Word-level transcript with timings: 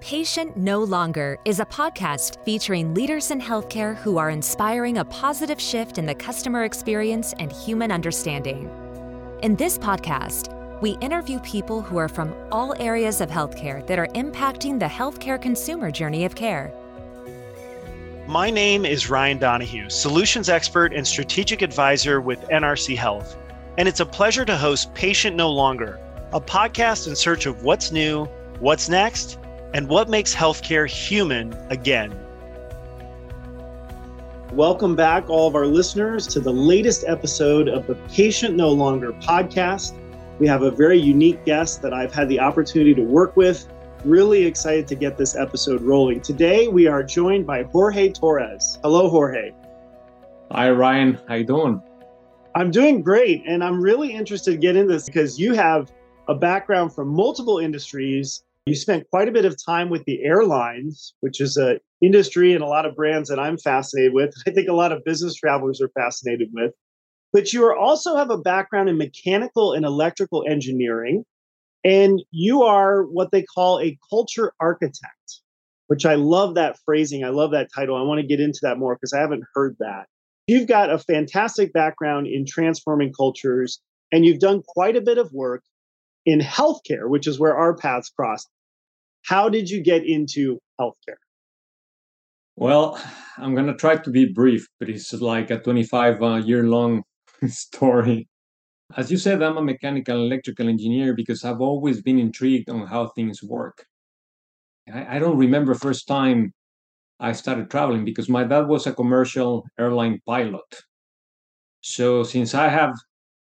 Patient 0.00 0.56
No 0.56 0.82
Longer 0.82 1.38
is 1.44 1.60
a 1.60 1.66
podcast 1.66 2.42
featuring 2.42 2.94
leaders 2.94 3.30
in 3.30 3.38
healthcare 3.38 3.94
who 3.96 4.16
are 4.16 4.30
inspiring 4.30 4.96
a 4.96 5.04
positive 5.04 5.60
shift 5.60 5.98
in 5.98 6.06
the 6.06 6.14
customer 6.14 6.64
experience 6.64 7.34
and 7.38 7.52
human 7.52 7.92
understanding. 7.92 8.70
In 9.42 9.56
this 9.56 9.76
podcast, 9.76 10.80
we 10.80 10.92
interview 11.02 11.38
people 11.40 11.82
who 11.82 11.98
are 11.98 12.08
from 12.08 12.34
all 12.50 12.74
areas 12.80 13.20
of 13.20 13.28
healthcare 13.28 13.86
that 13.86 13.98
are 13.98 14.06
impacting 14.14 14.78
the 14.78 14.86
healthcare 14.86 15.40
consumer 15.40 15.90
journey 15.90 16.24
of 16.24 16.34
care. 16.34 16.72
My 18.26 18.48
name 18.48 18.86
is 18.86 19.10
Ryan 19.10 19.36
Donahue, 19.36 19.90
solutions 19.90 20.48
expert 20.48 20.94
and 20.94 21.06
strategic 21.06 21.60
advisor 21.60 22.22
with 22.22 22.40
NRC 22.48 22.96
Health. 22.96 23.36
And 23.76 23.86
it's 23.86 24.00
a 24.00 24.06
pleasure 24.06 24.46
to 24.46 24.56
host 24.56 24.94
Patient 24.94 25.36
No 25.36 25.50
Longer, 25.50 26.00
a 26.32 26.40
podcast 26.40 27.06
in 27.06 27.14
search 27.14 27.44
of 27.44 27.64
what's 27.64 27.92
new, 27.92 28.24
what's 28.60 28.88
next, 28.88 29.38
and 29.72 29.88
what 29.88 30.08
makes 30.08 30.34
healthcare 30.34 30.88
human 30.88 31.52
again. 31.70 32.16
Welcome 34.52 34.96
back, 34.96 35.30
all 35.30 35.46
of 35.46 35.54
our 35.54 35.66
listeners, 35.66 36.26
to 36.28 36.40
the 36.40 36.52
latest 36.52 37.04
episode 37.06 37.68
of 37.68 37.86
the 37.86 37.94
Patient 38.12 38.56
No 38.56 38.70
Longer 38.70 39.12
podcast. 39.12 39.96
We 40.40 40.48
have 40.48 40.62
a 40.62 40.70
very 40.72 40.98
unique 40.98 41.44
guest 41.44 41.82
that 41.82 41.94
I've 41.94 42.12
had 42.12 42.28
the 42.28 42.40
opportunity 42.40 42.94
to 42.94 43.02
work 43.02 43.36
with. 43.36 43.68
Really 44.04 44.44
excited 44.44 44.88
to 44.88 44.96
get 44.96 45.16
this 45.16 45.36
episode 45.36 45.82
rolling. 45.82 46.20
Today, 46.20 46.66
we 46.66 46.88
are 46.88 47.04
joined 47.04 47.46
by 47.46 47.62
Jorge 47.62 48.10
Torres. 48.10 48.78
Hello, 48.82 49.08
Jorge. 49.08 49.52
Hi, 50.50 50.70
Ryan. 50.70 51.18
How 51.28 51.34
you 51.36 51.44
doing? 51.44 51.80
I'm 52.56 52.72
doing 52.72 53.02
great, 53.02 53.44
and 53.46 53.62
I'm 53.62 53.80
really 53.80 54.12
interested 54.12 54.50
to 54.50 54.56
get 54.56 54.74
into 54.74 54.94
this 54.94 55.04
because 55.04 55.38
you 55.38 55.54
have 55.54 55.92
a 56.26 56.34
background 56.34 56.92
from 56.92 57.06
multiple 57.08 57.58
industries 57.58 58.42
you 58.66 58.74
spent 58.74 59.08
quite 59.10 59.28
a 59.28 59.32
bit 59.32 59.44
of 59.44 59.56
time 59.64 59.88
with 59.88 60.04
the 60.04 60.22
airlines, 60.22 61.14
which 61.20 61.40
is 61.40 61.56
an 61.56 61.78
industry 62.02 62.52
and 62.52 62.62
a 62.62 62.68
lot 62.68 62.86
of 62.86 62.94
brands 62.94 63.28
that 63.28 63.38
I'm 63.38 63.58
fascinated 63.58 64.12
with. 64.12 64.34
I 64.46 64.50
think 64.50 64.68
a 64.68 64.74
lot 64.74 64.92
of 64.92 65.04
business 65.04 65.34
travelers 65.34 65.80
are 65.80 65.90
fascinated 65.90 66.48
with. 66.52 66.72
But 67.32 67.52
you 67.52 67.72
also 67.72 68.16
have 68.16 68.30
a 68.30 68.38
background 68.38 68.88
in 68.88 68.98
mechanical 68.98 69.72
and 69.72 69.84
electrical 69.84 70.44
engineering, 70.48 71.24
and 71.84 72.20
you 72.32 72.62
are 72.62 73.04
what 73.04 73.30
they 73.30 73.42
call 73.42 73.80
a 73.80 73.96
culture 74.10 74.52
architect, 74.58 75.40
which 75.86 76.04
I 76.04 76.16
love 76.16 76.56
that 76.56 76.76
phrasing. 76.84 77.24
I 77.24 77.28
love 77.28 77.52
that 77.52 77.68
title. 77.72 77.96
I 77.96 78.02
want 78.02 78.20
to 78.20 78.26
get 78.26 78.40
into 78.40 78.58
that 78.62 78.78
more 78.78 78.96
because 78.96 79.12
I 79.12 79.20
haven't 79.20 79.44
heard 79.54 79.76
that. 79.78 80.06
You've 80.48 80.66
got 80.66 80.90
a 80.90 80.98
fantastic 80.98 81.72
background 81.72 82.26
in 82.26 82.44
transforming 82.44 83.12
cultures, 83.12 83.80
and 84.10 84.26
you've 84.26 84.40
done 84.40 84.62
quite 84.66 84.96
a 84.96 85.00
bit 85.00 85.16
of 85.16 85.32
work 85.32 85.62
in 86.30 86.38
healthcare, 86.40 87.08
which 87.08 87.26
is 87.26 87.40
where 87.40 87.56
our 87.56 87.76
paths 87.76 88.08
crossed. 88.08 88.48
How 89.24 89.48
did 89.48 89.68
you 89.68 89.82
get 89.82 90.04
into 90.06 90.58
healthcare? 90.80 91.20
Well, 92.56 93.00
I'm 93.36 93.54
going 93.54 93.66
to 93.66 93.74
try 93.74 93.96
to 93.96 94.10
be 94.10 94.32
brief, 94.32 94.66
but 94.78 94.88
it's 94.88 95.12
like 95.12 95.50
a 95.50 95.58
25 95.58 96.22
uh, 96.22 96.34
year 96.36 96.62
long 96.64 97.02
story. 97.48 98.28
As 98.96 99.10
you 99.10 99.18
said, 99.18 99.42
I'm 99.42 99.56
a 99.56 99.62
mechanical 99.62 100.16
electrical 100.16 100.68
engineer 100.68 101.14
because 101.14 101.44
I've 101.44 101.60
always 101.60 102.00
been 102.00 102.18
intrigued 102.18 102.68
on 102.70 102.86
how 102.86 103.08
things 103.08 103.42
work. 103.42 103.84
I, 104.92 105.16
I 105.16 105.18
don't 105.18 105.38
remember 105.38 105.74
first 105.74 106.06
time 106.06 106.52
I 107.18 107.32
started 107.32 107.70
traveling 107.70 108.04
because 108.04 108.28
my 108.28 108.44
dad 108.44 108.68
was 108.68 108.86
a 108.86 108.92
commercial 108.92 109.64
airline 109.78 110.20
pilot. 110.26 110.70
So 111.80 112.22
since 112.22 112.54
I 112.54 112.68
have 112.68 112.94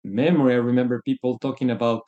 memory, 0.02 0.55
I 0.55 0.58
remember 0.58 1.02
people 1.05 1.39
talking 1.39 1.70
about 1.70 2.02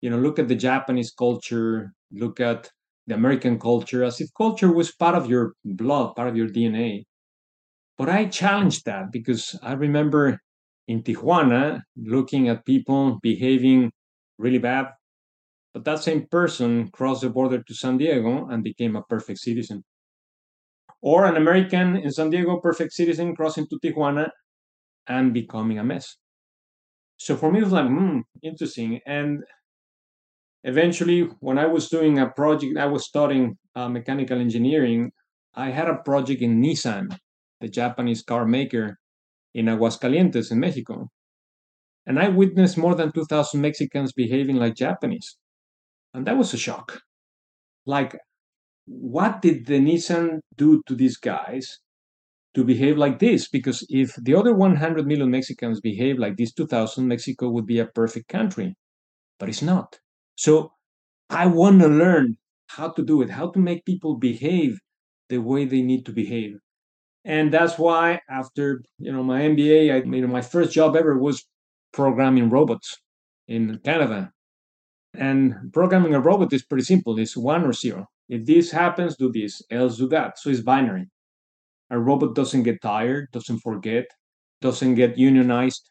you 0.00 0.10
know 0.10 0.18
look 0.18 0.38
at 0.38 0.48
the 0.48 0.54
japanese 0.54 1.12
culture 1.12 1.92
look 2.12 2.40
at 2.40 2.70
the 3.06 3.14
american 3.14 3.58
culture 3.58 4.04
as 4.04 4.20
if 4.20 4.28
culture 4.36 4.72
was 4.72 4.92
part 4.92 5.14
of 5.14 5.28
your 5.28 5.54
blood 5.64 6.14
part 6.16 6.28
of 6.28 6.36
your 6.36 6.48
dna 6.48 7.04
but 7.98 8.08
i 8.08 8.24
challenged 8.26 8.84
that 8.86 9.12
because 9.12 9.58
i 9.62 9.72
remember 9.72 10.38
in 10.88 11.02
tijuana 11.02 11.80
looking 11.96 12.48
at 12.48 12.64
people 12.64 13.18
behaving 13.22 13.90
really 14.38 14.58
bad 14.58 14.86
but 15.74 15.84
that 15.84 16.02
same 16.02 16.26
person 16.28 16.88
crossed 16.90 17.22
the 17.22 17.30
border 17.30 17.62
to 17.62 17.74
san 17.74 17.98
diego 17.98 18.46
and 18.48 18.64
became 18.64 18.96
a 18.96 19.02
perfect 19.04 19.38
citizen. 19.40 19.84
Or 21.00 21.24
an 21.24 21.36
american 21.36 21.96
in 21.96 22.10
san 22.10 22.28
diego 22.28 22.60
perfect 22.60 22.92
citizen 22.92 23.34
crossing 23.34 23.66
to 23.68 23.78
tijuana 23.82 24.28
and 25.08 25.34
becoming 25.34 25.78
a 25.78 25.84
mess. 25.84 26.16
So 27.18 27.36
for 27.36 27.50
me 27.52 27.60
it 27.60 27.64
was 27.64 27.72
like 27.72 27.86
hmm 27.86 28.20
interesting. 28.42 29.00
And 29.06 29.44
eventually 30.66 31.20
when 31.40 31.58
i 31.58 31.66
was 31.66 31.88
doing 31.88 32.18
a 32.18 32.28
project 32.28 32.76
i 32.76 32.86
was 32.86 33.06
studying 33.06 33.56
uh, 33.76 33.88
mechanical 33.88 34.38
engineering 34.38 35.10
i 35.54 35.70
had 35.70 35.88
a 35.88 36.02
project 36.04 36.42
in 36.42 36.60
nissan 36.60 37.06
the 37.60 37.68
japanese 37.68 38.22
car 38.22 38.44
maker 38.44 38.98
in 39.54 39.66
aguascalientes 39.66 40.52
in 40.52 40.60
mexico. 40.60 41.08
And 42.08 42.18
i 42.20 42.28
witnessed 42.28 42.76
more 42.76 42.94
than 42.94 43.10
2000 43.12 43.60
mexicans 43.60 44.12
behaving 44.12 44.56
like 44.56 44.74
japanese. 44.74 45.36
And 46.14 46.26
that 46.26 46.36
was 46.36 46.52
a 46.54 46.58
shock. 46.58 47.00
Like 47.86 48.18
what 48.86 49.42
did 49.42 49.66
the 49.66 49.80
nissan 49.80 50.40
do 50.56 50.82
to 50.86 50.94
these 50.94 51.16
guys 51.16 51.80
to 52.54 52.64
behave 52.64 52.96
like 52.96 53.18
this? 53.18 53.48
Because 53.48 53.84
if 53.88 54.14
the 54.16 54.34
other 54.34 54.54
100 54.54 55.06
million 55.06 55.30
mexicans 55.30 55.80
behave 55.80 56.18
like 56.18 56.36
these 56.36 56.52
2000 56.52 57.08
mexico 57.08 57.50
would 57.50 57.66
be 57.66 57.78
a 57.78 57.86
perfect 57.86 58.28
country. 58.28 58.74
But 59.38 59.48
it's 59.48 59.62
not 59.62 59.98
so 60.36 60.72
I 61.28 61.46
want 61.46 61.80
to 61.80 61.88
learn 61.88 62.36
how 62.68 62.90
to 62.90 63.02
do 63.02 63.22
it, 63.22 63.30
how 63.30 63.50
to 63.50 63.58
make 63.58 63.84
people 63.84 64.16
behave 64.16 64.78
the 65.28 65.38
way 65.38 65.64
they 65.64 65.82
need 65.82 66.06
to 66.06 66.12
behave. 66.12 66.58
And 67.24 67.52
that's 67.52 67.78
why 67.78 68.20
after, 68.30 68.82
you 68.98 69.12
know, 69.12 69.24
my 69.24 69.40
MBA, 69.40 69.92
I 69.92 69.96
you 70.04 70.22
know, 70.22 70.28
my 70.28 70.42
first 70.42 70.72
job 70.72 70.94
ever 70.94 71.18
was 71.18 71.44
programming 71.92 72.50
robots 72.50 72.96
in 73.48 73.80
Canada. 73.84 74.30
And 75.14 75.72
programming 75.72 76.14
a 76.14 76.20
robot 76.20 76.52
is 76.52 76.64
pretty 76.64 76.84
simple. 76.84 77.18
It's 77.18 77.36
one 77.36 77.64
or 77.64 77.72
zero. 77.72 78.06
If 78.28 78.44
this 78.44 78.70
happens, 78.70 79.16
do 79.16 79.32
this, 79.32 79.62
else 79.70 79.96
do 79.96 80.08
that. 80.08 80.38
So 80.38 80.50
it's 80.50 80.60
binary. 80.60 81.08
A 81.90 81.98
robot 81.98 82.34
doesn't 82.34 82.64
get 82.64 82.82
tired, 82.82 83.28
doesn't 83.32 83.60
forget, 83.60 84.04
doesn't 84.60 84.94
get 84.94 85.16
unionized. 85.16 85.90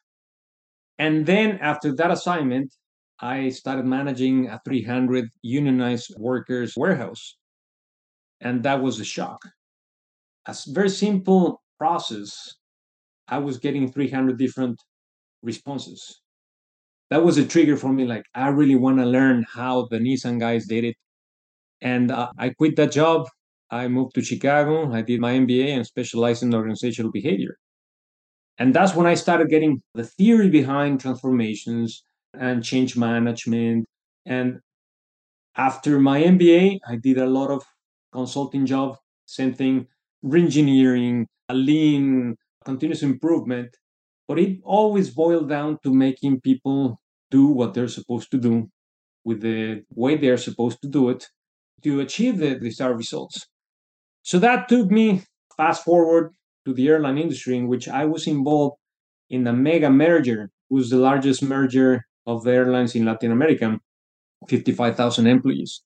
And 0.98 1.26
then 1.26 1.58
after 1.62 1.94
that 1.96 2.12
assignment, 2.12 2.74
I 3.20 3.50
started 3.50 3.86
managing 3.86 4.48
a 4.50 4.59
300 4.66 5.30
unionized 5.42 6.14
workers 6.18 6.76
warehouse. 6.76 7.38
And 8.42 8.64
that 8.64 8.81
was 8.81 9.00
a 9.00 9.06
shock. 9.06 9.42
A 10.48 10.56
very 10.68 10.90
simple 10.90 11.62
process, 11.80 12.56
I 13.28 13.38
was 13.40 13.58
getting 13.58 13.92
300 13.92 14.38
different 14.38 14.80
responses. 15.42 16.22
That 17.09 17.24
was 17.24 17.38
a 17.38 17.46
trigger 17.46 17.78
for 17.78 17.94
me. 17.94 18.06
Like, 18.06 18.26
I 18.34 18.50
really 18.50 18.76
want 18.76 18.98
to 18.98 19.06
learn 19.06 19.46
how 19.52 19.88
the 19.90 19.97
Nissan 19.97 20.40
guys 20.40 20.68
did 20.68 20.84
it. 20.84 20.96
And 21.82 22.12
uh, 22.12 22.32
I 22.38 22.50
quit 22.50 22.76
that 22.78 22.92
job. 22.92 23.28
I 23.72 23.88
moved 23.88 24.16
to 24.16 24.24
Chicago. 24.24 24.92
I 24.92 25.02
did 25.02 25.20
my 25.20 25.34
MBA 25.34 25.70
and 25.70 25.86
specialized 25.86 26.44
in 26.44 26.53
organizational 26.53 27.12
behavior. 27.12 27.58
And 28.58 28.74
that's 28.74 28.96
when 28.96 29.06
I 29.06 29.16
started 29.16 29.50
getting 29.50 29.82
the 29.94 30.06
theory 30.06 30.50
behind 30.50 31.02
transformations, 31.02 32.03
and 32.40 32.63
change 32.63 32.97
management. 32.97 33.85
And 34.25 34.59
after 35.56 36.00
my 36.00 36.22
MBA, 36.22 36.79
I 36.88 36.96
did 36.97 37.18
a 37.18 37.28
lot 37.28 37.50
of 37.50 37.63
consulting 38.12 38.66
job, 38.66 38.97
same 39.25 39.53
thing, 39.53 39.88
reengineering, 40.23 41.25
lean, 41.51 42.35
continuous 42.63 43.03
improvement. 43.03 43.69
But 44.28 44.40
it 44.40 44.59
always 44.63 45.12
boiled 45.12 45.50
down 45.50 45.78
to 45.84 45.94
making 45.94 46.41
people 46.41 47.00
do 47.29 47.47
what 47.47 47.73
they're 47.73 47.88
supposed 47.88 48.31
to 48.31 48.38
do 48.38 48.69
with 49.23 49.41
the 49.41 49.84
way 49.91 50.17
they're 50.17 50.38
supposed 50.38 50.81
to 50.81 50.88
do 50.88 51.09
it 51.09 51.28
to 51.84 52.00
achieve 52.00 52.38
the 52.38 52.56
desired 52.56 52.97
results. 52.97 53.47
So 54.23 54.40
that 54.40 54.67
took 54.67 54.90
me 54.90 55.23
fast 55.55 55.84
forward 55.84 56.31
to 56.66 56.73
the 56.73 56.88
airline 56.88 57.17
industry, 57.17 57.58
in 57.58 57.67
which 57.67 57.88
I 57.88 58.05
was 58.05 58.26
involved 58.26 58.78
in 59.29 59.46
a 59.46 59.53
mega 59.53 59.90
merger, 59.90 60.49
was 60.70 60.90
the 60.90 60.97
largest 60.97 61.43
merger 61.43 62.03
of 62.26 62.44
the 62.44 62.52
airlines 62.52 62.96
in 62.96 63.06
Latin 63.06 63.32
America, 63.32 63.80
55,000 64.48 65.28
employees. 65.28 65.82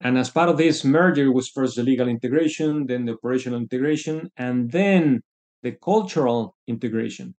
And 0.00 0.18
as 0.18 0.30
part 0.30 0.48
of 0.48 0.58
this 0.58 0.84
merger 0.84 1.32
was 1.32 1.48
first 1.48 1.76
the 1.76 1.82
legal 1.82 2.08
integration, 2.08 2.86
then 2.86 3.06
the 3.06 3.12
operational 3.12 3.58
integration, 3.58 4.30
and 4.36 4.70
then 4.70 5.22
the 5.62 5.72
cultural 5.72 6.54
integration. 6.66 7.34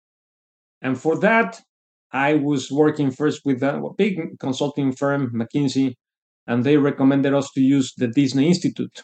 And 0.81 0.99
for 0.99 1.19
that, 1.19 1.61
I 2.13 2.35
was 2.35 2.71
working 2.71 3.11
first 3.11 3.43
with 3.45 3.63
a 3.63 3.91
big 3.99 4.39
consulting 4.39 4.93
firm, 4.93 5.33
McKinsey, 5.35 5.95
and 6.47 6.65
they 6.65 6.77
recommended 6.77 7.35
us 7.35 7.51
to 7.53 7.61
use 7.61 7.93
the 7.97 8.09
Disney 8.09 8.49
Institute. 8.49 9.03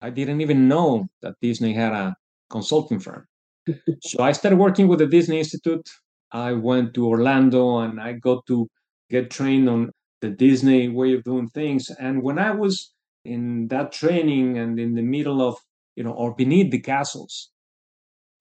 I 0.00 0.10
didn't 0.10 0.40
even 0.40 0.68
know 0.68 1.08
that 1.22 1.34
Disney 1.42 1.74
had 1.74 1.92
a 1.92 2.16
consulting 2.50 2.98
firm. 2.98 3.26
so 4.02 4.22
I 4.22 4.32
started 4.32 4.56
working 4.56 4.88
with 4.88 5.00
the 5.00 5.06
Disney 5.06 5.38
Institute 5.38 5.88
I 6.32 6.52
went 6.52 6.94
to 6.94 7.06
Orlando 7.06 7.78
and 7.78 8.00
I 8.00 8.12
got 8.14 8.46
to 8.46 8.68
get 9.10 9.30
trained 9.30 9.68
on 9.68 9.90
the 10.20 10.30
Disney 10.30 10.88
way 10.88 11.14
of 11.14 11.24
doing 11.24 11.48
things. 11.48 11.90
And 11.98 12.22
when 12.22 12.38
I 12.38 12.50
was 12.50 12.92
in 13.24 13.68
that 13.68 13.92
training 13.92 14.58
and 14.58 14.78
in 14.78 14.94
the 14.94 15.02
middle 15.02 15.40
of, 15.40 15.56
you 15.96 16.04
know, 16.04 16.12
or 16.12 16.34
beneath 16.34 16.70
the 16.70 16.80
castles, 16.80 17.50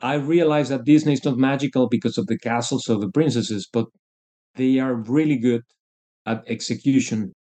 I 0.01 0.15
realized 0.15 0.71
that 0.71 0.85
Disney 0.85 1.13
is 1.13 1.23
not 1.25 1.37
magical 1.37 1.87
because 1.87 2.17
of 2.17 2.27
the 2.27 2.37
castles 2.37 2.89
or 2.89 2.99
the 2.99 3.09
princesses, 3.09 3.67
but 3.71 3.87
they 4.55 4.79
are 4.79 4.95
really 4.95 5.37
good 5.37 5.63
at 6.25 6.43
execution. 6.47 7.33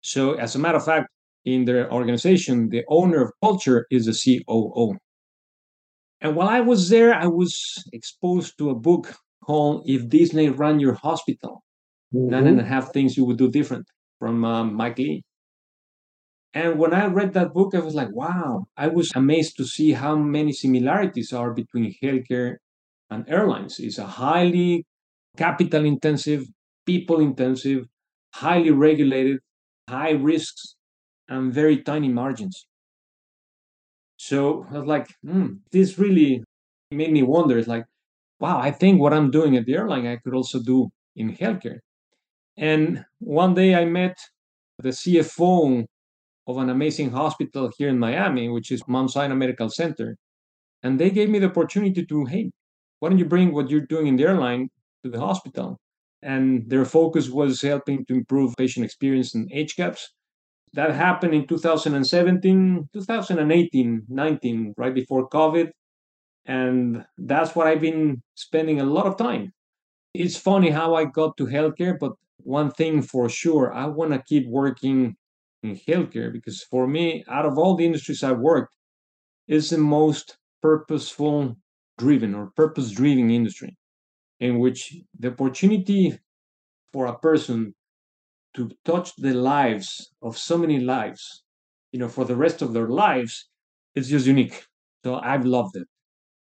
So, 0.00 0.34
as 0.34 0.54
a 0.54 0.58
matter 0.58 0.78
of 0.78 0.84
fact, 0.84 1.08
in 1.44 1.64
their 1.64 1.92
organization, 1.92 2.70
the 2.70 2.84
owner 2.88 3.22
of 3.22 3.32
culture 3.42 3.86
is 3.90 4.06
the 4.06 4.12
COO. 4.12 4.96
And 6.20 6.34
while 6.34 6.48
I 6.48 6.60
was 6.60 6.88
there, 6.88 7.14
I 7.14 7.26
was 7.26 7.84
exposed 7.92 8.58
to 8.58 8.70
a 8.70 8.74
book 8.74 9.14
called 9.46 9.84
If 9.86 10.08
Disney 10.08 10.48
Ran 10.48 10.80
Your 10.80 10.94
Hospital 10.94 11.62
mm-hmm. 12.12 12.30
Nine 12.30 12.46
and 12.46 12.60
a 12.60 12.64
Half 12.64 12.92
Things 12.92 13.16
You 13.16 13.24
Would 13.26 13.38
Do 13.38 13.50
Different 13.50 13.86
from 14.18 14.44
um, 14.44 14.74
Mike 14.74 14.98
Lee. 14.98 15.22
And 16.52 16.78
when 16.78 16.94
I 16.94 17.06
read 17.06 17.34
that 17.34 17.52
book, 17.52 17.74
I 17.74 17.80
was 17.80 17.94
like, 17.94 18.08
wow, 18.12 18.66
I 18.76 18.88
was 18.88 19.12
amazed 19.14 19.56
to 19.58 19.64
see 19.64 19.92
how 19.92 20.16
many 20.16 20.52
similarities 20.52 21.32
are 21.32 21.52
between 21.52 21.94
healthcare 22.02 22.56
and 23.10 23.28
airlines. 23.28 23.78
It's 23.78 23.98
a 23.98 24.06
highly 24.06 24.84
capital 25.36 25.84
intensive, 25.84 26.44
people 26.86 27.20
intensive, 27.20 27.84
highly 28.34 28.70
regulated, 28.70 29.38
high 29.88 30.12
risks, 30.12 30.76
and 31.28 31.52
very 31.52 31.82
tiny 31.82 32.08
margins. 32.08 32.66
So 34.16 34.66
I 34.72 34.78
was 34.78 34.86
like, 34.86 35.08
hmm, 35.22 35.48
this 35.72 35.98
really 35.98 36.42
made 36.90 37.12
me 37.12 37.22
wonder. 37.22 37.58
It's 37.58 37.68
like, 37.68 37.84
wow, 38.40 38.58
I 38.58 38.70
think 38.70 39.00
what 39.00 39.12
I'm 39.12 39.30
doing 39.30 39.56
at 39.56 39.66
the 39.66 39.74
airline, 39.74 40.06
I 40.06 40.16
could 40.16 40.34
also 40.34 40.60
do 40.60 40.90
in 41.14 41.34
healthcare. 41.34 41.78
And 42.56 43.04
one 43.18 43.54
day 43.54 43.74
I 43.74 43.84
met 43.84 44.16
the 44.78 44.90
CFO 44.90 45.84
of 46.46 46.58
an 46.58 46.70
amazing 46.70 47.10
hospital 47.10 47.70
here 47.76 47.88
in 47.88 47.98
Miami, 47.98 48.48
which 48.48 48.70
is 48.70 48.82
Mount 48.86 49.10
Sinai 49.10 49.34
Medical 49.34 49.68
Center. 49.68 50.16
And 50.82 50.98
they 50.98 51.10
gave 51.10 51.28
me 51.28 51.38
the 51.38 51.46
opportunity 51.46 52.04
to, 52.04 52.24
hey, 52.26 52.50
why 53.00 53.08
don't 53.08 53.18
you 53.18 53.24
bring 53.24 53.52
what 53.52 53.70
you're 53.70 53.80
doing 53.80 54.06
in 54.06 54.16
the 54.16 54.24
airline 54.24 54.68
to 55.04 55.10
the 55.10 55.20
hospital? 55.20 55.78
And 56.22 56.68
their 56.70 56.84
focus 56.84 57.28
was 57.28 57.62
helping 57.62 58.04
to 58.06 58.14
improve 58.14 58.54
patient 58.56 58.84
experience 58.84 59.34
in 59.34 59.48
gaps. 59.76 60.12
That 60.72 60.94
happened 60.94 61.34
in 61.34 61.46
2017, 61.46 62.88
2018, 62.92 64.02
19, 64.08 64.74
right 64.76 64.94
before 64.94 65.28
COVID. 65.28 65.70
And 66.46 67.04
that's 67.18 67.54
what 67.54 67.66
I've 67.66 67.80
been 67.80 68.22
spending 68.34 68.80
a 68.80 68.84
lot 68.84 69.06
of 69.06 69.16
time. 69.16 69.52
It's 70.14 70.36
funny 70.36 70.70
how 70.70 70.94
I 70.94 71.04
got 71.04 71.36
to 71.38 71.46
healthcare, 71.46 71.98
but 71.98 72.12
one 72.38 72.70
thing 72.70 73.02
for 73.02 73.28
sure, 73.28 73.72
I 73.72 73.86
want 73.86 74.12
to 74.12 74.22
keep 74.22 74.48
working 74.48 75.16
in 75.62 75.76
healthcare 75.76 76.32
because 76.32 76.62
for 76.62 76.86
me, 76.86 77.24
out 77.28 77.46
of 77.46 77.58
all 77.58 77.74
the 77.76 77.84
industries 77.84 78.22
I've 78.22 78.38
worked, 78.38 78.74
is 79.48 79.70
the 79.70 79.78
most 79.78 80.38
purposeful 80.62 81.56
driven 81.98 82.34
or 82.34 82.52
purpose 82.56 82.90
driven 82.90 83.30
industry 83.30 83.76
in 84.40 84.58
which 84.58 84.96
the 85.18 85.28
opportunity 85.28 86.18
for 86.92 87.06
a 87.06 87.18
person 87.18 87.74
to 88.54 88.70
touch 88.84 89.14
the 89.16 89.34
lives 89.34 90.12
of 90.22 90.38
so 90.38 90.58
many 90.58 90.80
lives, 90.80 91.44
you 91.92 91.98
know, 91.98 92.08
for 92.08 92.24
the 92.24 92.36
rest 92.36 92.62
of 92.62 92.72
their 92.72 92.88
lives, 92.88 93.48
is 93.94 94.08
just 94.08 94.26
unique. 94.26 94.66
So 95.04 95.16
I've 95.16 95.44
loved 95.44 95.76
it. 95.76 95.86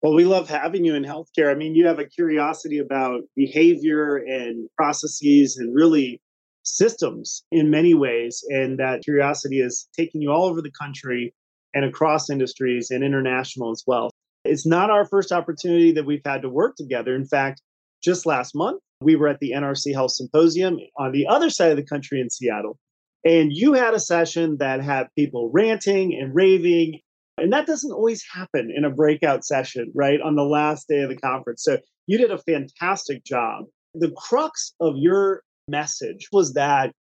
Well, 0.01 0.13
we 0.13 0.25
love 0.25 0.47
having 0.47 0.85
you 0.85 0.95
in 0.95 1.03
healthcare. 1.03 1.51
I 1.51 1.55
mean, 1.55 1.75
you 1.75 1.87
have 1.87 1.99
a 1.99 2.05
curiosity 2.05 2.77
about 2.77 3.21
behavior 3.35 4.17
and 4.17 4.69
processes 4.77 5.57
and 5.57 5.73
really 5.75 6.21
systems 6.63 7.43
in 7.51 7.71
many 7.71 7.93
ways. 7.93 8.43
And 8.49 8.77
that 8.79 9.03
curiosity 9.03 9.59
is 9.59 9.87
taking 9.97 10.21
you 10.21 10.31
all 10.31 10.45
over 10.45 10.61
the 10.61 10.71
country 10.71 11.33
and 11.73 11.83
across 11.83 12.29
industries 12.29 12.91
and 12.91 13.03
international 13.03 13.71
as 13.71 13.83
well. 13.87 14.11
It's 14.43 14.65
not 14.65 14.89
our 14.89 15.05
first 15.05 15.31
opportunity 15.31 15.91
that 15.93 16.05
we've 16.05 16.21
had 16.25 16.41
to 16.43 16.49
work 16.49 16.75
together. 16.75 17.15
In 17.15 17.25
fact, 17.25 17.61
just 18.03 18.25
last 18.25 18.55
month, 18.55 18.81
we 19.01 19.15
were 19.15 19.27
at 19.27 19.39
the 19.39 19.53
NRC 19.55 19.93
Health 19.93 20.11
Symposium 20.11 20.77
on 20.97 21.11
the 21.11 21.27
other 21.27 21.49
side 21.49 21.71
of 21.71 21.77
the 21.77 21.85
country 21.85 22.21
in 22.21 22.29
Seattle. 22.29 22.77
And 23.25 23.51
you 23.51 23.73
had 23.73 23.93
a 23.93 23.99
session 23.99 24.57
that 24.59 24.81
had 24.81 25.07
people 25.17 25.49
ranting 25.51 26.17
and 26.19 26.33
raving. 26.33 26.99
And 27.37 27.53
that 27.53 27.67
doesn't 27.67 27.91
always 27.91 28.23
happen 28.33 28.73
in 28.75 28.83
a 28.83 28.89
breakout 28.89 29.45
session, 29.45 29.91
right? 29.93 30.19
On 30.21 30.35
the 30.35 30.43
last 30.43 30.87
day 30.87 31.01
of 31.01 31.09
the 31.09 31.17
conference. 31.17 31.63
So 31.63 31.77
you 32.07 32.17
did 32.17 32.31
a 32.31 32.37
fantastic 32.39 33.23
job. 33.23 33.65
The 33.93 34.11
crux 34.17 34.73
of 34.79 34.95
your 34.97 35.43
message 35.67 36.29
was 36.31 36.53
that 36.53 36.91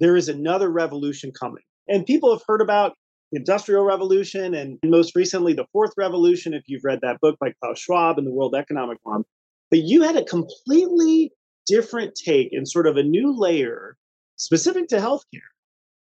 there 0.00 0.16
is 0.16 0.28
another 0.28 0.70
revolution 0.70 1.32
coming. 1.38 1.62
And 1.88 2.06
people 2.06 2.32
have 2.32 2.42
heard 2.46 2.60
about 2.60 2.94
the 3.30 3.38
Industrial 3.38 3.84
Revolution 3.84 4.54
and 4.54 4.78
most 4.84 5.14
recently 5.14 5.52
the 5.52 5.66
Fourth 5.72 5.92
Revolution, 5.96 6.54
if 6.54 6.62
you've 6.66 6.84
read 6.84 7.00
that 7.02 7.20
book 7.20 7.36
by 7.38 7.52
Klaus 7.60 7.78
Schwab 7.78 8.18
and 8.18 8.26
the 8.26 8.32
World 8.32 8.54
Economic 8.54 8.98
Forum. 9.02 9.24
But 9.70 9.80
you 9.80 10.02
had 10.02 10.16
a 10.16 10.24
completely 10.24 11.32
different 11.66 12.14
take 12.14 12.52
and 12.52 12.68
sort 12.68 12.86
of 12.86 12.96
a 12.96 13.02
new 13.02 13.36
layer 13.36 13.96
specific 14.36 14.88
to 14.88 14.96
healthcare 14.96 15.40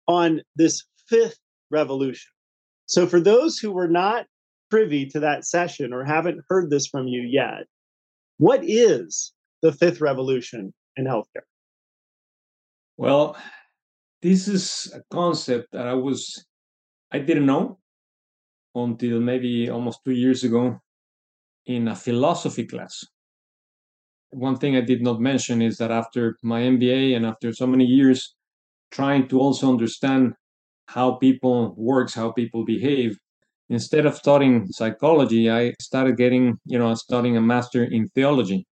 on 0.07 0.43
this 0.57 0.85
fifth 1.09 1.39
revolution. 1.71 2.31
So, 2.87 3.07
for 3.07 3.21
those 3.21 3.59
who 3.59 3.73
were 3.73 3.89
not 3.89 4.27
privy 4.71 5.07
to 5.07 5.21
that 5.21 5.45
session 5.45 5.93
or 5.93 6.05
haven't 6.05 6.41
heard 6.49 6.71
this 6.71 6.87
from 6.87 7.07
you 7.07 7.23
yet, 7.23 7.67
what 8.39 8.61
is 8.63 9.33
the 9.63 9.73
fifth 9.73 10.01
revolution 10.01 10.73
in 10.97 11.05
healthcare? 11.05 11.47
Well, 12.97 13.37
this 14.23 14.49
is 14.49 14.93
a 14.95 15.03
concept 15.11 15.73
that 15.73 15.87
I 15.87 15.95
was 15.95 16.47
I 17.13 17.19
didn't 17.19 17.47
know 17.47 17.79
until 18.75 19.21
maybe 19.21 19.71
almost 19.71 20.01
two 20.05 20.13
years 20.13 20.45
ago 20.45 20.81
in 21.67 21.89
a 21.89 21.95
philosophy 21.95 22.67
class. 22.67 23.05
One 24.31 24.57
thing 24.57 24.77
I 24.77 24.81
did 24.81 25.03
not 25.03 25.21
mention 25.21 25.63
is 25.63 25.79
that 25.79 25.91
after 25.91 26.37
my 26.43 26.61
MBA 26.63 27.17
and 27.17 27.25
after 27.25 27.53
so 27.53 27.67
many 27.67 27.85
years 27.85 28.35
trying 28.91 29.29
to 29.29 29.41
also 29.41 29.69
understand 29.69 30.35
how 30.87 31.13
people 31.17 31.75
works, 31.77 32.15
how 32.15 32.33
people 32.33 32.65
behave, 32.65 33.17
instead 33.69 34.07
of 34.07 34.17
studying 34.17 34.67
psychology, 34.71 35.51
I 35.51 35.75
started 35.81 36.17
getting, 36.17 36.59
you 36.65 36.79
know, 36.79 36.95
studying 36.95 37.37
a 37.37 37.41
master 37.41 37.85
in 37.85 38.09
theology. 38.09 38.67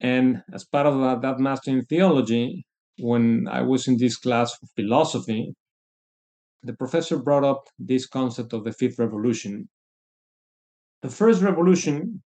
And 0.00 0.42
as 0.52 0.64
part 0.64 0.86
of 0.86 1.00
that, 1.00 1.22
that 1.22 1.40
master 1.40 1.70
in 1.70 1.82
theology, 1.86 2.64
when 2.98 3.48
I 3.48 3.62
was 3.62 3.88
in 3.88 3.96
this 3.96 4.16
class 4.16 4.56
of 4.62 4.68
philosophy, 4.76 5.54
the 6.62 6.74
professor 6.74 7.18
brought 7.18 7.44
up 7.44 7.64
this 7.78 8.06
concept 8.06 8.52
of 8.52 8.64
the 8.64 8.72
fifth 8.72 8.98
revolution. 8.98 9.68
The 11.02 11.08
first 11.08 11.42
revolution, 11.42 12.22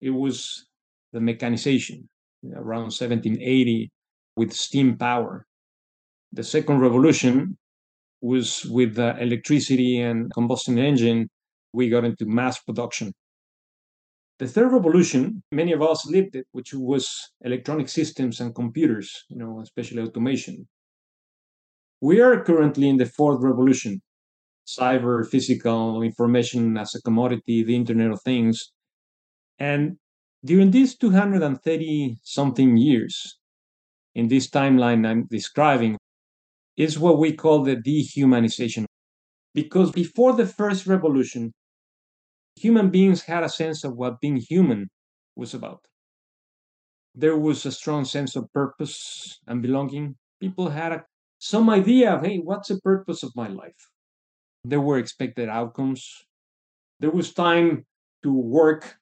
it 0.00 0.10
was 0.10 0.66
the 1.12 1.20
mechanization 1.20 2.08
around 2.54 2.92
1780 2.92 3.90
with 4.36 4.52
steam 4.52 4.96
power. 4.96 5.46
The 6.32 6.44
second 6.44 6.80
revolution 6.80 7.56
was 8.20 8.64
with 8.66 8.94
the 8.94 9.16
electricity 9.20 10.00
and 10.00 10.32
combustion 10.32 10.78
engine, 10.78 11.28
we 11.72 11.88
got 11.88 12.04
into 12.04 12.26
mass 12.26 12.60
production. 12.60 13.12
The 14.38 14.46
third 14.46 14.72
revolution, 14.72 15.42
many 15.50 15.72
of 15.72 15.82
us 15.82 16.06
lived 16.06 16.36
it, 16.36 16.46
which 16.52 16.72
was 16.72 17.30
electronic 17.42 17.88
systems 17.88 18.40
and 18.40 18.54
computers, 18.54 19.24
you 19.28 19.36
know, 19.36 19.60
especially 19.60 20.02
automation. 20.02 20.68
We 22.00 22.20
are 22.20 22.44
currently 22.44 22.88
in 22.88 22.96
the 22.96 23.06
fourth 23.06 23.42
revolution 23.42 24.00
cyber, 24.68 25.26
physical, 25.26 26.02
information 26.02 26.76
as 26.76 26.94
a 26.94 27.00
commodity, 27.02 27.64
the 27.64 27.74
Internet 27.74 28.10
of 28.10 28.22
Things. 28.22 28.70
And 29.58 29.96
during 30.44 30.70
these 30.70 30.96
230 30.96 32.18
something 32.22 32.76
years, 32.76 33.38
in 34.14 34.28
this 34.28 34.48
timeline 34.48 35.06
I'm 35.06 35.26
describing, 35.30 35.96
is 36.78 36.98
what 36.98 37.18
we 37.18 37.32
call 37.32 37.64
the 37.64 37.76
dehumanization. 37.76 38.86
Because 39.52 39.90
before 39.90 40.34
the 40.34 40.46
first 40.46 40.86
revolution, 40.86 41.52
human 42.54 42.88
beings 42.88 43.22
had 43.22 43.42
a 43.42 43.48
sense 43.48 43.82
of 43.82 43.96
what 43.96 44.20
being 44.20 44.36
human 44.36 44.88
was 45.34 45.54
about. 45.54 45.80
There 47.16 47.36
was 47.36 47.66
a 47.66 47.72
strong 47.72 48.04
sense 48.04 48.36
of 48.36 48.50
purpose 48.52 49.40
and 49.48 49.60
belonging. 49.60 50.14
People 50.40 50.68
had 50.68 50.92
a, 50.92 51.04
some 51.40 51.68
idea 51.68 52.14
of, 52.14 52.24
hey, 52.24 52.38
what's 52.38 52.68
the 52.68 52.80
purpose 52.80 53.24
of 53.24 53.32
my 53.34 53.48
life? 53.48 53.90
There 54.64 54.80
were 54.80 54.98
expected 54.98 55.48
outcomes. 55.48 56.08
There 57.00 57.10
was 57.10 57.32
time 57.32 57.84
to 58.22 58.32
work, 58.32 58.96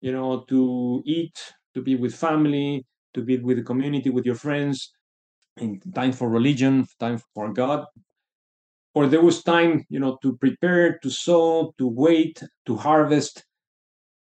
you 0.00 0.12
know, 0.12 0.44
to 0.48 1.02
eat, 1.04 1.38
to 1.74 1.82
be 1.82 1.94
with 1.94 2.14
family, 2.14 2.86
to 3.12 3.22
be 3.22 3.36
with 3.36 3.58
the 3.58 3.62
community, 3.62 4.08
with 4.08 4.24
your 4.24 4.34
friends, 4.34 4.92
and 5.56 5.82
time 5.94 6.12
for 6.12 6.28
religion, 6.28 6.86
time 6.98 7.20
for 7.34 7.52
God, 7.52 7.86
or 8.94 9.06
there 9.06 9.22
was 9.22 9.42
time 9.42 9.84
you 9.88 9.98
know 9.98 10.18
to 10.22 10.36
prepare 10.36 10.98
to 10.98 11.10
sow 11.10 11.74
to 11.78 11.86
wait 11.86 12.42
to 12.66 12.76
harvest 12.76 13.44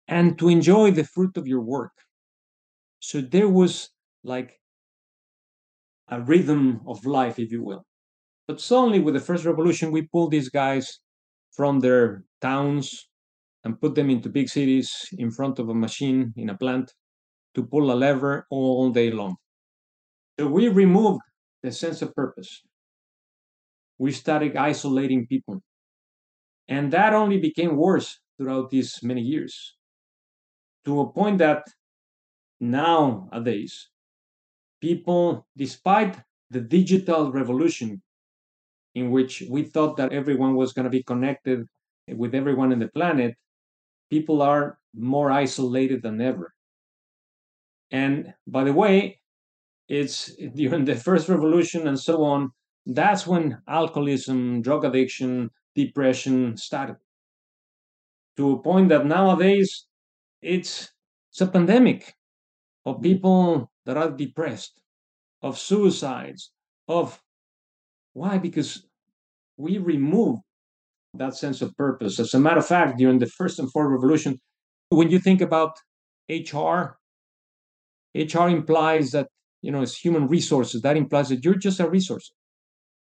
and 0.09 0.39
to 0.39 0.49
enjoy 0.49 0.91
the 0.91 1.05
fruit 1.05 1.37
of 1.37 1.47
your 1.47 1.61
work 1.61 1.93
so 3.01 3.21
there 3.21 3.49
was 3.49 3.91
like 4.25 4.61
a 6.09 6.21
rhythm 6.21 6.81
of 6.87 7.05
life 7.07 7.39
if 7.39 7.51
you 7.53 7.63
will 7.63 7.85
But 8.49 8.61
suddenly, 8.61 9.01
with 9.01 9.15
the 9.15 9.27
first 9.29 9.45
revolution, 9.47 9.93
we 9.93 10.09
pulled 10.13 10.33
these 10.33 10.51
guys 10.51 10.87
from 11.59 11.81
their 11.81 12.25
towns 12.41 12.87
and 13.65 13.81
put 13.81 13.95
them 13.95 14.11
into 14.11 14.29
big 14.39 14.49
cities 14.49 14.89
in 15.25 15.31
front 15.31 15.59
of 15.61 15.69
a 15.69 15.75
machine 15.87 16.21
in 16.37 16.51
a 16.51 16.59
plant 16.63 16.87
to 17.55 17.63
pull 17.73 17.87
a 17.93 17.97
lever 18.05 18.35
all 18.51 18.91
day 18.91 19.11
long. 19.21 19.37
So 20.39 20.47
we 20.47 20.69
removed 20.69 21.21
the 21.63 21.73
sense 21.73 22.01
of 22.01 22.15
purpose. 22.15 22.63
We 23.99 24.13
started 24.13 24.57
isolating 24.57 25.27
people. 25.27 25.61
And 26.69 26.93
that 26.93 27.13
only 27.13 27.39
became 27.39 27.77
worse 27.77 28.21
throughout 28.37 28.71
these 28.71 29.03
many 29.03 29.23
years 29.23 29.75
to 30.85 31.01
a 31.01 31.13
point 31.13 31.39
that 31.39 31.65
nowadays, 32.61 33.89
people, 34.81 35.47
despite 35.57 36.17
the 36.51 36.61
digital 36.61 37.33
revolution 37.33 38.01
in 38.95 39.11
which 39.11 39.43
we 39.51 39.65
thought 39.65 39.97
that 39.97 40.13
everyone 40.13 40.55
was 40.55 40.73
going 40.73 40.85
to 40.85 40.91
be 40.91 41.03
connected 41.03 41.67
with 42.07 42.35
everyone 42.35 42.71
in 42.71 42.79
the 42.79 42.89
planet, 42.89 43.35
people 44.09 44.41
are 44.41 44.79
more 44.95 45.33
isolated 45.33 46.03
than 46.03 46.21
ever. 46.21 46.53
And 47.91 48.35
by 48.47 48.65
the 48.65 48.73
way, 48.73 49.18
it's 49.89 50.35
during 50.55 50.85
the 50.85 50.97
first 50.97 51.29
revolution 51.29 51.89
and 51.89 51.99
so 51.99 52.23
on, 52.23 52.51
that's 52.87 53.27
when 53.27 53.59
alcoholism, 53.69 54.63
drug 54.63 54.85
addiction, 54.85 55.51
depression 55.75 56.57
started. 56.57 56.97
To 58.37 58.53
a 58.53 58.63
point 58.63 58.91
that 58.91 59.07
nowadays 59.07 59.87
it's, 60.43 60.91
it's 61.31 61.41
a 61.41 61.47
pandemic 61.47 62.15
of 62.85 62.97
mm-hmm. 62.97 63.03
people 63.03 63.71
that 63.87 63.97
are 63.97 64.11
depressed, 64.11 64.81
of 65.43 65.59
suicides, 65.59 66.53
of 66.87 67.21
why? 68.13 68.39
Because 68.39 68.87
we 69.57 69.79
remove 69.79 70.41
that 71.15 71.37
sense 71.37 71.63
of 71.63 71.77
purpose. 71.77 72.19
As 72.19 72.35
a 72.35 72.41
matter 72.41 72.59
of 72.59 72.67
fact, 72.67 72.99
during 72.99 73.19
the 73.19 73.27
first 73.27 73.59
and 73.59 73.71
fourth 73.73 73.91
revolution, 73.91 74.39
when 74.91 75.11
you 75.11 75.19
think 75.19 75.41
about 75.41 75.77
HR, 76.29 76.99
HR 78.15 78.49
implies 78.49 79.11
that 79.13 79.29
you 79.63 79.73
know 79.73 79.83
it's 79.83 79.97
human 79.97 80.29
resources. 80.29 80.83
That 80.83 80.97
implies 80.97 81.29
that 81.29 81.45
you're 81.45 81.55
just 81.55 81.81
a 81.81 81.89
resource, 81.89 82.33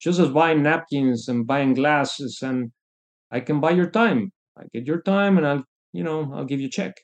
just 0.01 0.21
as 0.21 0.31
buying 0.31 0.63
napkins 0.63 1.29
and 1.29 1.47
buying 1.47 1.75
glasses, 1.75 2.41
and 2.43 2.71
I 3.31 3.41
can 3.41 3.61
buy 3.61 3.73
your 3.73 3.91
time. 3.91 4.33
I 4.57 4.65
get 4.73 4.87
your 4.87 5.03
time, 5.03 5.39
and 5.39 5.47
I'll 5.47 5.65
you 5.93 6.05
know 6.05 6.33
I'll 6.35 6.45
give 6.45 6.61
you 6.61 6.69
a 6.69 6.71
check. 6.71 6.95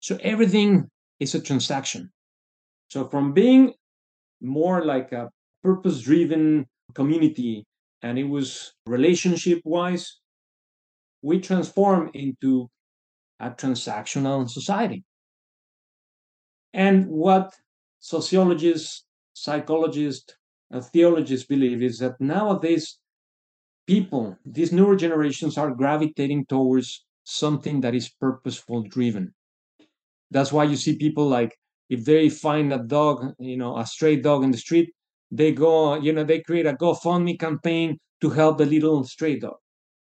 So 0.00 0.18
everything 0.22 0.88
is 1.18 1.34
a 1.34 1.40
transaction. 1.40 2.10
So 2.88 3.06
from 3.08 3.32
being 3.32 3.74
more 4.40 4.84
like 4.84 5.12
a 5.12 5.28
purpose-driven 5.62 6.66
community, 6.94 7.64
and 8.02 8.18
it 8.18 8.24
was 8.24 8.72
relationship-wise, 8.86 10.20
we 11.22 11.38
transform 11.40 12.10
into 12.14 12.68
a 13.38 13.50
transactional 13.50 14.48
society. 14.48 15.04
And 16.72 17.06
what 17.08 17.52
sociologists, 18.00 19.04
psychologists, 19.34 20.34
and 20.70 20.84
theologians 20.84 21.44
believe 21.44 21.82
is 21.82 21.98
that 21.98 22.20
nowadays 22.20 22.98
people, 23.86 24.36
these 24.44 24.72
newer 24.72 24.96
generations, 24.96 25.58
are 25.58 25.70
gravitating 25.70 26.46
towards 26.46 27.04
something 27.24 27.80
that 27.80 27.94
is 27.94 28.08
purposeful 28.08 28.82
driven. 28.82 29.34
That's 30.30 30.52
why 30.52 30.64
you 30.64 30.76
see 30.76 30.96
people 30.96 31.26
like 31.28 31.56
if 31.88 32.04
they 32.04 32.28
find 32.28 32.72
a 32.72 32.78
dog, 32.78 33.34
you 33.38 33.56
know, 33.56 33.76
a 33.76 33.84
stray 33.84 34.16
dog 34.16 34.44
in 34.44 34.52
the 34.52 34.58
street, 34.58 34.92
they 35.30 35.52
go, 35.52 35.96
you 35.96 36.12
know, 36.12 36.24
they 36.24 36.40
create 36.40 36.66
a 36.66 36.74
GoFundMe 36.74 37.38
campaign 37.38 37.98
to 38.20 38.30
help 38.30 38.58
the 38.58 38.66
little 38.66 39.02
stray 39.04 39.38
dog. 39.38 39.56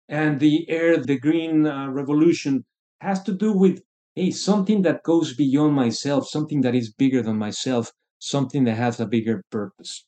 And 0.09 0.39
the 0.39 0.69
air, 0.71 0.97
the 0.97 1.19
green 1.19 1.67
uh, 1.67 1.89
revolution 1.89 2.65
has 3.01 3.23
to 3.25 3.33
do 3.33 3.53
with 3.53 3.83
hey, 4.15 4.31
something 4.31 4.83
that 4.83 5.03
goes 5.03 5.35
beyond 5.35 5.75
myself, 5.75 6.29
something 6.29 6.61
that 6.63 6.75
is 6.75 6.93
bigger 6.93 7.23
than 7.23 7.39
myself, 7.39 7.91
something 8.19 8.65
that 8.65 8.75
has 8.75 9.01
a 9.01 9.07
bigger 9.07 9.43
purpose. 9.51 10.05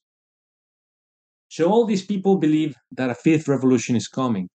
So 1.48 1.70
all 1.70 1.86
these 1.86 2.04
people 2.04 2.36
believe 2.36 2.74
that 2.92 3.10
a 3.10 3.14
fifth 3.14 3.48
revolution 3.48 3.96
is 3.96 4.08
coming, 4.08 4.48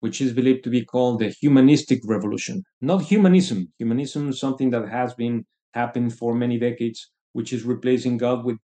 which 0.00 0.20
is 0.20 0.32
believed 0.32 0.64
to 0.64 0.70
be 0.70 0.84
called 0.84 1.20
the 1.20 1.34
humanistic 1.40 2.00
revolution. 2.04 2.62
Not 2.80 3.02
humanism. 3.02 3.72
Humanism 3.78 4.28
is 4.28 4.38
something 4.38 4.70
that 4.70 4.88
has 4.88 5.14
been 5.14 5.44
happening 5.72 6.10
for 6.10 6.34
many 6.34 6.58
decades, 6.58 7.10
which 7.32 7.52
is 7.52 7.64
replacing 7.64 8.18
God 8.18 8.44
with 8.44 8.58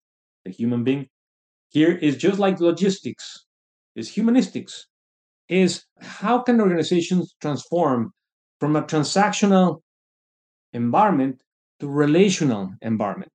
the 0.44 0.50
human 0.50 0.84
being. 0.84 1.06
Here 1.70 1.92
is 1.92 2.16
just 2.16 2.38
like 2.38 2.60
logistics, 2.60 3.46
is 3.96 4.10
humanistics, 4.10 4.84
is 5.48 5.84
how 6.00 6.40
can 6.40 6.60
organizations 6.60 7.34
transform 7.40 8.12
from 8.60 8.76
a 8.76 8.82
transactional 8.82 9.80
environment 10.72 11.42
to 11.80 11.88
relational 11.88 12.72
environment. 12.82 13.32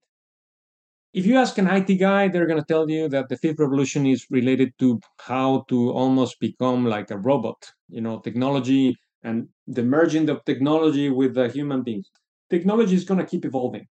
If 1.14 1.26
you 1.26 1.38
ask 1.38 1.58
an 1.58 1.68
IT 1.68 1.96
guy, 1.96 2.28
they're 2.28 2.46
going 2.46 2.60
to 2.62 2.68
tell 2.68 2.90
you 2.90 3.08
that 3.10 3.30
the 3.30 3.38
fifth 3.38 3.60
revolution 3.60 4.06
is 4.06 4.28
related 4.30 4.74
to 4.80 5.00
how 5.20 5.66
to 5.70 5.92
almost 5.92 6.40
become 6.40 6.86
like 6.86 7.10
a 7.10 7.18
robot, 7.18 7.72
you 7.90 8.02
know, 8.02 8.20
technology 8.20 8.96
and 9.24 9.48
the 9.66 9.82
merging 9.82 10.30
of 10.30 10.44
technology 10.46 11.10
with 11.10 11.34
the 11.34 11.50
human 11.50 11.84
beings. 11.84 12.12
Technology 12.50 12.96
is 12.96 13.06
going 13.06 13.20
to 13.20 13.26
keep 13.26 13.46
evolving. 13.46 13.88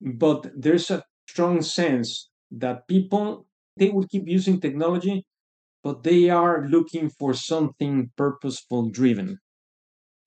But 0.00 0.50
there's 0.56 0.90
a 0.90 1.04
strong 1.28 1.62
sense 1.62 2.30
that 2.50 2.88
people 2.88 3.46
they 3.76 3.90
will 3.90 4.06
keep 4.08 4.26
using 4.26 4.60
technology, 4.60 5.24
but 5.84 6.02
they 6.02 6.30
are 6.30 6.66
looking 6.68 7.10
for 7.10 7.34
something 7.34 8.10
purposeful 8.16 8.90
driven 8.90 9.38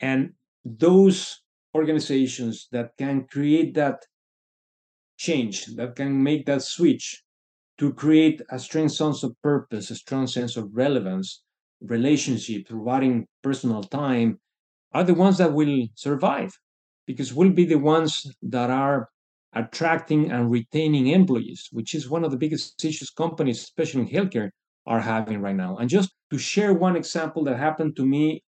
and 0.02 0.34
those 0.66 1.42
organizations 1.76 2.68
that 2.72 2.92
can 2.98 3.26
create 3.28 3.74
that 3.76 4.06
change, 5.18 5.68
that 5.76 5.96
can 5.96 6.22
make 6.22 6.46
that 6.48 6.62
switch 6.62 7.24
to 7.78 7.94
create 7.94 8.42
a 8.50 8.60
strong 8.60 8.90
sense 8.90 9.24
of 9.24 9.36
purpose, 9.42 9.90
a 9.90 9.96
strong 9.96 10.28
sense 10.28 10.58
of 10.58 10.70
relevance, 10.74 11.44
relationship, 11.82 12.68
providing 12.68 13.28
personal 13.42 13.84
time, 13.84 14.40
are 14.94 15.04
the 15.04 15.14
ones 15.14 15.38
that 15.38 15.54
will 15.54 15.88
survive 15.96 16.52
because 17.08 17.34
we'll 17.34 17.52
be 17.52 17.66
the 17.66 17.78
ones 17.78 18.32
that 18.42 18.70
are 18.70 19.10
attracting 19.54 20.32
and 20.32 20.52
retaining 20.52 21.08
employees, 21.08 21.68
which 21.72 21.96
is 21.96 22.10
one 22.10 22.24
of 22.24 22.32
the 22.32 22.38
biggest 22.38 22.84
issues 22.84 23.10
companies, 23.10 23.62
especially 23.62 24.02
in 24.02 24.08
healthcare, 24.08 24.50
are 24.86 25.00
having 25.00 25.42
right 25.42 25.56
now. 25.56 25.78
And 25.78 25.90
just 25.90 26.12
to 26.32 26.38
share 26.38 26.74
one 26.74 26.96
example 26.96 27.44
that 27.46 27.58
happened 27.58 27.96
to 27.98 28.06
me 28.06 28.44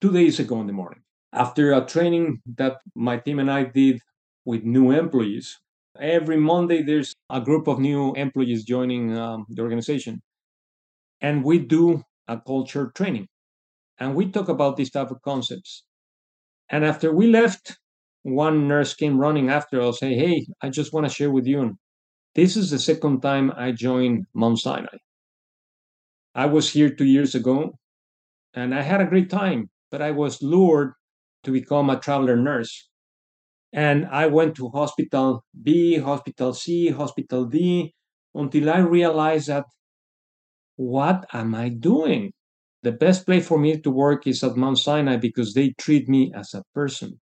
two 0.00 0.12
days 0.12 0.40
ago 0.40 0.60
in 0.60 0.66
the 0.66 0.72
morning. 0.72 1.00
After 1.32 1.72
a 1.72 1.84
training 1.84 2.40
that 2.56 2.78
my 2.94 3.18
team 3.18 3.38
and 3.38 3.50
I 3.50 3.64
did 3.64 4.00
with 4.44 4.64
new 4.64 4.90
employees, 4.90 5.58
every 6.00 6.36
Monday 6.36 6.82
there's 6.82 7.14
a 7.30 7.40
group 7.40 7.66
of 7.66 7.78
new 7.78 8.12
employees 8.14 8.64
joining 8.64 9.16
um, 9.16 9.46
the 9.48 9.62
organization. 9.62 10.22
And 11.20 11.44
we 11.44 11.58
do 11.58 12.02
a 12.28 12.40
culture 12.40 12.92
training. 12.94 13.28
And 13.98 14.14
we 14.14 14.30
talk 14.30 14.48
about 14.48 14.76
these 14.76 14.90
type 14.90 15.10
of 15.10 15.22
concepts. 15.22 15.84
And 16.68 16.84
after 16.84 17.12
we 17.12 17.28
left, 17.28 17.78
one 18.22 18.68
nurse 18.68 18.94
came 18.94 19.18
running 19.18 19.50
after 19.50 19.80
us, 19.80 20.00
say, 20.00 20.14
Hey, 20.14 20.46
I 20.60 20.68
just 20.68 20.92
want 20.92 21.06
to 21.06 21.12
share 21.12 21.30
with 21.30 21.46
you. 21.46 21.76
This 22.34 22.56
is 22.56 22.70
the 22.70 22.78
second 22.78 23.20
time 23.22 23.52
I 23.56 23.72
joined 23.72 24.26
Mount 24.34 24.58
Sinai. 24.58 24.98
I 26.34 26.46
was 26.46 26.70
here 26.70 26.90
two 26.90 27.06
years 27.06 27.34
ago 27.34 27.78
and 28.52 28.74
I 28.74 28.82
had 28.82 29.00
a 29.00 29.06
great 29.06 29.30
time 29.30 29.70
but 29.90 30.02
I 30.02 30.10
was 30.10 30.42
lured 30.42 30.92
to 31.44 31.52
become 31.52 31.90
a 31.90 31.98
traveler 31.98 32.36
nurse. 32.36 32.88
And 33.72 34.06
I 34.06 34.26
went 34.26 34.56
to 34.56 34.68
hospital 34.70 35.44
B, 35.62 35.98
hospital 35.98 36.54
C, 36.54 36.88
hospital 36.88 37.44
D, 37.44 37.94
until 38.34 38.70
I 38.70 38.78
realized 38.78 39.48
that 39.48 39.64
what 40.76 41.26
am 41.32 41.54
I 41.54 41.70
doing? 41.70 42.32
The 42.82 42.92
best 42.92 43.26
place 43.26 43.46
for 43.46 43.58
me 43.58 43.80
to 43.80 43.90
work 43.90 44.26
is 44.26 44.44
at 44.44 44.56
Mount 44.56 44.78
Sinai 44.78 45.16
because 45.16 45.54
they 45.54 45.74
treat 45.78 46.08
me 46.08 46.32
as 46.34 46.54
a 46.54 46.62
person. 46.74 47.18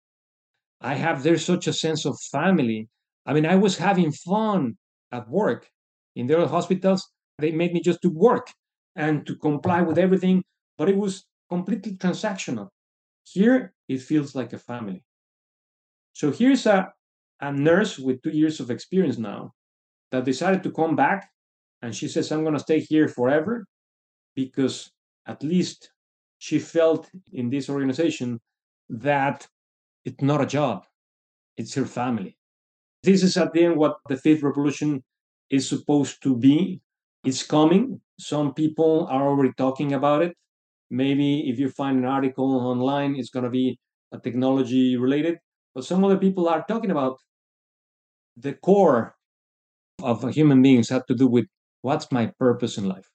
I 0.80 0.94
have 0.94 1.22
there 1.22 1.36
such 1.38 1.66
a 1.66 1.72
sense 1.72 2.06
of 2.06 2.18
family. 2.32 2.88
I 3.26 3.34
mean, 3.34 3.46
I 3.46 3.56
was 3.56 3.76
having 3.76 4.12
fun 4.12 4.78
at 5.12 5.28
work. 5.28 5.68
In 6.16 6.26
their 6.26 6.46
hospitals, 6.46 7.06
they 7.38 7.52
made 7.52 7.72
me 7.72 7.80
just 7.80 8.00
to 8.02 8.10
work 8.10 8.48
and 8.96 9.26
to 9.26 9.36
comply 9.36 9.82
with 9.82 9.98
everything, 9.98 10.42
but 10.78 10.88
it 10.88 10.96
was 10.96 11.24
completely 11.50 11.96
transactional. 11.96 12.68
Here, 13.24 13.72
it 13.88 14.00
feels 14.00 14.34
like 14.34 14.52
a 14.52 14.58
family. 14.58 15.04
So 16.12 16.30
here's 16.30 16.66
a, 16.66 16.92
a 17.40 17.52
nurse 17.52 17.98
with 17.98 18.22
two 18.22 18.30
years 18.30 18.60
of 18.60 18.70
experience 18.70 19.18
now 19.18 19.52
that 20.10 20.24
decided 20.24 20.62
to 20.64 20.72
come 20.72 20.96
back. 20.96 21.30
And 21.82 21.94
she 21.94 22.08
says, 22.08 22.30
I'm 22.30 22.42
going 22.42 22.54
to 22.54 22.60
stay 22.60 22.80
here 22.80 23.08
forever 23.08 23.66
because 24.34 24.90
at 25.26 25.42
least 25.42 25.92
she 26.38 26.58
felt 26.58 27.10
in 27.32 27.50
this 27.50 27.68
organization 27.68 28.40
that 28.88 29.46
it's 30.04 30.22
not 30.22 30.40
a 30.40 30.46
job, 30.46 30.84
it's 31.56 31.74
her 31.74 31.86
family. 31.86 32.36
This 33.02 33.22
is 33.22 33.36
at 33.36 33.52
the 33.52 33.64
end 33.64 33.76
what 33.76 33.98
the 34.08 34.16
fifth 34.16 34.42
revolution 34.42 35.02
is 35.50 35.68
supposed 35.68 36.22
to 36.22 36.36
be 36.36 36.80
It's 37.24 37.42
coming. 37.42 38.00
Some 38.18 38.54
people 38.54 39.06
are 39.10 39.28
already 39.28 39.52
talking 39.56 39.92
about 39.92 40.22
it. 40.22 40.36
Maybe 40.90 41.48
if 41.48 41.58
you 41.58 41.68
find 41.70 41.98
an 41.98 42.04
article 42.04 42.52
online, 42.66 43.16
it's 43.16 43.30
going 43.30 43.44
to 43.44 43.50
be 43.50 43.78
a 44.12 44.18
technology 44.18 44.96
related. 44.96 45.38
But 45.74 45.84
some 45.84 46.04
other 46.04 46.18
people 46.18 46.48
are 46.48 46.64
talking 46.66 46.90
about 46.90 47.18
the 48.36 48.54
core 48.54 49.14
of 50.02 50.28
human 50.34 50.62
beings 50.62 50.88
have 50.88 51.06
to 51.06 51.14
do 51.14 51.28
with 51.28 51.46
what's 51.82 52.10
my 52.10 52.32
purpose 52.38 52.76
in 52.76 52.88
life. 52.88 53.08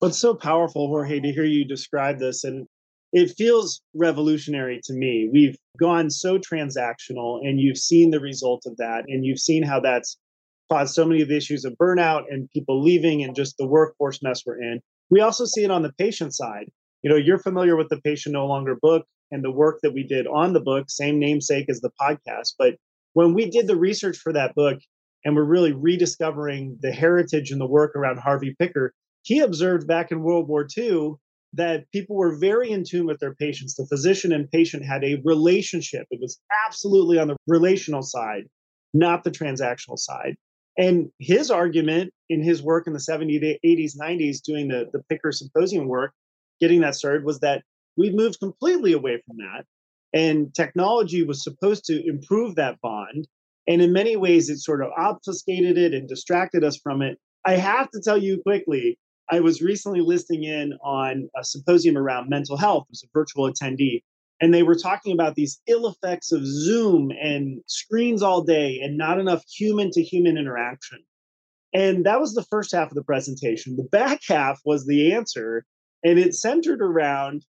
What's 0.00 0.18
so 0.18 0.34
powerful, 0.34 0.88
Jorge, 0.88 1.20
to 1.20 1.32
hear 1.32 1.44
you 1.44 1.64
describe 1.64 2.18
this, 2.18 2.42
and 2.42 2.66
it 3.12 3.34
feels 3.36 3.82
revolutionary 3.94 4.80
to 4.84 4.92
me. 4.94 5.28
We've 5.32 5.56
gone 5.78 6.10
so 6.10 6.38
transactional, 6.38 7.38
and 7.46 7.60
you've 7.60 7.78
seen 7.78 8.10
the 8.10 8.18
result 8.18 8.64
of 8.66 8.76
that, 8.78 9.04
and 9.06 9.24
you've 9.24 9.38
seen 9.38 9.62
how 9.62 9.78
that's 9.78 10.18
caused 10.70 10.94
so 10.94 11.04
many 11.04 11.22
of 11.22 11.28
the 11.28 11.36
issues 11.36 11.64
of 11.64 11.74
burnout 11.80 12.22
and 12.30 12.50
people 12.50 12.82
leaving 12.82 13.22
and 13.22 13.36
just 13.36 13.56
the 13.58 13.66
workforce 13.66 14.20
mess 14.22 14.42
we're 14.44 14.60
in. 14.60 14.80
We 15.12 15.20
also 15.20 15.44
see 15.44 15.62
it 15.62 15.70
on 15.70 15.82
the 15.82 15.92
patient 15.92 16.34
side. 16.34 16.70
You 17.02 17.10
know, 17.10 17.16
you're 17.16 17.38
familiar 17.38 17.76
with 17.76 17.90
the 17.90 18.00
Patient 18.00 18.32
No 18.32 18.46
Longer 18.46 18.78
book 18.80 19.04
and 19.30 19.44
the 19.44 19.50
work 19.50 19.80
that 19.82 19.92
we 19.92 20.04
did 20.04 20.26
on 20.26 20.54
the 20.54 20.60
book, 20.60 20.86
same 20.88 21.18
namesake 21.18 21.66
as 21.68 21.82
the 21.82 21.90
podcast. 22.00 22.54
But 22.58 22.76
when 23.12 23.34
we 23.34 23.50
did 23.50 23.66
the 23.66 23.76
research 23.76 24.16
for 24.16 24.32
that 24.32 24.54
book 24.54 24.78
and 25.22 25.36
we're 25.36 25.44
really 25.44 25.72
rediscovering 25.72 26.78
the 26.80 26.92
heritage 26.92 27.50
and 27.50 27.60
the 27.60 27.66
work 27.66 27.94
around 27.94 28.20
Harvey 28.20 28.56
Picker, 28.58 28.94
he 29.20 29.40
observed 29.40 29.86
back 29.86 30.12
in 30.12 30.22
World 30.22 30.48
War 30.48 30.66
II 30.78 31.16
that 31.52 31.90
people 31.92 32.16
were 32.16 32.38
very 32.38 32.70
in 32.70 32.82
tune 32.82 33.04
with 33.04 33.20
their 33.20 33.34
patients. 33.34 33.74
The 33.74 33.86
physician 33.86 34.32
and 34.32 34.50
patient 34.50 34.86
had 34.86 35.04
a 35.04 35.20
relationship. 35.24 36.06
It 36.10 36.20
was 36.22 36.40
absolutely 36.66 37.18
on 37.18 37.28
the 37.28 37.36
relational 37.46 38.00
side, 38.00 38.44
not 38.94 39.24
the 39.24 39.30
transactional 39.30 39.98
side. 39.98 40.36
And 40.78 41.10
his 41.18 41.50
argument 41.50 42.12
in 42.28 42.42
his 42.42 42.62
work 42.62 42.86
in 42.86 42.92
the 42.92 42.98
70s, 42.98 43.58
80s, 43.64 43.92
90s, 44.00 44.42
doing 44.42 44.68
the, 44.68 44.88
the 44.92 45.02
Picker 45.08 45.32
Symposium 45.32 45.86
work, 45.86 46.12
getting 46.60 46.80
that 46.80 46.94
started, 46.94 47.24
was 47.24 47.40
that 47.40 47.62
we've 47.96 48.14
moved 48.14 48.38
completely 48.40 48.92
away 48.92 49.20
from 49.26 49.36
that. 49.38 49.64
And 50.14 50.54
technology 50.54 51.22
was 51.22 51.42
supposed 51.42 51.84
to 51.86 52.06
improve 52.06 52.54
that 52.54 52.80
bond. 52.80 53.26
And 53.66 53.80
in 53.80 53.92
many 53.92 54.16
ways, 54.16 54.48
it 54.48 54.58
sort 54.58 54.82
of 54.82 54.90
obfuscated 54.96 55.78
it 55.78 55.94
and 55.94 56.08
distracted 56.08 56.64
us 56.64 56.76
from 56.76 57.02
it. 57.02 57.18
I 57.44 57.56
have 57.56 57.90
to 57.90 58.00
tell 58.00 58.18
you 58.18 58.40
quickly 58.42 58.98
I 59.30 59.40
was 59.40 59.62
recently 59.62 60.00
listening 60.00 60.44
in 60.44 60.74
on 60.84 61.28
a 61.38 61.44
symposium 61.44 61.96
around 61.96 62.28
mental 62.28 62.56
health 62.56 62.86
as 62.92 63.02
a 63.02 63.08
virtual 63.14 63.50
attendee, 63.50 64.02
and 64.42 64.52
they 64.52 64.64
were 64.64 64.74
talking 64.74 65.12
about 65.12 65.36
these 65.36 65.60
ill 65.68 65.86
effects 65.86 66.32
of 66.32 66.44
Zoom 66.44 67.12
and 67.12 67.62
screens 67.68 68.24
all 68.24 68.42
day 68.42 68.80
and 68.82 68.98
not 68.98 69.20
enough 69.20 69.44
human 69.48 69.92
to 69.92 70.02
human 70.02 70.36
interaction. 70.36 70.98
And 71.72 72.04
that 72.04 72.20
was 72.20 72.34
the 72.34 72.44
first 72.50 72.72
half 72.72 72.88
of 72.88 72.96
the 72.96 73.04
presentation. 73.04 73.76
The 73.76 73.84
back 73.84 74.20
half 74.28 74.60
was 74.64 74.84
the 74.84 75.12
answer, 75.14 75.64
and 76.02 76.18
it 76.18 76.34
centered 76.34 76.82
around 76.82 77.46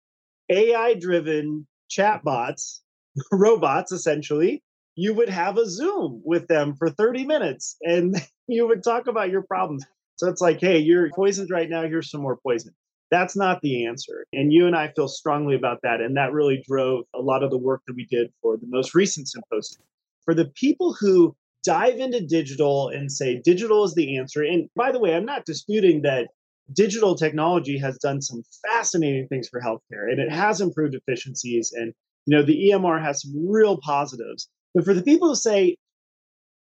AI 0.49 0.95
driven 0.95 1.67
chatbots, 1.95 2.79
robots 3.31 3.91
essentially. 3.91 4.63
You 4.95 5.13
would 5.13 5.29
have 5.29 5.57
a 5.57 5.69
Zoom 5.69 6.23
with 6.25 6.47
them 6.47 6.75
for 6.75 6.89
30 6.89 7.23
minutes 7.23 7.77
and 7.83 8.15
you 8.47 8.67
would 8.67 8.83
talk 8.83 9.07
about 9.07 9.29
your 9.29 9.43
problems. 9.43 9.85
So 10.15 10.27
it's 10.27 10.41
like, 10.41 10.59
hey, 10.59 10.79
you're 10.79 11.09
poisoned 11.11 11.51
right 11.51 11.69
now. 11.69 11.83
Here's 11.83 12.09
some 12.09 12.21
more 12.21 12.39
poison. 12.43 12.73
That's 13.11 13.35
not 13.35 13.61
the 13.61 13.85
answer. 13.85 14.25
And 14.33 14.53
you 14.53 14.67
and 14.67 14.75
I 14.75 14.89
feel 14.89 15.07
strongly 15.07 15.55
about 15.55 15.79
that. 15.83 16.01
And 16.01 16.15
that 16.17 16.31
really 16.31 16.63
drove 16.67 17.05
a 17.15 17.21
lot 17.21 17.43
of 17.43 17.49
the 17.49 17.57
work 17.57 17.81
that 17.87 17.95
we 17.95 18.05
did 18.05 18.31
for 18.41 18.57
the 18.57 18.67
most 18.67 18.93
recent 18.93 19.27
symposium. 19.27 19.81
For 20.25 20.33
the 20.33 20.45
people 20.45 20.93
who 20.93 21.35
dive 21.63 21.99
into 21.99 22.25
digital 22.25 22.89
and 22.89 23.11
say 23.11 23.41
digital 23.43 23.83
is 23.83 23.95
the 23.95 24.17
answer. 24.17 24.43
And 24.43 24.69
by 24.75 24.91
the 24.91 24.99
way, 24.99 25.15
I'm 25.15 25.25
not 25.25 25.45
disputing 25.45 26.03
that 26.03 26.29
digital 26.73 27.15
technology 27.15 27.77
has 27.79 27.97
done 27.97 28.21
some 28.21 28.43
fascinating 28.67 29.27
things 29.27 29.49
for 29.49 29.59
healthcare 29.59 30.09
and 30.09 30.19
it 30.19 30.31
has 30.31 30.61
improved 30.61 30.95
efficiencies. 30.95 31.71
And, 31.75 31.93
you 32.25 32.37
know, 32.37 32.43
the 32.43 32.69
EMR 32.69 33.03
has 33.03 33.23
some 33.23 33.33
real 33.49 33.79
positives. 33.81 34.47
But 34.75 34.85
for 34.85 34.93
the 34.93 35.01
people 35.01 35.29
who 35.29 35.35
say, 35.35 35.77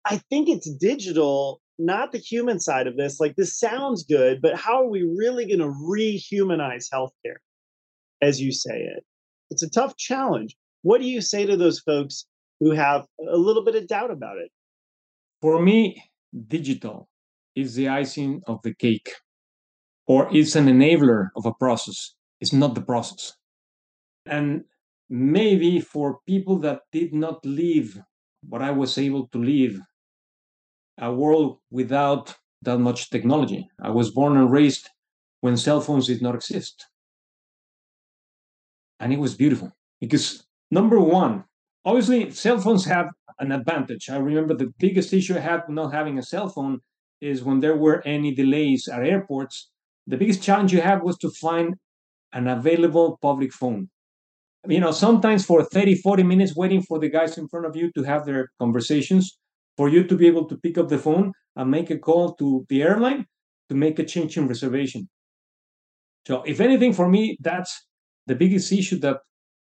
I 0.05 0.19
think 0.31 0.49
it's 0.49 0.71
digital 0.77 1.61
not 1.81 2.13
the 2.13 2.19
human 2.19 2.61
side 2.61 2.87
of 2.87 2.97
this. 2.97 3.21
Like, 3.21 3.37
this 3.37 3.59
sounds 3.59 4.05
good, 4.05 4.41
but 4.41 4.57
how 4.57 4.83
are 4.83 4.89
we 4.89 5.03
really 5.03 5.47
going 5.47 5.61
to 5.61 5.67
rehumanize 5.67 6.87
healthcare, 6.93 7.39
as 8.23 8.41
you 8.41 8.53
say 8.53 8.79
it? 8.79 9.05
It's 9.51 9.63
a 9.63 9.71
tough 9.71 9.97
challenge. 9.97 10.57
What 10.83 11.01
do 11.01 11.07
you 11.07 11.21
say 11.21 11.47
to 11.47 11.57
those 11.57 11.81
folks 11.81 12.27
who 12.61 12.71
have 12.73 13.07
a 13.29 13.37
little 13.37 13.65
bit 13.65 13.75
of 13.75 13.87
doubt 13.87 14.11
about 14.11 14.39
it? 14.39 14.51
For 15.43 15.61
me, 15.61 16.03
digital 16.49 17.09
is 17.57 17.75
the 17.75 17.89
icing 17.89 18.43
of 18.47 18.61
the 18.63 18.75
cake, 18.75 19.11
or 20.07 20.29
it's 20.31 20.55
an 20.57 20.67
enabler 20.67 21.29
of 21.37 21.47
a 21.47 21.55
process. 21.55 22.15
It's 22.41 22.53
not 22.53 22.75
the 22.75 22.83
process. 22.83 23.35
And 24.27 24.65
maybe 25.09 25.81
for 25.81 26.21
people 26.27 26.59
that 26.61 26.83
did 26.93 27.13
not 27.13 27.45
live 27.45 27.99
what 28.49 28.63
I 28.63 28.71
was 28.71 28.97
able 28.97 29.29
to 29.29 29.39
live 29.39 29.81
a 31.01 31.13
world 31.13 31.59
without 31.71 32.37
that 32.63 32.79
much 32.79 33.11
technology. 33.11 33.69
I 33.83 33.91
was 33.91 34.11
born 34.11 34.37
and 34.37 34.53
raised 34.53 34.89
when 35.41 35.57
cell 35.57 35.81
phones 35.81 36.07
did 36.07 36.23
not 36.23 36.35
exist. 36.35 36.87
And 39.01 39.13
it 39.13 39.19
was 39.19 39.35
beautiful 39.35 39.73
because, 40.01 40.45
number 40.71 41.01
one, 41.01 41.45
obviously, 41.87 42.31
cell 42.31 42.61
phones 42.61 42.85
have 42.85 43.09
an 43.39 43.51
advantage. 43.51 44.11
I 44.11 44.19
remember 44.19 44.55
the 44.55 44.73
biggest 44.79 45.15
issue 45.15 45.37
I 45.37 45.41
had 45.41 45.63
not 45.69 45.95
having 45.95 46.19
a 46.19 46.23
cell 46.23 46.49
phone 46.49 46.81
is 47.23 47.43
when 47.43 47.61
there 47.61 47.77
were 47.77 48.03
any 48.07 48.35
delays 48.35 48.89
at 48.89 49.03
airports. 49.03 49.71
The 50.07 50.19
biggest 50.19 50.43
challenge 50.43 50.73
you 50.73 50.83
had 50.83 51.03
was 51.03 51.17
to 51.19 51.31
find 51.31 51.77
an 52.33 52.47
available 52.47 53.19
public 53.23 53.53
phone. 53.53 53.89
You 54.69 54.81
know, 54.81 54.91
sometimes 54.91 55.47
for 55.47 55.65
30, 55.65 55.95
40 55.97 56.23
minutes 56.23 56.55
waiting 56.55 56.83
for 56.83 56.99
the 56.99 57.09
guys 57.09 57.39
in 57.39 57.49
front 57.49 57.65
of 57.65 57.75
you 57.75 57.91
to 57.93 58.03
have 58.03 58.27
their 58.27 58.49
conversations, 58.59 59.39
for 59.77 59.89
you 59.89 60.05
to 60.05 60.17
be 60.17 60.27
able 60.27 60.47
to 60.47 60.57
pick 60.57 60.79
up 60.79 60.89
the 60.89 60.99
phone 60.99 61.33
and 61.57 61.71
make 61.71 61.91
a 61.91 61.99
call 61.99 62.35
to 62.35 62.67
the 62.69 62.83
airline 62.83 63.27
to 63.69 63.75
make 63.75 63.99
a 63.99 64.05
change 64.05 64.37
in 64.37 64.47
reservation. 64.47 65.09
So, 66.27 66.43
if 66.43 66.61
anything, 66.61 66.93
for 66.93 67.09
me, 67.09 67.37
that's 67.41 67.87
the 68.27 68.35
biggest 68.35 68.73
issue 68.73 68.99
that 69.01 69.19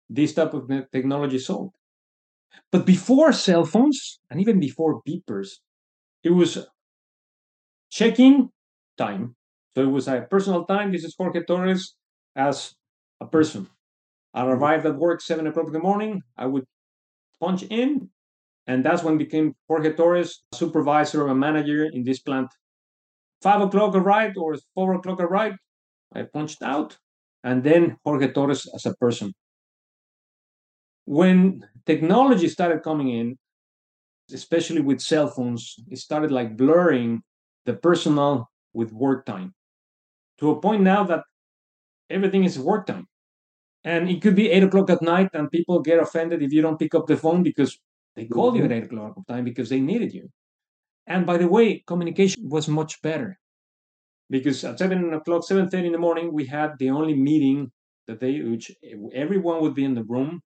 this 0.09 0.35
type 0.35 0.55
of 0.55 0.71
technology 0.93 1.39
solved. 1.39 1.75
But 2.73 2.87
before 2.87 3.33
cell 3.33 3.65
phones 3.65 4.21
and 4.31 4.41
even 4.41 4.59
before 4.61 5.03
beepers, 5.07 5.59
it 6.23 6.31
was 6.31 6.67
checking 7.91 8.51
time. 8.97 9.37
So 9.75 9.83
it 9.83 9.91
was 9.91 10.09
a 10.09 10.27
personal 10.31 10.65
time. 10.65 10.93
This 10.93 11.05
is 11.05 11.15
Jorge 11.19 11.45
Torres 11.45 11.95
as 12.35 12.75
a 13.21 13.27
person. 13.27 13.69
I 14.33 14.45
arrived 14.47 14.87
at 14.87 14.97
work 14.97 15.21
seven 15.21 15.47
o'clock 15.47 15.67
in 15.67 15.73
the 15.73 15.79
morning. 15.79 16.23
I 16.37 16.47
would 16.47 16.65
punch 17.41 17.63
in 17.65 18.11
and 18.67 18.85
that's 18.85 19.03
when 19.03 19.19
became 19.19 19.55
Jorge 19.69 19.93
Torres, 19.95 20.43
supervisor 20.53 21.25
or 21.25 21.29
a 21.29 21.35
manager 21.35 21.85
in 21.87 22.05
this 22.05 22.19
plant. 22.21 22.49
Five 23.43 23.61
o'clock 23.61 23.95
arrived 23.95 24.37
or 24.37 24.57
four 24.75 24.95
o'clock 24.95 25.21
arrived. 25.21 25.59
I 26.15 26.23
punched 26.23 26.63
out, 26.63 26.97
and 27.45 27.63
then 27.63 27.97
Jorge 28.05 28.33
Torres 28.33 28.67
as 28.75 28.87
a 28.87 28.95
person. 28.95 29.33
When 31.05 31.65
technology 31.85 32.49
started 32.49 32.83
coming 32.83 33.11
in, 33.11 33.39
especially 34.33 34.81
with 34.81 35.01
cell 35.01 35.29
phones, 35.29 35.77
it 35.89 35.99
started 35.99 36.33
like 36.33 36.57
blurring 36.57 37.23
the 37.65 37.75
personal 37.75 38.51
with 38.73 38.93
work 38.93 39.25
time 39.27 39.55
to 40.39 40.51
a 40.51 40.61
point 40.61 40.83
now 40.83 41.05
that 41.05 41.23
everything 42.11 42.45
is 42.45 42.59
work 42.59 42.87
time. 42.87 43.07
And 43.85 44.11
it 44.11 44.21
could 44.21 44.35
be 44.35 44.51
eight 44.51 44.65
o'clock 44.65 44.91
at 44.91 45.03
night, 45.03 45.31
and 45.33 45.51
people 45.51 45.81
get 45.81 46.01
offended 46.01 46.43
if 46.43 46.53
you 46.53 46.61
don't 46.61 46.79
pick 46.79 46.95
up 46.95 47.07
the 47.07 47.17
phone 47.17 47.45
because 47.45 47.79
they 48.17 48.27
called 48.27 48.55
mm-hmm. 48.55 48.65
you 48.65 48.71
at 48.71 48.73
eight 48.73 48.85
o'clock 48.85 49.15
of 49.17 49.27
time 49.27 49.45
because 49.45 49.69
they 49.69 49.81
needed 49.81 50.13
you. 50.13 50.29
And 51.07 51.27
by 51.27 51.37
the 51.37 51.49
way, 51.49 51.85
communication 51.87 52.49
was 52.49 52.67
much 52.69 53.01
better 53.03 53.39
because 54.31 54.65
at 54.65 54.79
seven 54.79 55.13
o'clock, 55.15 55.45
seven 55.45 55.69
thirty 55.69 55.87
in 55.87 55.93
the 55.93 55.99
morning, 55.99 56.33
we 56.33 56.47
had 56.47 56.73
the 56.79 56.91
only 56.91 57.15
meeting 57.15 57.71
that 58.09 58.21
they, 58.21 58.41
which 58.41 58.71
everyone 59.15 59.61
would 59.61 59.75
be 59.75 59.85
in 59.85 59.95
the 59.95 60.05
room, 60.05 60.41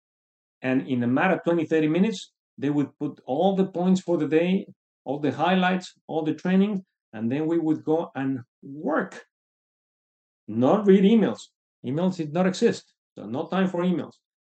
and 0.62 0.86
in 0.88 1.02
a 1.02 1.06
matter 1.06 1.34
of 1.34 1.44
20, 1.44 1.66
30 1.66 1.88
minutes, 1.88 2.32
they 2.58 2.70
would 2.70 2.88
put 2.98 3.20
all 3.26 3.56
the 3.56 3.66
points 3.66 4.00
for 4.00 4.18
the 4.18 4.28
day, 4.28 4.66
all 5.04 5.18
the 5.18 5.32
highlights, 5.32 5.94
all 6.06 6.22
the 6.22 6.34
training, 6.34 6.84
and 7.12 7.30
then 7.30 7.46
we 7.46 7.58
would 7.58 7.84
go 7.84 8.10
and 8.14 8.40
work. 8.62 9.24
Not 10.48 10.86
read 10.86 11.04
emails. 11.04 11.40
Emails 11.84 12.16
did 12.16 12.32
not 12.32 12.46
exist, 12.46 12.92
so 13.16 13.24
no 13.24 13.46
time 13.46 13.68
for 13.68 13.82
emails. 13.82 14.14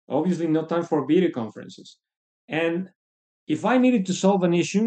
Obviously, 0.08 0.46
no 0.46 0.64
time 0.64 0.84
for 0.84 1.06
video 1.06 1.30
conferences. 1.30 1.98
And 2.48 2.90
if 3.56 3.64
I 3.66 3.76
needed 3.78 4.06
to 4.06 4.14
solve 4.14 4.42
an 4.44 4.54
issue, 4.54 4.86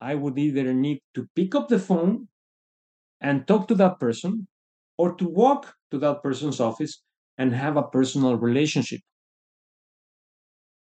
I 0.00 0.14
would 0.16 0.38
either 0.38 0.74
need 0.74 1.00
to 1.14 1.26
pick 1.36 1.54
up 1.54 1.68
the 1.68 1.78
phone 1.78 2.28
and 3.20 3.46
talk 3.48 3.68
to 3.68 3.76
that 3.76 4.00
person 4.00 4.48
or 4.98 5.14
to 5.16 5.26
walk 5.28 5.74
to 5.92 5.98
that 6.00 6.22
person's 6.22 6.60
office 6.60 7.02
and 7.38 7.54
have 7.54 7.76
a 7.76 7.88
personal 7.98 8.36
relationship. 8.36 9.00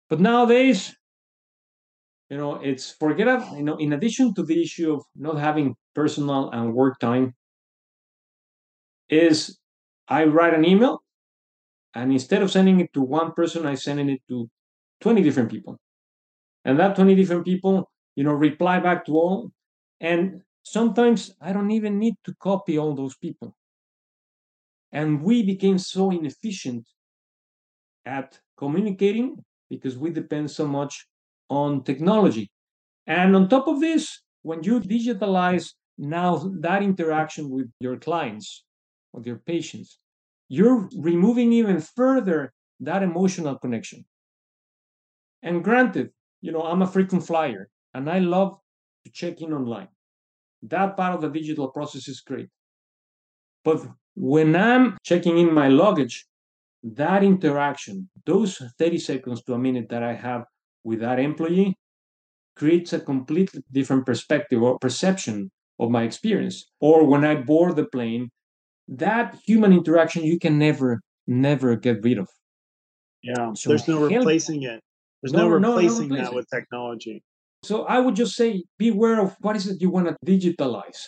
But 0.08 0.18
nowadays, 0.20 0.96
You 2.30 2.36
know, 2.36 2.54
it's 2.56 2.92
forget 2.92 3.26
about, 3.28 3.56
You 3.56 3.64
know, 3.64 3.76
in 3.76 3.92
addition 3.92 4.32
to 4.34 4.42
the 4.44 4.60
issue 4.62 4.92
of 4.92 5.04
not 5.16 5.38
having 5.38 5.74
personal 5.94 6.50
and 6.50 6.72
work 6.74 6.98
time, 7.00 7.34
is 9.08 9.58
I 10.08 10.24
write 10.24 10.54
an 10.54 10.64
email, 10.64 11.02
and 11.94 12.12
instead 12.12 12.42
of 12.42 12.50
sending 12.50 12.80
it 12.80 12.92
to 12.94 13.02
one 13.02 13.32
person, 13.32 13.66
I 13.66 13.74
sending 13.76 14.10
it 14.10 14.22
to 14.28 14.48
twenty 15.00 15.22
different 15.22 15.50
people, 15.50 15.78
and 16.66 16.78
that 16.78 16.96
twenty 16.96 17.14
different 17.14 17.46
people, 17.46 17.88
you 18.16 18.24
know, 18.24 18.32
reply 18.34 18.80
back 18.80 19.06
to 19.06 19.12
all, 19.12 19.52
and 20.00 20.42
sometimes 20.64 21.34
I 21.40 21.54
don't 21.54 21.70
even 21.70 21.98
need 21.98 22.16
to 22.24 22.34
copy 22.42 22.76
all 22.76 22.94
those 22.94 23.16
people. 23.16 23.56
And 24.92 25.22
we 25.22 25.42
became 25.42 25.78
so 25.78 26.10
inefficient 26.10 26.84
at 28.04 28.38
communicating 28.58 29.36
because 29.70 29.96
we 29.96 30.10
depend 30.10 30.50
so 30.50 30.66
much 30.66 31.06
on 31.48 31.84
technology. 31.84 32.50
And 33.06 33.36
on 33.36 33.48
top 33.48 33.68
of 33.68 33.80
this, 33.80 34.22
when 34.42 34.62
you 34.64 34.80
digitalize 34.80 35.72
now 35.98 36.50
that 36.60 36.82
interaction 36.82 37.48
with 37.50 37.70
your 37.80 37.96
clients, 37.96 38.64
with 39.12 39.26
your 39.26 39.40
patients, 39.46 39.98
you're 40.48 40.88
removing 40.98 41.52
even 41.52 41.80
further 41.80 42.52
that 42.80 43.02
emotional 43.02 43.56
connection. 43.58 44.04
And 45.42 45.62
granted, 45.62 46.10
you 46.46 46.52
know, 46.52 46.62
I'm 46.62 46.82
a 46.82 46.86
frequent 46.86 47.26
flyer 47.26 47.68
and 47.92 48.08
I 48.08 48.20
love 48.20 48.56
to 49.04 49.10
check 49.10 49.40
in 49.40 49.52
online. 49.52 49.88
That 50.62 50.96
part 50.96 51.16
of 51.16 51.20
the 51.20 51.28
digital 51.28 51.68
process 51.68 52.06
is 52.06 52.20
great. 52.20 52.48
But 53.64 53.84
when 54.14 54.54
I'm 54.54 54.96
checking 55.02 55.38
in 55.38 55.52
my 55.52 55.66
luggage, 55.66 56.24
that 56.84 57.24
interaction, 57.24 58.08
those 58.24 58.62
30 58.78 58.98
seconds 58.98 59.42
to 59.42 59.54
a 59.54 59.58
minute 59.58 59.88
that 59.88 60.04
I 60.04 60.14
have 60.14 60.44
with 60.84 61.00
that 61.00 61.18
employee 61.18 61.74
creates 62.54 62.92
a 62.92 63.00
completely 63.00 63.62
different 63.72 64.06
perspective 64.06 64.62
or 64.62 64.78
perception 64.78 65.50
of 65.80 65.90
my 65.90 66.04
experience. 66.04 66.70
Or 66.80 67.04
when 67.08 67.24
I 67.24 67.34
board 67.34 67.74
the 67.74 67.86
plane, 67.86 68.30
that 68.86 69.36
human 69.44 69.72
interaction 69.72 70.22
you 70.22 70.38
can 70.38 70.60
never, 70.60 71.00
never 71.26 71.74
get 71.74 72.04
rid 72.04 72.18
of. 72.18 72.28
Yeah, 73.24 73.52
so 73.54 73.70
there's 73.70 73.88
no 73.88 74.06
replacing 74.06 74.62
it. 74.62 74.80
There's 75.26 75.42
no, 75.42 75.48
no 75.48 75.74
replacing 75.74 76.08
no, 76.08 76.16
no 76.16 76.22
that 76.22 76.34
with 76.34 76.46
technology. 76.48 77.24
So 77.64 77.84
I 77.84 77.98
would 77.98 78.14
just 78.14 78.36
say 78.36 78.62
beware 78.78 79.20
of 79.20 79.34
what 79.40 79.56
is 79.56 79.66
it 79.66 79.80
you 79.80 79.90
want 79.90 80.06
to 80.06 80.16
digitalize. 80.24 81.00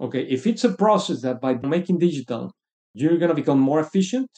Okay, 0.00 0.22
if 0.22 0.46
it's 0.46 0.64
a 0.64 0.72
process 0.72 1.20
that 1.20 1.40
by 1.40 1.54
making 1.54 1.98
digital, 1.98 2.52
you're 2.94 3.18
going 3.18 3.28
to 3.28 3.34
become 3.34 3.60
more 3.60 3.80
efficient, 3.80 4.30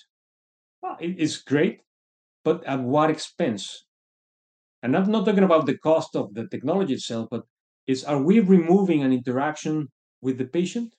well, 0.83 0.97
it's 0.99 1.37
great, 1.37 1.83
but 2.45 2.65
at 2.65 2.81
what 2.81 3.09
expense? 3.09 3.85
And 4.83 4.97
I'm 4.97 5.11
not 5.13 5.25
talking 5.25 5.45
about 5.45 5.67
the 5.67 5.79
cost 5.79 6.17
of 6.17 6.35
the 6.35 6.49
technology 6.49 6.95
itself, 6.95 7.29
but 7.31 7.43
is 7.87 8.03
are 8.03 8.21
we 8.21 8.41
removing 8.41 9.03
an 9.03 9.13
interaction 9.13 9.87
with 10.21 10.39
the 10.39 10.45
patient? 10.45 10.95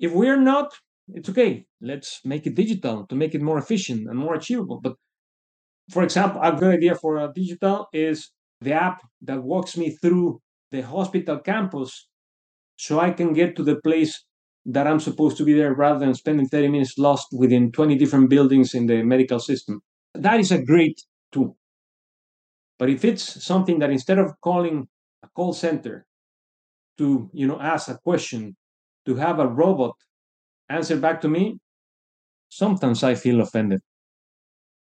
If 0.00 0.12
we're 0.12 0.40
not, 0.40 0.74
it's 1.14 1.28
okay. 1.28 1.66
Let's 1.80 2.20
make 2.24 2.44
it 2.46 2.56
digital 2.56 3.06
to 3.06 3.14
make 3.14 3.36
it 3.36 3.42
more 3.42 3.58
efficient 3.58 4.08
and 4.08 4.18
more 4.18 4.34
achievable. 4.34 4.80
But 4.82 4.94
for 5.92 6.02
example, 6.02 6.40
a 6.42 6.52
good 6.56 6.74
idea 6.74 6.94
for 6.94 7.18
a 7.18 7.32
digital 7.32 7.88
is 7.92 8.30
the 8.60 8.72
app 8.72 9.02
that 9.22 9.42
walks 9.42 9.76
me 9.76 9.90
through 9.90 10.40
the 10.70 10.82
hospital 10.82 11.38
campus 11.38 12.08
so 12.76 13.00
I 13.00 13.10
can 13.12 13.32
get 13.32 13.56
to 13.56 13.64
the 13.64 13.76
place 13.76 14.24
that 14.66 14.86
I'm 14.86 15.00
supposed 15.00 15.36
to 15.38 15.44
be 15.44 15.54
there 15.54 15.74
rather 15.74 16.00
than 16.00 16.14
spending 16.14 16.48
30 16.48 16.68
minutes 16.68 16.98
lost 16.98 17.28
within 17.32 17.72
20 17.72 17.96
different 17.96 18.30
buildings 18.30 18.74
in 18.74 18.86
the 18.86 19.02
medical 19.02 19.40
system. 19.40 19.82
That 20.14 20.40
is 20.40 20.52
a 20.52 20.62
great 20.62 21.00
tool. 21.32 21.56
But 22.78 22.90
if 22.90 23.04
it's 23.04 23.42
something 23.44 23.78
that 23.78 23.90
instead 23.90 24.18
of 24.18 24.38
calling 24.40 24.88
a 25.22 25.28
call 25.28 25.52
center 25.52 26.06
to, 26.98 27.30
you 27.32 27.46
know, 27.46 27.60
ask 27.60 27.88
a 27.88 27.98
question, 27.98 28.56
to 29.06 29.16
have 29.16 29.38
a 29.40 29.48
robot 29.48 29.96
answer 30.68 30.96
back 30.98 31.20
to 31.22 31.28
me, 31.28 31.58
sometimes 32.50 33.02
I 33.04 33.14
feel 33.16 33.40
offended. 33.40 33.82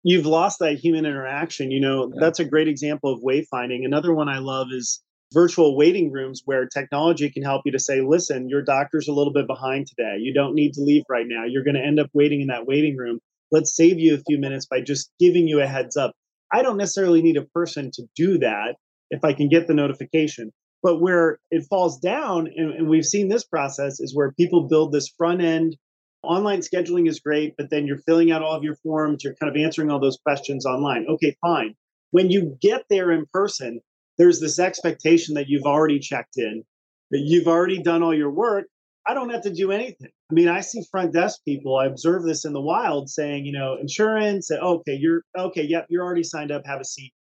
You've 0.04 0.26
lost 0.26 0.60
that 0.60 0.80
human 0.80 1.06
interaction. 1.06 1.72
You 1.72 1.80
know, 1.80 2.12
yeah. 2.14 2.20
that's 2.20 2.40
a 2.40 2.46
great 2.46 2.68
example 2.68 3.14
of 3.14 3.22
wayfinding. 3.22 3.86
Another 3.86 4.14
one 4.14 4.30
I 4.30 4.40
love 4.40 4.68
is 4.72 5.02
virtual 5.34 5.78
waiting 5.78 6.12
rooms 6.12 6.42
where 6.46 6.68
technology 6.68 7.30
can 7.30 7.44
help 7.44 7.62
you 7.66 7.72
to 7.72 7.80
say, 7.80 8.02
listen, 8.02 8.50
your 8.50 8.62
doctor's 8.62 9.08
a 9.08 9.14
little 9.14 9.34
bit 9.34 9.48
behind 9.48 9.88
today. 9.88 10.18
You 10.20 10.34
don't 10.34 10.56
need 10.56 10.74
to 10.74 10.82
leave 10.82 11.04
right 11.10 11.26
now. 11.28 11.46
You're 11.46 11.64
going 11.64 11.76
to 11.76 11.86
end 11.86 12.00
up 12.00 12.10
waiting 12.14 12.42
in 12.42 12.48
that 12.48 12.68
waiting 12.68 12.98
room. 12.98 13.20
Let's 13.52 13.76
save 13.76 14.00
you 14.00 14.16
a 14.16 14.24
few 14.28 14.38
minutes 14.38 14.66
by 14.66 14.82
just 14.82 15.12
giving 15.20 15.48
you 15.48 15.62
a 15.62 15.68
heads 15.68 15.98
up. 15.98 16.14
I 16.52 16.62
don't 16.62 16.78
necessarily 16.78 17.22
need 17.22 17.38
a 17.38 17.46
person 17.54 17.92
to 17.94 18.04
do 18.16 18.38
that 18.40 18.76
if 19.10 19.24
I 19.24 19.34
can 19.34 19.50
get 19.50 19.68
the 19.68 19.74
notification. 19.74 20.52
But 20.84 21.00
where 21.00 21.40
it 21.52 21.66
falls 21.70 22.00
down, 22.00 22.50
and, 22.56 22.74
and 22.74 22.90
we've 22.90 23.06
seen 23.06 23.30
this 23.30 23.44
process, 23.44 24.00
is 24.00 24.16
where 24.16 24.32
people 24.34 24.68
build 24.68 24.92
this 24.92 25.10
front 25.18 25.42
end. 25.42 25.76
Online 26.23 26.60
scheduling 26.60 27.07
is 27.07 27.19
great, 27.19 27.55
but 27.57 27.69
then 27.69 27.88
you're 27.88 27.97
filling 27.97 28.31
out 28.31 28.43
all 28.43 28.55
of 28.55 28.63
your 28.63 28.75
forms, 28.75 29.23
you're 29.23 29.36
kind 29.36 29.49
of 29.49 29.62
answering 29.62 29.89
all 29.89 29.99
those 29.99 30.19
questions 30.23 30.65
online. 30.65 31.05
Okay, 31.10 31.36
fine. 31.41 31.75
When 32.12 32.29
you 32.29 32.57
get 32.62 32.84
there 32.89 33.12
in 33.12 33.25
person, 33.34 33.81
there's 34.17 34.39
this 34.39 34.60
expectation 34.60 35.34
that 35.36 35.47
you've 35.47 35.65
already 35.65 35.99
checked 35.99 36.38
in, 36.38 36.63
that 37.10 37.21
you've 37.21 37.47
already 37.47 37.81
done 37.81 38.03
all 38.03 38.13
your 38.13 38.29
work. 38.29 38.65
I 39.07 39.15
don't 39.15 39.31
have 39.31 39.41
to 39.43 39.53
do 39.53 39.71
anything. 39.71 40.12
I 40.29 40.34
mean, 40.34 40.47
I 40.47 40.62
see 40.62 40.84
front 40.91 41.12
desk 41.12 41.39
people, 41.43 41.77
I 41.77 41.88
observe 41.88 42.23
this 42.23 42.45
in 42.45 42.53
the 42.53 42.62
wild 42.62 43.10
saying, 43.10 43.45
you 43.45 43.51
know, 43.51 43.77
insurance, 43.81 44.51
okay, 44.51 44.93
you're 44.93 45.23
okay, 45.36 45.63
yep, 45.63 45.88
you're 45.89 46.03
already 46.03 46.23
signed 46.23 46.51
up, 46.51 46.62
have 46.65 46.81
a 46.81 46.86
seat. 46.86 47.13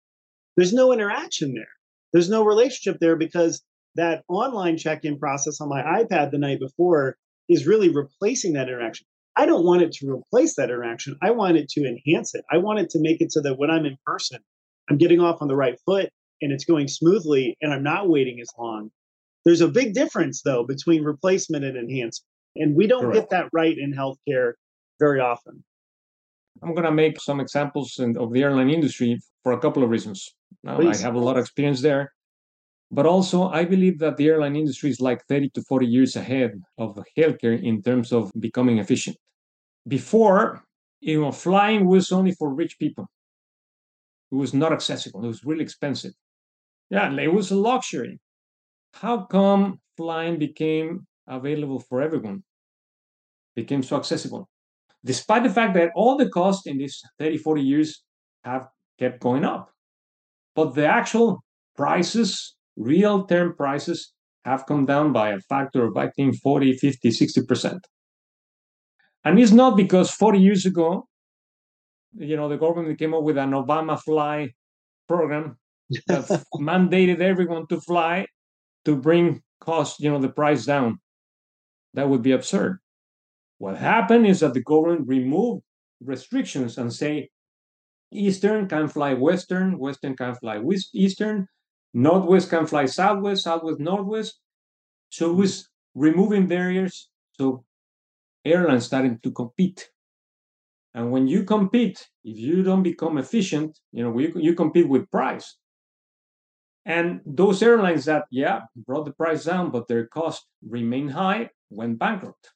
There's 0.57 0.73
no 0.73 0.91
interaction 0.91 1.53
there. 1.53 1.69
There's 2.11 2.29
no 2.29 2.43
relationship 2.43 2.99
there 2.99 3.15
because 3.15 3.63
that 3.95 4.23
online 4.27 4.77
check-in 4.77 5.19
process 5.19 5.61
on 5.61 5.69
my 5.69 5.81
iPad 5.81 6.31
the 6.31 6.37
night 6.37 6.59
before 6.59 7.17
is 7.49 7.67
really 7.67 7.89
replacing 7.89 8.53
that 8.53 8.69
interaction. 8.69 9.05
I 9.35 9.45
don't 9.45 9.65
want 9.65 9.81
it 9.81 9.91
to 9.93 10.09
replace 10.09 10.55
that 10.55 10.69
interaction. 10.69 11.17
I 11.21 11.31
want 11.31 11.57
it 11.57 11.69
to 11.69 11.85
enhance 11.85 12.35
it. 12.35 12.43
I 12.51 12.57
want 12.57 12.79
it 12.79 12.89
to 12.91 12.99
make 12.99 13.21
it 13.21 13.31
so 13.31 13.41
that 13.41 13.57
when 13.57 13.71
I'm 13.71 13.85
in 13.85 13.97
person, 14.05 14.39
I'm 14.89 14.97
getting 14.97 15.19
off 15.19 15.41
on 15.41 15.47
the 15.47 15.55
right 15.55 15.77
foot 15.85 16.09
and 16.41 16.51
it's 16.51 16.65
going 16.65 16.87
smoothly 16.87 17.57
and 17.61 17.73
I'm 17.73 17.83
not 17.83 18.09
waiting 18.09 18.39
as 18.41 18.49
long. 18.57 18.91
There's 19.45 19.61
a 19.61 19.67
big 19.67 19.93
difference 19.93 20.41
though 20.41 20.63
between 20.63 21.03
replacement 21.03 21.63
and 21.63 21.77
enhancement. 21.77 22.25
And 22.55 22.75
we 22.75 22.87
don't 22.87 23.03
Correct. 23.03 23.15
get 23.15 23.29
that 23.29 23.49
right 23.53 23.77
in 23.77 23.93
healthcare 23.93 24.53
very 24.99 25.19
often. 25.19 25.63
I'm 26.61 26.73
going 26.73 26.85
to 26.85 26.91
make 26.91 27.21
some 27.21 27.39
examples 27.39 27.99
in, 27.99 28.17
of 28.17 28.33
the 28.33 28.43
airline 28.43 28.69
industry 28.69 29.19
for 29.43 29.53
a 29.53 29.59
couple 29.59 29.83
of 29.83 29.89
reasons. 29.89 30.27
Now, 30.63 30.79
I 30.81 30.95
have 30.97 31.15
a 31.15 31.19
lot 31.19 31.37
of 31.37 31.43
experience 31.43 31.81
there. 31.81 32.11
But 32.91 33.05
also, 33.05 33.49
I 33.49 33.65
believe 33.65 33.99
that 33.99 34.17
the 34.17 34.27
airline 34.27 34.55
industry 34.55 34.89
is 34.89 34.99
like 34.99 35.23
30 35.27 35.49
to 35.49 35.61
40 35.61 35.85
years 35.85 36.15
ahead 36.15 36.59
of 36.77 36.97
healthcare 37.17 37.61
in 37.61 37.83
terms 37.83 38.11
of 38.11 38.31
becoming 38.39 38.79
efficient. 38.79 39.15
Before, 39.87 40.63
you 40.99 41.21
know, 41.21 41.31
flying 41.31 41.85
was 41.85 42.11
only 42.11 42.31
for 42.31 42.53
rich 42.53 42.79
people. 42.79 43.07
It 44.31 44.35
was 44.35 44.53
not 44.53 44.73
accessible. 44.73 45.23
It 45.23 45.27
was 45.27 45.43
really 45.43 45.63
expensive. 45.63 46.13
Yeah, 46.89 47.13
it 47.13 47.31
was 47.33 47.51
a 47.51 47.55
luxury. 47.55 48.19
How 48.93 49.25
come 49.25 49.79
flying 49.95 50.39
became 50.39 51.05
available 51.27 51.79
for 51.79 52.01
everyone? 52.01 52.43
Became 53.55 53.83
so 53.83 53.97
accessible. 53.97 54.49
Despite 55.05 55.43
the 55.43 55.49
fact 55.49 55.75
that 55.75 55.91
all 55.95 56.17
the 56.17 56.29
costs 56.29 56.65
in 56.65 56.77
these 56.77 57.01
30, 57.19 57.37
40 57.37 57.61
years 57.61 58.03
have 58.43 58.67
kept 58.97 59.21
going 59.21 59.45
up. 59.45 59.71
But 60.55 60.73
the 60.73 60.87
actual 60.87 61.43
prices, 61.77 62.55
real 62.79 63.25
term 63.25 63.53
prices, 63.55 64.13
have 64.45 64.65
come 64.65 64.85
down 64.85 65.13
by 65.13 65.29
a 65.31 65.39
factor 65.41 65.85
of, 65.85 65.97
I 65.97 66.09
think, 66.09 66.35
40, 66.41 66.73
50, 66.73 67.09
60%. 67.09 67.79
And 69.25 69.37
it's 69.39 69.51
not 69.51 69.75
because 69.75 70.09
40 70.09 70.39
years 70.39 70.65
ago, 70.65 71.05
you 72.15 72.35
know, 72.35 72.49
the 72.49 72.57
government 72.57 72.97
came 72.97 73.13
up 73.13 73.23
with 73.23 73.37
an 73.37 73.51
Obama 73.51 73.99
Fly 73.99 74.49
program 75.07 75.57
that 76.07 76.43
mandated 76.55 77.19
everyone 77.19 77.67
to 77.67 77.79
fly 77.81 78.25
to 78.85 78.95
bring 78.95 79.41
cost, 79.59 79.99
you 79.99 80.09
know, 80.09 80.19
the 80.19 80.29
price 80.29 80.65
down. 80.65 80.99
That 81.93 82.09
would 82.09 82.21
be 82.21 82.31
absurd. 82.31 82.79
What 83.57 83.77
happened 83.77 84.25
is 84.25 84.39
that 84.39 84.53
the 84.53 84.63
government 84.63 85.07
removed 85.07 85.63
restrictions 86.01 86.77
and 86.77 86.93
say 86.93 87.29
Eastern 88.11 88.67
can 88.67 88.87
fly 88.87 89.13
Western, 89.13 89.77
Western 89.77 90.15
can 90.15 90.33
fly 90.35 90.61
Eastern, 90.93 91.47
Northwest 91.93 92.49
can 92.49 92.65
fly 92.67 92.85
Southwest, 92.85 93.43
Southwest, 93.43 93.79
Northwest. 93.79 94.39
So 95.09 95.31
it 95.31 95.33
was 95.33 95.69
removing 95.95 96.47
barriers. 96.47 97.09
So 97.33 97.65
airlines 98.45 98.85
starting 98.85 99.19
to 99.23 99.31
compete. 99.31 99.89
And 100.93 101.11
when 101.11 101.27
you 101.27 101.43
compete, 101.43 102.07
if 102.23 102.37
you 102.37 102.63
don't 102.63 102.83
become 102.83 103.17
efficient, 103.17 103.79
you 103.91 104.03
know, 104.03 104.17
you, 104.17 104.33
you 104.35 104.53
compete 104.55 104.89
with 104.89 105.09
price. 105.11 105.57
And 106.85 107.21
those 107.25 107.61
airlines 107.61 108.05
that, 108.05 108.25
yeah, 108.31 108.61
brought 108.75 109.05
the 109.05 109.13
price 109.13 109.45
down, 109.45 109.71
but 109.71 109.87
their 109.87 110.07
cost 110.07 110.47
remained 110.67 111.11
high, 111.11 111.49
went 111.69 111.99
bankrupt. 111.99 112.49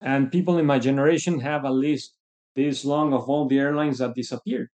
And 0.00 0.32
people 0.32 0.58
in 0.58 0.66
my 0.66 0.78
generation 0.78 1.40
have 1.40 1.64
a 1.64 1.70
list 1.70 2.14
this 2.56 2.84
long 2.84 3.12
of 3.12 3.28
all 3.28 3.46
the 3.46 3.58
airlines 3.58 3.98
that 3.98 4.14
disappeared. 4.14 4.68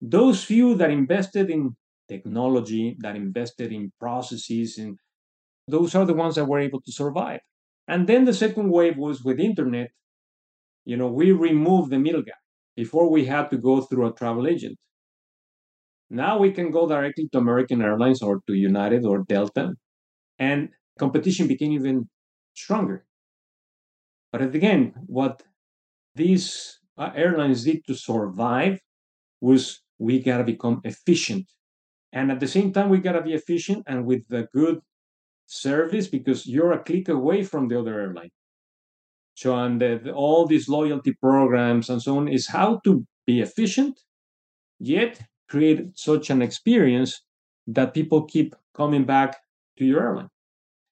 Those 0.00 0.44
few 0.44 0.74
that 0.76 0.90
invested 0.90 1.50
in 1.50 1.76
technology, 2.08 2.96
that 3.00 3.16
invested 3.16 3.72
in 3.72 3.92
processes, 4.00 4.78
and 4.78 4.98
those 5.68 5.94
are 5.94 6.04
the 6.04 6.14
ones 6.14 6.36
that 6.36 6.46
were 6.46 6.60
able 6.60 6.80
to 6.80 6.92
survive. 6.92 7.40
And 7.88 8.06
then 8.06 8.24
the 8.24 8.34
second 8.34 8.70
wave 8.70 8.96
was 8.96 9.22
with 9.24 9.38
internet. 9.40 9.90
You 10.84 10.96
know, 10.96 11.08
we 11.08 11.32
removed 11.32 11.90
the 11.90 11.98
middle 11.98 12.22
guy. 12.22 12.40
Before 12.76 13.10
we 13.10 13.24
had 13.24 13.50
to 13.50 13.56
go 13.56 13.80
through 13.80 14.06
a 14.06 14.12
travel 14.12 14.46
agent. 14.46 14.76
Now 16.10 16.38
we 16.38 16.52
can 16.52 16.70
go 16.70 16.86
directly 16.86 17.28
to 17.32 17.38
American 17.38 17.82
Airlines 17.82 18.22
or 18.22 18.40
to 18.46 18.52
United 18.54 19.04
or 19.04 19.24
Delta, 19.24 19.72
and 20.38 20.68
competition 20.98 21.48
became 21.48 21.72
even 21.72 22.08
stronger. 22.54 23.04
But 24.30 24.42
again, 24.42 24.92
what 25.06 25.42
these 26.14 26.78
uh, 26.98 27.10
airlines 27.14 27.64
did 27.64 27.86
to 27.86 27.94
survive 27.94 28.78
was 29.40 29.80
we 29.98 30.22
got 30.22 30.38
to 30.38 30.44
become 30.44 30.80
efficient. 30.84 31.46
And 32.16 32.32
at 32.32 32.40
the 32.40 32.48
same 32.48 32.72
time, 32.72 32.88
we 32.88 32.98
got 32.98 33.12
to 33.12 33.20
be 33.20 33.34
efficient 33.34 33.84
and 33.86 34.06
with 34.06 34.22
the 34.30 34.48
good 34.54 34.80
service 35.44 36.08
because 36.08 36.46
you're 36.46 36.72
a 36.72 36.82
click 36.82 37.10
away 37.10 37.42
from 37.44 37.68
the 37.68 37.78
other 37.78 38.00
airline. 38.00 38.30
So, 39.34 39.54
and 39.54 39.78
the, 39.78 40.00
the, 40.02 40.12
all 40.12 40.46
these 40.46 40.66
loyalty 40.66 41.12
programs 41.12 41.90
and 41.90 42.00
so 42.00 42.16
on 42.16 42.26
is 42.26 42.48
how 42.48 42.80
to 42.84 43.06
be 43.26 43.42
efficient, 43.42 44.00
yet 44.78 45.20
create 45.50 45.90
such 45.92 46.30
an 46.30 46.40
experience 46.40 47.20
that 47.66 47.92
people 47.92 48.24
keep 48.24 48.56
coming 48.74 49.04
back 49.04 49.36
to 49.76 49.84
your 49.84 50.00
airline. 50.02 50.30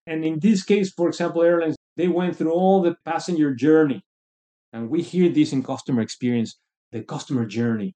And 0.06 0.26
in 0.26 0.40
this 0.40 0.62
case, 0.62 0.92
for 0.92 1.08
example, 1.08 1.42
airlines, 1.42 1.76
they 1.96 2.08
went 2.08 2.36
through 2.36 2.52
all 2.52 2.82
the 2.82 2.96
passenger 3.06 3.54
journey. 3.54 4.02
And 4.74 4.90
we 4.90 5.00
hear 5.00 5.30
this 5.30 5.54
in 5.54 5.62
customer 5.62 6.02
experience, 6.02 6.58
the 6.92 7.02
customer 7.02 7.46
journey. 7.46 7.94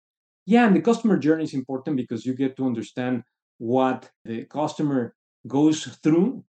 Yeah, 0.49 0.67
and 0.67 0.75
the 0.75 0.81
customer 0.81 1.19
journey 1.19 1.45
is 1.45 1.53
important 1.53 1.99
because 1.99 2.25
you 2.25 2.33
get 2.35 2.57
to 2.57 2.65
understand 2.65 3.23
what 3.59 4.11
the 4.25 4.47
customer 4.47 5.15
goes 5.47 5.85
through, 6.03 6.43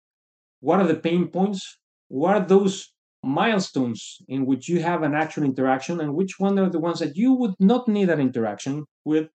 what 0.59 0.79
are 0.79 0.87
the 0.87 1.01
pain 1.07 1.29
points, 1.29 1.79
what 2.07 2.35
are 2.35 2.45
those 2.45 2.93
milestones 3.23 4.19
in 4.27 4.45
which 4.45 4.69
you 4.69 4.81
have 4.81 5.01
an 5.01 5.15
actual 5.15 5.45
interaction, 5.45 5.99
and 5.99 6.13
which 6.13 6.39
one 6.39 6.59
are 6.59 6.69
the 6.69 6.79
ones 6.79 6.99
that 6.99 7.15
you 7.15 7.33
would 7.33 7.55
not 7.59 7.87
need 7.87 8.09
an 8.09 8.19
interaction 8.19 8.85
with 9.03 9.29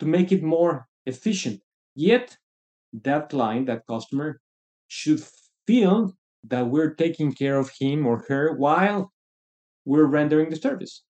to 0.00 0.06
make 0.06 0.30
it 0.30 0.42
more 0.42 0.86
efficient. 1.06 1.62
Yet, 1.94 2.36
that 2.92 3.30
client, 3.30 3.66
that 3.68 3.86
customer, 3.88 4.40
should 4.88 5.22
feel 5.66 6.14
that 6.44 6.68
we're 6.68 6.94
taking 6.94 7.32
care 7.32 7.58
of 7.58 7.70
him 7.80 8.06
or 8.06 8.24
her 8.28 8.56
while 8.56 9.12
we're 9.86 10.06
rendering 10.06 10.50
the 10.50 10.56
service. 10.56 11.02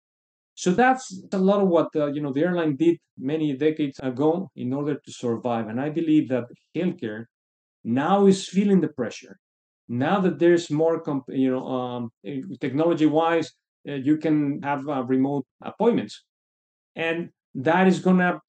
So 0.57 0.73
that's 0.73 1.23
a 1.33 1.39
lot 1.39 1.63
of 1.63 1.69
what 1.69 1.91
uh, 1.95 2.07
you 2.07 2.23
know 2.23 2.33
the 2.33 2.43
airline 2.43 2.77
did 2.77 2.97
many 3.19 3.55
decades 3.57 4.01
ago 4.03 4.51
in 4.57 4.73
order 4.73 4.97
to 4.97 5.13
survive. 5.13 5.69
And 5.69 5.81
I 5.81 5.91
believe 5.91 6.29
that 6.31 6.47
healthcare 6.75 7.27
now 7.85 8.27
is 8.27 8.49
feeling 8.49 8.81
the 8.81 8.89
pressure. 8.89 9.39
Now 9.89 10.21
that 10.21 10.39
there's 10.41 10.71
more, 10.71 11.01
comp- 11.01 11.29
you 11.29 11.51
know, 11.53 11.67
um, 11.67 12.11
eh, 12.25 12.41
technology-wise, 12.61 13.53
uh, 13.89 13.95
you 13.95 14.17
can 14.17 14.63
have 14.63 14.89
uh, 14.89 15.05
remote 15.05 15.47
appointments, 15.63 16.25
and 16.97 17.31
that 17.55 17.87
is 17.87 18.01
gonna 18.01 18.41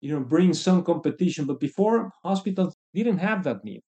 you 0.00 0.12
know 0.14 0.24
bring 0.24 0.52
some 0.52 0.84
competition 0.84 1.46
but 1.46 1.60
before 1.60 2.10
hospitals 2.24 2.74
didn't 2.94 3.18
have 3.18 3.42
that 3.44 3.64
need 3.64 3.82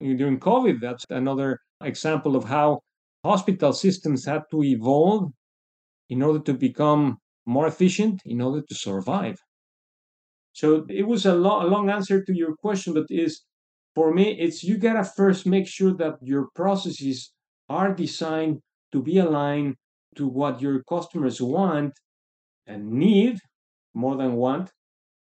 during 0.00 0.38
covid 0.38 0.80
that's 0.80 1.04
another 1.10 1.60
example 1.82 2.36
of 2.36 2.44
how 2.44 2.80
hospital 3.24 3.72
systems 3.72 4.24
had 4.24 4.42
to 4.50 4.62
evolve 4.64 5.30
in 6.08 6.22
order 6.22 6.40
to 6.40 6.54
become 6.54 7.18
more 7.46 7.66
efficient 7.66 8.22
in 8.24 8.40
order 8.40 8.62
to 8.62 8.74
survive. 8.74 9.38
So 10.52 10.86
it 10.88 11.06
was 11.06 11.26
a, 11.26 11.34
lo- 11.34 11.66
a 11.66 11.68
long 11.68 11.90
answer 11.90 12.22
to 12.24 12.34
your 12.34 12.54
question 12.56 12.94
but 12.94 13.06
is 13.10 13.42
for 13.94 14.12
me 14.14 14.38
it's 14.38 14.62
you 14.62 14.76
gotta 14.78 15.04
first 15.04 15.46
make 15.46 15.66
sure 15.66 15.94
that 15.94 16.14
your 16.22 16.48
processes 16.54 17.32
are 17.68 17.92
designed 17.92 18.60
to 18.92 19.02
be 19.02 19.18
aligned 19.18 19.76
to 20.16 20.26
what 20.26 20.60
your 20.62 20.82
customers 20.84 21.40
want 21.42 21.92
and 22.66 22.90
need 22.90 23.38
more 23.94 24.16
than 24.16 24.34
want. 24.34 24.70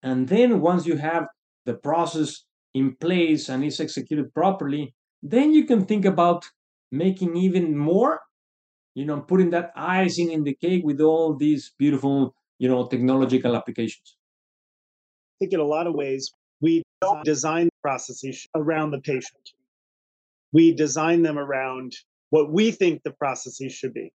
And 0.03 0.29
then 0.29 0.61
once 0.61 0.87
you 0.87 0.97
have 0.97 1.27
the 1.67 1.75
process 1.75 2.45
in 2.75 2.97
place 2.97 3.49
and 3.49 3.65
it's 3.65 3.81
executed 3.81 4.33
properly, 4.35 4.95
then 5.23 5.53
you 5.53 5.65
can 5.65 5.85
think 5.85 6.05
about 6.05 6.47
making 6.91 7.37
even 7.37 7.77
more, 7.77 8.21
you 9.01 9.07
know, 9.07 9.19
putting 9.19 9.49
that 9.49 9.73
icing 9.75 10.31
in 10.31 10.45
the 10.45 10.55
cake 10.55 10.83
with 10.85 11.01
all 11.01 11.35
these 11.35 11.73
beautiful, 11.79 12.35
you 12.59 12.69
know, 12.69 12.87
technological 12.87 13.57
applications. 13.57 14.19
I 15.35 15.37
think 15.41 15.55
in 15.55 15.61
a 15.61 15.65
lot 15.65 15.87
of 15.87 15.95
ways, 15.95 16.35
we 16.61 16.83
design 17.25 17.71
processes 17.81 18.47
around 18.55 18.91
the 18.91 19.01
patient. 19.01 19.53
We 20.53 20.75
design 20.75 21.23
them 21.23 21.39
around 21.39 21.95
what 22.29 22.53
we 22.53 22.73
think 22.73 23.03
the 23.03 23.13
processes 23.13 23.73
should 23.73 23.95
be. 23.95 24.13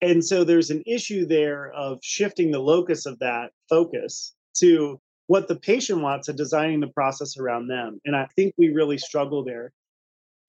And 0.00 0.24
so 0.24 0.44
there's 0.44 0.70
an 0.70 0.84
issue 0.86 1.26
there 1.26 1.72
of 1.72 1.98
shifting 2.04 2.52
the 2.52 2.60
locus 2.60 3.04
of 3.04 3.18
that 3.18 3.50
focus 3.68 4.32
to 4.58 5.00
what 5.26 5.48
the 5.48 5.56
patient 5.56 6.02
wants 6.02 6.28
and 6.28 6.38
designing 6.38 6.78
the 6.78 6.94
process 6.94 7.36
around 7.36 7.66
them. 7.66 8.00
And 8.04 8.14
I 8.14 8.28
think 8.36 8.54
we 8.56 8.68
really 8.68 8.98
struggle 8.98 9.42
there. 9.42 9.72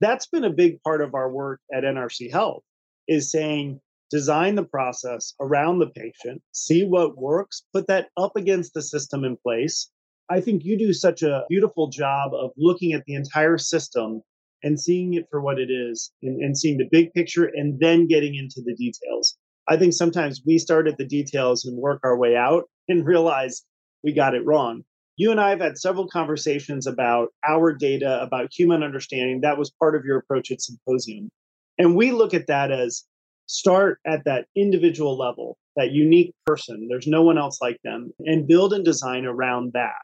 That's 0.00 0.28
been 0.28 0.44
a 0.44 0.50
big 0.50 0.80
part 0.82 1.00
of 1.02 1.14
our 1.14 1.28
work 1.28 1.60
at 1.72 1.82
NRC 1.82 2.30
Health 2.30 2.62
is 3.08 3.30
saying 3.30 3.80
design 4.10 4.54
the 4.54 4.64
process 4.64 5.34
around 5.40 5.78
the 5.78 5.88
patient, 5.88 6.40
see 6.52 6.84
what 6.84 7.18
works, 7.18 7.64
put 7.72 7.86
that 7.88 8.08
up 8.16 8.36
against 8.36 8.74
the 8.74 8.82
system 8.82 9.24
in 9.24 9.36
place. 9.36 9.90
I 10.30 10.40
think 10.40 10.62
you 10.64 10.78
do 10.78 10.92
such 10.92 11.22
a 11.22 11.44
beautiful 11.48 11.88
job 11.88 12.32
of 12.32 12.50
looking 12.56 12.92
at 12.92 13.04
the 13.06 13.14
entire 13.14 13.58
system 13.58 14.22
and 14.62 14.80
seeing 14.80 15.14
it 15.14 15.26
for 15.30 15.40
what 15.40 15.58
it 15.58 15.70
is 15.70 16.10
and, 16.22 16.40
and 16.40 16.56
seeing 16.56 16.78
the 16.78 16.88
big 16.90 17.12
picture 17.12 17.44
and 17.44 17.78
then 17.80 18.06
getting 18.06 18.34
into 18.34 18.62
the 18.64 18.74
details. 18.74 19.36
I 19.68 19.76
think 19.76 19.92
sometimes 19.92 20.42
we 20.46 20.58
start 20.58 20.88
at 20.88 20.98
the 20.98 21.06
details 21.06 21.64
and 21.64 21.76
work 21.76 22.00
our 22.04 22.16
way 22.16 22.36
out 22.36 22.64
and 22.88 23.06
realize 23.06 23.62
we 24.02 24.12
got 24.12 24.34
it 24.34 24.44
wrong. 24.44 24.82
You 25.16 25.30
and 25.30 25.40
I 25.40 25.50
have 25.50 25.60
had 25.60 25.78
several 25.78 26.08
conversations 26.08 26.86
about 26.86 27.28
our 27.46 27.72
data, 27.72 28.20
about 28.20 28.50
human 28.52 28.82
understanding. 28.82 29.42
That 29.42 29.58
was 29.58 29.70
part 29.70 29.94
of 29.94 30.04
your 30.04 30.18
approach 30.18 30.50
at 30.50 30.60
Symposium. 30.60 31.30
And 31.78 31.96
we 31.96 32.12
look 32.12 32.34
at 32.34 32.46
that 32.46 32.70
as 32.70 33.04
start 33.46 33.98
at 34.06 34.24
that 34.24 34.46
individual 34.56 35.18
level, 35.18 35.58
that 35.76 35.92
unique 35.92 36.32
person. 36.46 36.86
There's 36.88 37.06
no 37.06 37.22
one 37.22 37.38
else 37.38 37.58
like 37.60 37.78
them, 37.84 38.10
and 38.20 38.46
build 38.46 38.72
and 38.72 38.84
design 38.84 39.26
around 39.26 39.72
that. 39.74 40.02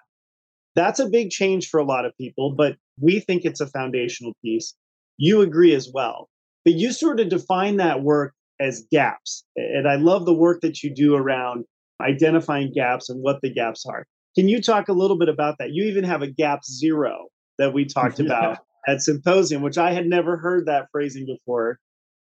That's 0.74 1.00
a 1.00 1.09
big 1.09 1.30
change 1.30 1.68
for 1.68 1.80
a 1.80 1.85
lot 1.85 2.04
of 2.04 2.16
people, 2.16 2.54
but 2.56 2.76
we 3.00 3.20
think 3.20 3.44
it's 3.44 3.61
a 3.61 3.66
foundational 3.66 4.35
piece. 4.44 4.74
You 5.16 5.40
agree 5.40 5.74
as 5.74 5.90
well. 5.92 6.28
But 6.64 6.74
you 6.74 6.92
sort 6.92 7.20
of 7.20 7.28
define 7.28 7.78
that 7.78 8.02
work 8.02 8.35
as 8.61 8.87
gaps. 8.92 9.44
And 9.56 9.88
I 9.88 9.96
love 9.96 10.26
the 10.26 10.35
work 10.35 10.61
that 10.61 10.83
you 10.83 10.94
do 10.94 11.14
around 11.14 11.64
identifying 12.00 12.72
gaps 12.72 13.09
and 13.09 13.20
what 13.22 13.40
the 13.42 13.52
gaps 13.52 13.85
are. 13.87 14.06
Can 14.37 14.48
you 14.48 14.62
talk 14.62 14.88
a 14.88 14.92
little 14.92 15.18
bit 15.18 15.28
about 15.28 15.56
that? 15.59 15.70
You 15.72 15.85
even 15.85 16.04
have 16.04 16.22
a 16.22 16.30
gap 16.30 16.64
zero 16.64 17.28
that 17.59 17.72
we 17.72 17.85
talked 17.85 18.18
yeah. 18.18 18.26
about 18.26 18.59
at 18.87 19.03
Symposium, 19.03 19.62
which 19.62 19.79
I 19.79 19.93
had 19.93 20.07
never 20.07 20.37
heard 20.37 20.66
that 20.66 20.88
phrasing 20.93 21.27
before. 21.27 21.79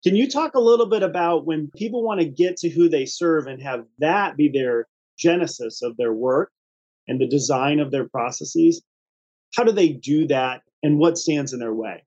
Can 0.05 0.17
you 0.17 0.29
talk 0.29 0.55
a 0.55 0.61
little 0.61 0.87
bit 0.87 1.03
about 1.03 1.47
when 1.47 1.71
people 1.77 2.03
want 2.03 2.21
to 2.21 2.27
get 2.27 2.57
to 2.59 2.69
who 2.69 2.89
they 2.89 3.07
serve 3.07 3.47
and 3.47 3.63
have 3.63 3.85
that 3.99 4.37
be 4.37 4.49
their 4.49 4.87
genesis 5.19 5.83
of 5.83 5.97
their 5.97 6.13
work 6.13 6.51
and 7.07 7.21
the 7.21 7.29
design 7.29 7.79
of 7.79 7.91
their 7.91 8.09
processes? 8.09 8.83
How 9.55 9.65
do 9.65 9.73
they 9.73 9.91
do 9.91 10.27
that 10.29 10.63
and 10.83 10.99
what 10.99 11.19
stands 11.19 11.53
in 11.53 11.61
their 11.61 11.75
way? 11.75 12.05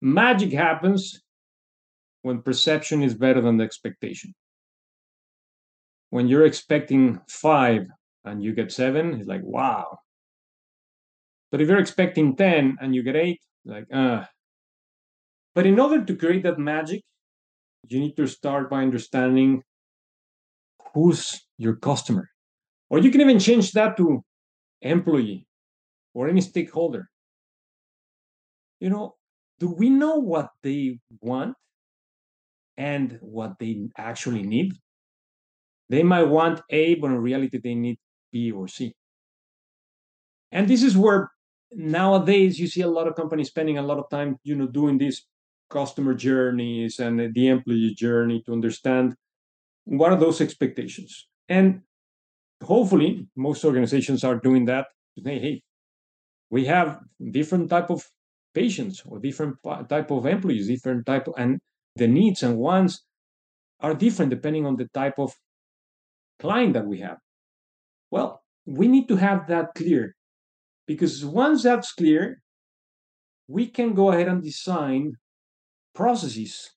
Magic 0.00 0.52
happens 0.52 1.22
when 2.22 2.42
perception 2.42 3.02
is 3.02 3.14
better 3.14 3.40
than 3.40 3.56
the 3.56 3.64
expectation 3.64 4.34
when 6.12 6.28
you're 6.28 6.44
expecting 6.44 7.18
five 7.26 7.86
and 8.26 8.42
you 8.42 8.54
get 8.54 8.70
seven, 8.70 9.14
it's 9.14 9.26
like, 9.26 9.40
wow. 9.42 9.98
But 11.52 11.60
if 11.60 11.68
you're 11.68 11.78
expecting 11.78 12.34
10 12.34 12.78
and 12.80 12.94
you 12.94 13.02
get 13.02 13.14
eight, 13.14 13.38
like, 13.66 13.84
uh. 13.92 14.24
But 15.54 15.66
in 15.66 15.78
order 15.78 16.02
to 16.02 16.16
create 16.16 16.42
that 16.44 16.58
magic, 16.58 17.02
you 17.88 18.00
need 18.00 18.16
to 18.16 18.26
start 18.26 18.70
by 18.70 18.80
understanding 18.80 19.62
who's 20.94 21.42
your 21.58 21.76
customer. 21.76 22.30
Or 22.88 22.98
you 22.98 23.10
can 23.10 23.20
even 23.20 23.38
change 23.38 23.72
that 23.72 23.98
to 23.98 24.24
employee 24.80 25.46
or 26.14 26.28
any 26.28 26.40
stakeholder. 26.40 27.10
You 28.80 28.88
know, 28.88 29.16
do 29.60 29.68
we 29.68 29.90
know 29.90 30.16
what 30.16 30.48
they 30.62 30.98
want 31.20 31.54
and 32.78 33.18
what 33.20 33.58
they 33.58 33.88
actually 33.98 34.42
need? 34.42 34.72
They 35.90 36.02
might 36.02 36.24
want 36.24 36.62
A, 36.70 36.94
but 36.94 37.08
in 37.08 37.18
reality, 37.18 37.60
they 37.62 37.74
need 37.74 37.98
B 38.32 38.50
or 38.50 38.68
C. 38.68 38.94
And 40.50 40.66
this 40.66 40.82
is 40.82 40.96
where 40.96 41.30
nowadays 41.74 42.58
you 42.58 42.66
see 42.66 42.82
a 42.82 42.88
lot 42.88 43.08
of 43.08 43.14
companies 43.14 43.48
spending 43.48 43.78
a 43.78 43.82
lot 43.82 43.98
of 43.98 44.08
time, 44.10 44.36
you 44.44 44.54
know, 44.54 44.66
doing 44.66 44.98
these 44.98 45.26
customer 45.70 46.14
journeys 46.14 46.98
and 46.98 47.34
the 47.34 47.48
employee 47.48 47.94
journey 47.96 48.42
to 48.44 48.52
understand 48.52 49.14
what 49.84 50.12
are 50.12 50.18
those 50.18 50.40
expectations. 50.40 51.28
And 51.48 51.82
hopefully, 52.62 53.26
most 53.36 53.64
organizations 53.64 54.22
are 54.24 54.36
doing 54.36 54.66
that 54.66 54.86
Hey, 55.16 55.38
hey, 55.38 55.62
we 56.50 56.64
have 56.66 57.00
different 57.30 57.68
type 57.68 57.90
of 57.90 58.04
patients 58.54 59.02
or 59.06 59.18
different 59.18 59.56
type 59.88 60.10
of 60.10 60.26
employees, 60.26 60.68
different 60.68 61.06
type, 61.06 61.28
of, 61.28 61.34
and 61.36 61.60
the 61.96 62.08
needs 62.08 62.42
and 62.42 62.56
wants 62.56 63.04
are 63.80 63.94
different 63.94 64.30
depending 64.30 64.64
on 64.64 64.76
the 64.76 64.88
type 64.94 65.18
of 65.18 65.34
client 66.38 66.72
that 66.74 66.86
we 66.86 67.00
have. 67.00 67.18
Well, 68.10 68.42
we 68.64 68.88
need 68.88 69.08
to 69.08 69.16
have 69.16 69.48
that 69.48 69.74
clear 69.74 70.14
because 70.86 71.24
once 71.24 71.62
that's 71.62 71.92
clear, 71.92 72.42
we 73.48 73.66
can 73.66 73.94
go 73.94 74.10
ahead 74.12 74.28
and 74.28 74.42
design 74.42 75.12
processes 75.94 76.70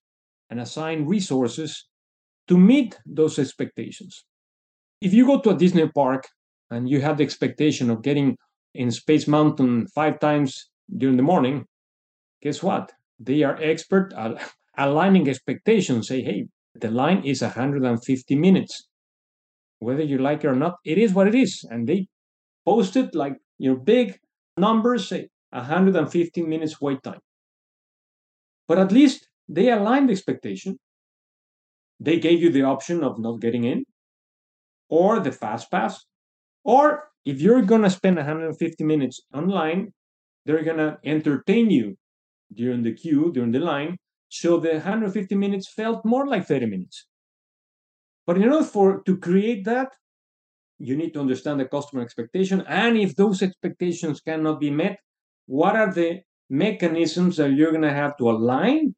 and 0.50 0.60
assign 0.60 1.06
resources 1.06 1.88
to 2.48 2.56
meet 2.56 2.98
those 3.06 3.38
expectations. 3.38 4.24
If 5.00 5.12
you 5.12 5.26
go 5.26 5.40
to 5.40 5.50
a 5.50 5.56
Disney 5.56 5.88
park 5.88 6.28
and 6.70 6.88
you 6.88 7.00
have 7.00 7.18
the 7.18 7.24
expectation 7.24 7.90
of 7.90 8.02
getting 8.02 8.36
in 8.74 8.90
Space 8.90 9.26
Mountain 9.26 9.86
five 9.94 10.20
times 10.20 10.68
during 10.96 11.16
the 11.16 11.22
morning, 11.22 11.64
guess 12.42 12.62
what? 12.62 12.92
They 13.18 13.42
are 13.42 13.58
expert 13.60 14.12
at 14.16 14.40
aligning 14.78 15.28
expectations. 15.28 16.08
Say, 16.08 16.22
hey, 16.22 16.46
the 16.74 16.90
line 16.90 17.24
is 17.24 17.42
150 17.42 18.34
minutes. 18.36 18.86
Whether 19.78 20.02
you 20.02 20.18
like 20.18 20.44
it 20.44 20.48
or 20.48 20.56
not, 20.56 20.76
it 20.84 20.98
is 20.98 21.12
what 21.12 21.28
it 21.28 21.34
is. 21.34 21.64
And 21.70 21.86
they 21.86 22.06
post 22.64 22.96
it 22.96 23.14
like 23.14 23.36
you 23.58 23.70
know 23.70 23.76
big 23.76 24.18
numbers, 24.56 25.08
say 25.08 25.28
150 25.50 26.42
minutes 26.42 26.80
wait 26.80 27.02
time. 27.02 27.20
But 28.68 28.78
at 28.78 28.92
least 28.92 29.28
they 29.48 29.70
aligned 29.70 30.08
the 30.08 30.12
expectation. 30.12 30.78
They 32.00 32.18
gave 32.18 32.42
you 32.42 32.50
the 32.50 32.62
option 32.62 33.02
of 33.04 33.18
not 33.18 33.40
getting 33.40 33.64
in, 33.64 33.84
or 34.88 35.20
the 35.20 35.32
fast 35.32 35.70
pass, 35.70 36.04
or 36.64 37.10
if 37.24 37.40
you're 37.40 37.62
gonna 37.62 37.90
spend 37.90 38.16
150 38.16 38.84
minutes 38.84 39.20
online, 39.34 39.92
they're 40.44 40.64
gonna 40.64 40.98
entertain 41.04 41.70
you 41.70 41.96
during 42.54 42.82
the 42.82 42.92
queue, 42.94 43.32
during 43.32 43.52
the 43.52 43.60
line. 43.60 43.96
So 44.28 44.60
the 44.60 44.74
150 44.74 45.34
minutes 45.34 45.72
felt 45.72 46.04
more 46.04 46.26
like 46.26 46.46
30 46.46 46.66
minutes. 46.66 47.06
But 48.26 48.36
in 48.36 48.44
order 48.44 48.64
for 48.64 49.02
to 49.04 49.16
create 49.16 49.64
that, 49.64 49.92
you 50.78 50.96
need 50.96 51.12
to 51.12 51.20
understand 51.20 51.60
the 51.60 51.64
customer 51.66 52.02
expectation. 52.02 52.62
And 52.68 52.96
if 52.96 53.16
those 53.16 53.42
expectations 53.42 54.20
cannot 54.20 54.60
be 54.60 54.70
met, 54.70 54.98
what 55.46 55.76
are 55.76 55.92
the 55.92 56.20
mechanisms 56.48 57.36
that 57.36 57.52
you're 57.52 57.72
gonna 57.72 57.92
have 57.92 58.16
to 58.18 58.30
align 58.30 58.94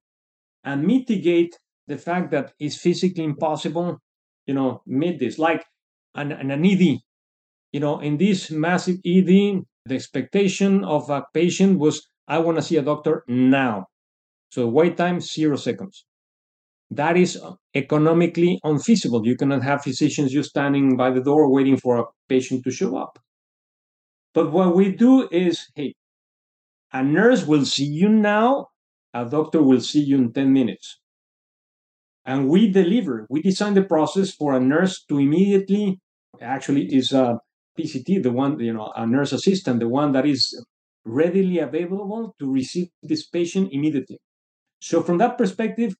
and 0.64 0.86
mitigate 0.86 1.56
the 1.86 1.96
fact 1.96 2.30
that 2.30 2.52
it's 2.58 2.76
physically 2.76 3.24
impossible, 3.24 3.98
you 4.46 4.54
know, 4.54 4.82
meet 4.86 5.18
this. 5.18 5.38
Like 5.38 5.64
an, 6.14 6.32
an 6.32 6.64
ED, 6.64 6.98
you 7.72 7.80
know, 7.80 8.00
in 8.00 8.18
this 8.18 8.50
massive 8.50 8.96
ED, 9.04 9.62
the 9.86 9.94
expectation 9.94 10.84
of 10.84 11.08
a 11.10 11.24
patient 11.32 11.78
was, 11.78 12.06
I 12.26 12.38
want 12.38 12.58
to 12.58 12.62
see 12.62 12.76
a 12.76 12.82
doctor 12.82 13.24
now. 13.26 13.86
So 14.50 14.66
wait 14.66 14.96
time, 14.96 15.20
zero 15.20 15.56
seconds. 15.56 16.04
That 16.90 17.16
is 17.16 17.38
economically 17.74 18.58
unfeasible. 18.64 19.26
You 19.26 19.36
cannot 19.36 19.62
have 19.62 19.82
physicians 19.82 20.32
just 20.32 20.50
standing 20.50 20.96
by 20.96 21.10
the 21.10 21.20
door 21.20 21.50
waiting 21.50 21.76
for 21.76 21.98
a 21.98 22.04
patient 22.28 22.64
to 22.64 22.70
show 22.70 22.96
up. 22.96 23.18
But 24.32 24.52
what 24.52 24.74
we 24.74 24.92
do 24.92 25.28
is, 25.30 25.66
hey, 25.74 25.94
a 26.92 27.02
nurse 27.02 27.46
will 27.46 27.64
see 27.64 27.84
you 27.84 28.08
now, 28.08 28.68
a 29.12 29.28
doctor 29.28 29.62
will 29.62 29.80
see 29.80 30.00
you 30.00 30.16
in 30.16 30.32
10 30.32 30.52
minutes. 30.52 30.98
And 32.24 32.48
we 32.48 32.70
deliver, 32.70 33.26
we 33.30 33.42
design 33.42 33.74
the 33.74 33.82
process 33.82 34.32
for 34.32 34.54
a 34.54 34.60
nurse 34.60 35.04
to 35.08 35.18
immediately, 35.18 35.98
actually, 36.40 36.86
is 36.94 37.12
a 37.12 37.38
PCT, 37.78 38.22
the 38.22 38.30
one, 38.30 38.58
you 38.60 38.72
know, 38.72 38.92
a 38.96 39.06
nurse 39.06 39.32
assistant, 39.32 39.80
the 39.80 39.88
one 39.88 40.12
that 40.12 40.26
is 40.26 40.64
readily 41.04 41.58
available 41.58 42.34
to 42.38 42.50
receive 42.50 42.88
this 43.02 43.26
patient 43.26 43.70
immediately. 43.72 44.18
So, 44.80 45.02
from 45.02 45.18
that 45.18 45.38
perspective, 45.38 45.94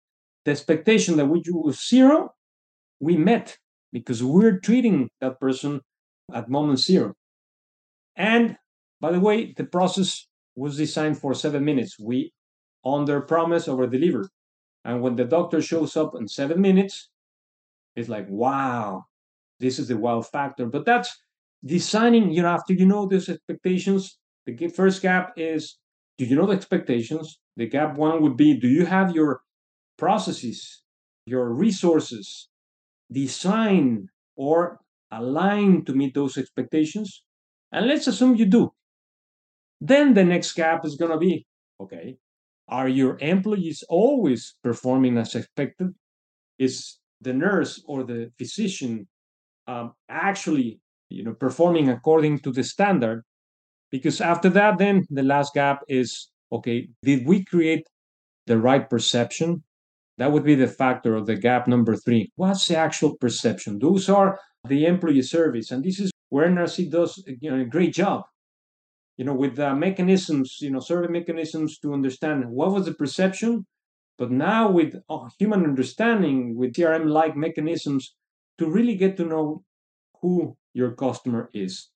the 0.49 0.53
expectation 0.53 1.19
that 1.19 1.27
we 1.27 1.43
do 1.43 1.71
zero, 1.73 2.35
we 3.01 3.19
met 3.19 3.59
because 3.93 4.23
we're 4.25 4.59
treating 4.59 5.11
that 5.21 5.39
person 5.39 5.83
at 6.33 6.49
moment 6.49 6.79
zero. 6.79 7.13
And 8.17 8.57
by 8.99 9.13
the 9.13 9.21
way, 9.21 9.53
the 9.55 9.65
process 9.65 10.27
was 10.57 10.79
designed 10.79 11.19
for 11.19 11.35
seven 11.35 11.67
minutes. 11.67 11.99
We 12.01 12.33
under 12.83 13.21
promise, 13.21 13.69
over 13.69 13.87
deliver. 13.87 14.31
And 14.87 15.03
when 15.03 15.17
the 15.17 15.27
doctor 15.27 15.61
shows 15.61 15.99
up 15.99 16.15
in 16.15 16.27
seven 16.27 16.63
minutes, 16.63 17.11
it's 17.95 18.09
like, 18.09 18.27
wow, 18.31 19.05
this 19.61 19.79
is 19.79 19.89
the 19.89 19.99
wow 19.99 20.23
factor. 20.23 20.65
But 20.65 20.87
that's 20.87 21.15
designing, 21.63 22.31
you 22.33 22.41
know, 22.41 22.49
after 22.49 22.73
you 22.73 22.87
know 22.87 23.05
those 23.05 23.29
expectations, 23.29 24.17
the 24.47 24.69
first 24.69 25.03
gap 25.03 25.35
is 25.37 25.77
do 26.17 26.25
you 26.25 26.37
know 26.37 26.47
the 26.47 26.55
expectations? 26.55 27.39
The 27.59 27.67
gap 27.67 27.99
one 27.99 28.23
would 28.23 28.39
be 28.39 28.55
do 28.55 28.67
you 28.67 28.87
have 28.87 29.15
your 29.15 29.43
processes, 29.99 30.83
your 31.27 31.53
resources 31.53 32.49
design 33.11 34.09
or 34.37 34.81
align 35.11 35.85
to 35.85 35.93
meet 35.93 36.15
those 36.15 36.39
expectations? 36.39 37.23
And 37.73 37.87
let's 37.87 38.07
assume 38.07 38.37
you 38.37 38.47
do. 38.47 38.73
Then 39.81 40.15
the 40.15 40.25
next 40.25 40.53
gap 40.53 40.85
is 40.85 40.97
going 40.97 41.13
to 41.13 41.19
be 41.19 41.47
okay, 41.81 42.17
are 42.69 42.89
your 42.89 43.19
employees 43.21 43.85
always 43.89 44.57
performing 44.63 45.17
as 45.19 45.35
expected? 45.35 45.95
Is 46.59 46.99
the 47.21 47.33
nurse 47.33 47.83
or 47.87 48.05
the 48.05 48.31
physician 48.39 49.07
um, 49.67 49.93
actually 50.09 50.81
you 51.09 51.25
know 51.25 51.35
performing 51.35 51.89
according 51.89 52.39
to 52.41 52.53
the 52.53 52.65
standard 52.65 53.23
because 53.91 54.21
after 54.21 54.49
that 54.49 54.79
then 54.79 55.05
the 55.11 55.23
last 55.23 55.55
gap 55.55 55.81
is 55.89 56.31
okay 56.53 56.89
did 57.03 57.27
we 57.27 57.45
create 57.45 57.87
the 58.47 58.59
right 58.59 58.89
perception 58.89 59.63
that 60.19 60.33
would 60.33 60.45
be 60.45 60.55
the 60.55 60.67
factor 60.67 61.15
of 61.15 61.27
the 61.27 61.37
gap 61.37 61.67
number 61.67 61.97
three 61.97 62.31
what's 62.37 62.67
the 62.69 62.77
actual 62.77 63.17
perception 63.17 63.79
those 63.79 64.09
are 64.09 64.39
the 64.69 64.85
employee 64.87 65.23
surveys 65.23 65.71
and 65.71 65.85
this 65.85 65.99
is 65.99 66.11
where 66.29 66.49
nrc 66.49 66.91
does 66.91 67.23
you 67.41 67.51
know, 67.51 67.61
a 67.61 67.65
great 67.65 67.95
job 67.95 68.23
you 69.17 69.25
know 69.25 69.35
with 69.35 69.57
the 69.57 69.75
mechanisms 69.75 70.59
you 70.61 70.71
know 70.71 70.81
survey 70.81 71.09
mechanisms 71.09 71.79
to 71.79 71.93
understand 71.93 72.45
what 72.49 72.73
was 72.73 72.85
the 72.85 72.95
perception 72.95 73.65
but 74.19 74.31
now 74.31 74.69
with 74.71 74.97
oh, 75.09 75.29
human 75.39 75.65
understanding 75.65 76.57
with 76.57 76.75
crm 76.75 77.09
like 77.09 77.37
mechanisms 77.37 78.15
to 78.59 78.69
really 78.69 78.97
get 78.97 79.17
to 79.17 79.25
know 79.25 79.63
who 80.21 80.57
your 80.75 80.93
customer 80.93 81.49
is. 81.55 81.89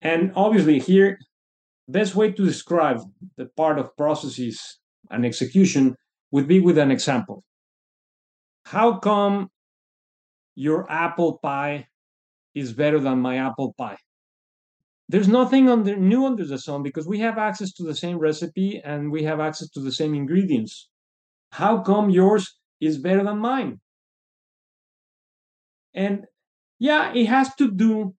And 0.00 0.32
obviously, 0.34 0.78
here, 0.78 1.18
best 1.86 2.14
way 2.14 2.32
to 2.32 2.44
describe 2.44 3.00
the 3.36 3.46
part 3.56 3.78
of 3.78 3.96
processes 3.96 4.78
and 5.10 5.24
execution 5.24 5.96
would 6.30 6.48
be 6.48 6.60
with 6.60 6.78
an 6.78 6.90
example. 6.90 7.42
How 8.68 8.98
come 8.98 9.48
your 10.54 10.84
apple 10.92 11.38
pie 11.38 11.86
is 12.54 12.74
better 12.74 13.00
than 13.00 13.18
my 13.18 13.38
apple 13.38 13.72
pie? 13.78 13.96
There's 15.08 15.26
nothing 15.26 15.70
under, 15.70 15.96
new 15.96 16.26
under 16.26 16.44
the 16.44 16.58
sun 16.58 16.82
because 16.82 17.08
we 17.08 17.18
have 17.20 17.38
access 17.38 17.72
to 17.72 17.82
the 17.82 17.94
same 17.94 18.18
recipe 18.18 18.82
and 18.84 19.10
we 19.10 19.22
have 19.22 19.40
access 19.40 19.70
to 19.70 19.80
the 19.80 19.90
same 19.90 20.14
ingredients. 20.14 20.90
How 21.52 21.80
come 21.80 22.10
yours 22.10 22.58
is 22.78 22.98
better 22.98 23.24
than 23.24 23.38
mine? 23.38 23.80
And 25.94 26.26
yeah, 26.78 27.14
it 27.14 27.24
has 27.24 27.54
to 27.54 27.70
do 27.70 28.14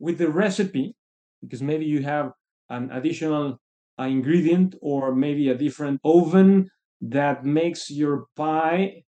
with 0.00 0.18
the 0.18 0.30
recipe 0.30 0.96
because 1.42 1.62
maybe 1.62 1.84
you 1.84 2.02
have 2.02 2.32
an 2.70 2.90
additional 2.90 3.60
uh, 4.00 4.02
ingredient 4.02 4.74
or 4.82 5.14
maybe 5.14 5.48
a 5.48 5.54
different 5.56 6.00
oven 6.04 6.70
that 7.00 7.44
makes 7.44 7.88
your 7.88 8.24
pie 8.34 9.04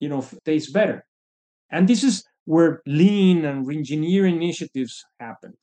you 0.00 0.08
know 0.08 0.24
taste 0.44 0.72
better. 0.72 1.04
And 1.70 1.88
this 1.88 2.02
is 2.02 2.24
where 2.44 2.80
lean 2.86 3.44
and 3.44 3.66
reengineering 3.66 4.36
initiatives 4.36 5.04
happen. 5.20 5.54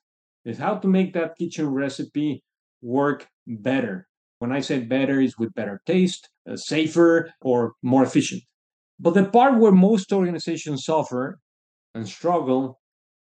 Is 0.45 0.60
how 0.60 0.76
to 0.76 0.88
make 0.88 1.13
that 1.13 1.38
kitchen 1.38 1.69
recipe 1.69 2.44
work 2.81 3.27
better. 3.48 4.08
When 4.40 4.52
i 4.52 4.60
say 4.60 4.79
better 4.79 5.19
is 5.19 5.38
with 5.40 5.54
better 5.56 5.81
taste 5.86 6.29
uh, 6.50 6.56
safer 6.56 7.31
or 7.42 7.73
more 7.81 8.04
efficient. 8.04 8.44
But 9.00 9.13
the 9.13 9.25
part 9.25 9.60
where 9.60 9.71
most 9.71 10.13
organizations 10.13 10.86
suffer 10.86 11.40
and 11.96 12.08
struggle 12.08 12.79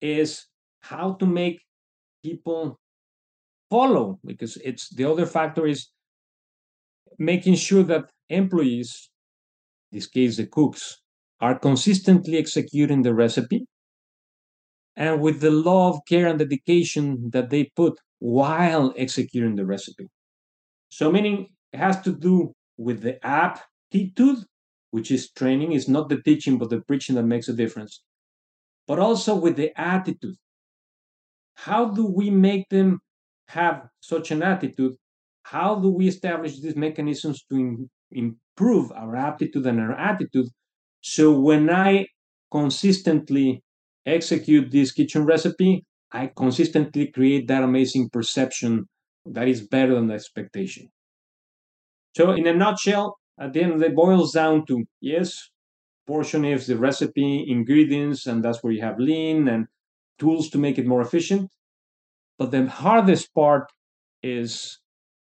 is 0.01 0.47
how 0.81 1.15
to 1.15 1.27
make 1.27 1.61
people 2.23 2.79
follow 3.71 4.19
because 4.25 4.57
it's 4.59 4.89
the 4.95 5.05
other 5.05 5.27
factor 5.27 5.67
is 5.67 5.89
making 7.19 7.55
sure 7.55 7.83
that 7.85 8.11
employees 8.29 9.11
this 9.93 10.07
case 10.07 10.37
the 10.37 10.47
cooks 10.47 11.01
are 11.41 11.59
consistently 11.59 12.37
executing 12.37 13.03
the 13.03 13.15
recipe 13.15 13.67
and 14.97 15.21
with 15.21 15.41
the 15.41 15.51
love 15.51 15.99
care 16.09 16.27
and 16.27 16.39
dedication 16.39 17.31
that 17.31 17.51
they 17.51 17.71
put 17.77 17.99
while 18.19 18.93
executing 18.97 19.57
the 19.57 19.65
recipe. 19.65 20.07
So 20.91 21.11
meaning 21.11 21.49
it 21.73 21.79
has 21.79 22.01
to 22.03 22.13
do 22.13 22.53
with 22.77 23.01
the 23.03 23.25
aptitude 23.27 24.45
which 24.91 25.11
is 25.11 25.31
training 25.31 25.73
is 25.73 25.89
not 25.89 26.09
the 26.09 26.21
teaching 26.23 26.59
but 26.59 26.71
the 26.71 26.81
preaching 26.81 27.15
that 27.15 27.23
makes 27.23 27.49
a 27.49 27.53
difference 27.53 28.03
but 28.87 28.99
also 28.99 29.35
with 29.37 29.57
the 29.57 29.79
attitude. 29.81 30.37
How 31.55 31.87
do 31.87 32.07
we 32.07 32.31
make 32.31 32.69
them 32.71 33.01
have 33.51 33.89
such 34.01 34.31
an 34.31 34.43
attitude, 34.43 34.95
how 35.43 35.75
do 35.75 35.89
we 35.89 36.09
establish 36.09 36.61
these 36.61 36.77
mechanisms 36.77 37.45
to 37.51 37.89
in, 38.13 38.37
improve 38.61 38.93
our 38.93 39.17
aptitude 39.17 39.67
and 39.67 39.81
our 39.81 39.93
attitude? 39.93 40.47
So 41.01 41.39
when 41.39 41.71
I 41.71 42.07
consistently 42.51 43.63
execute 44.07 44.71
this 44.71 44.93
kitchen 44.93 45.25
recipe, 45.25 45.85
I 46.13 46.31
consistently 46.37 47.07
create 47.07 47.49
that 47.49 47.63
amazing 47.63 48.11
perception 48.11 48.87
that 49.25 49.49
is 49.49 49.67
better 49.67 49.95
than 49.95 50.09
the 50.09 50.15
expectation. 50.15 50.89
So, 52.17 52.33
in 52.33 52.47
a 52.47 52.53
nutshell, 52.53 53.19
at 53.39 53.53
the 53.53 53.63
end, 53.63 53.73
of 53.75 53.83
it 53.83 53.95
boils 53.95 54.33
down 54.33 54.67
to 54.67 54.85
yes, 55.01 55.51
portion 56.07 56.45
is 56.45 56.67
the 56.67 56.77
recipe, 56.77 57.45
ingredients, 57.49 58.27
and 58.27 58.43
that's 58.43 58.63
where 58.63 58.73
you 58.73 58.83
have 58.83 58.99
lean 58.99 59.47
and 59.47 59.67
tools 60.19 60.51
to 60.51 60.59
make 60.59 60.79
it 60.79 60.87
more 60.87 61.01
efficient. 61.01 61.51
But 62.39 62.51
the 62.51 62.67
hardest 62.67 63.33
part 63.33 63.71
is 64.23 64.81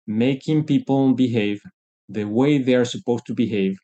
making 0.06 0.64
people 0.64 1.14
behave 1.14 1.60
the 2.08 2.24
way 2.24 2.58
they 2.58 2.74
are 2.74 2.84
supposed 2.84 3.26
to 3.26 3.34
behave 3.34 3.76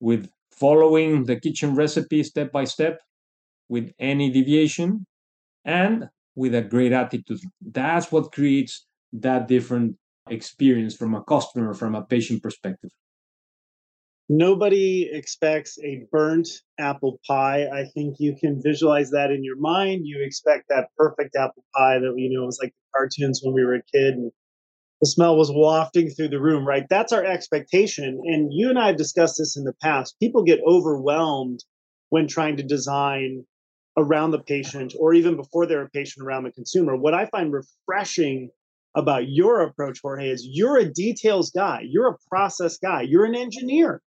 with 0.00 0.30
following 0.50 1.24
the 1.24 1.38
kitchen 1.38 1.74
recipe 1.74 2.22
step 2.22 2.52
by 2.52 2.64
step 2.64 3.00
with 3.68 3.92
any 3.98 4.30
deviation 4.30 5.06
and 5.64 6.08
with 6.34 6.54
a 6.54 6.62
great 6.62 6.92
attitude. 6.92 7.40
That's 7.60 8.10
what 8.12 8.32
creates 8.32 8.86
that 9.12 9.48
different 9.48 9.96
experience 10.28 10.96
from 10.96 11.14
a 11.14 11.22
customer, 11.22 11.74
from 11.74 11.94
a 11.94 12.04
patient 12.04 12.42
perspective. 12.42 12.90
Nobody 14.28 15.10
expects 15.12 15.76
a 15.82 16.04
burnt 16.12 16.48
apple 16.78 17.18
pie. 17.26 17.66
I 17.66 17.84
think 17.86 18.16
you 18.20 18.36
can 18.40 18.62
visualize 18.62 19.10
that 19.10 19.32
in 19.32 19.42
your 19.42 19.56
mind. 19.56 20.02
You 20.04 20.22
expect 20.22 20.66
that 20.68 20.88
perfect 20.96 21.34
apple 21.34 21.64
pie 21.74 21.98
that, 21.98 22.14
you 22.16 22.30
know, 22.30 22.46
was 22.46 22.60
like 22.62 22.70
the 22.70 22.98
cartoons 22.98 23.40
when 23.42 23.54
we 23.54 23.64
were 23.64 23.74
a 23.74 23.82
kid 23.92 24.14
and 24.14 24.30
the 25.00 25.06
smell 25.06 25.36
was 25.36 25.50
wafting 25.52 26.10
through 26.10 26.28
the 26.28 26.40
room, 26.40 26.66
right? 26.66 26.84
That's 26.90 27.12
our 27.12 27.24
expectation. 27.24 28.20
And 28.24 28.52
you 28.52 28.68
and 28.68 28.78
I 28.78 28.88
have 28.88 28.96
discussed 28.96 29.36
this 29.38 29.56
in 29.56 29.64
the 29.64 29.74
past. 29.82 30.16
People 30.20 30.44
get 30.44 30.60
overwhelmed 30.66 31.64
when 32.10 32.26
trying 32.26 32.56
to 32.58 32.62
design 32.62 33.44
around 33.96 34.30
the 34.30 34.40
patient 34.42 34.94
or 34.98 35.14
even 35.14 35.36
before 35.36 35.66
they're 35.66 35.84
a 35.84 35.90
patient 35.90 36.26
around 36.26 36.44
the 36.44 36.52
consumer. 36.52 36.96
What 36.96 37.14
I 37.14 37.26
find 37.26 37.52
refreshing 37.52 38.50
about 38.94 39.28
your 39.28 39.62
approach, 39.62 40.00
Jorge, 40.02 40.28
is 40.28 40.46
you're 40.46 40.78
a 40.78 40.92
details 40.92 41.50
guy, 41.50 41.82
you're 41.88 42.08
a 42.08 42.18
process 42.28 42.76
guy, 42.78 43.02
you're 43.02 43.24
an 43.24 43.36
engineer. 43.36 44.02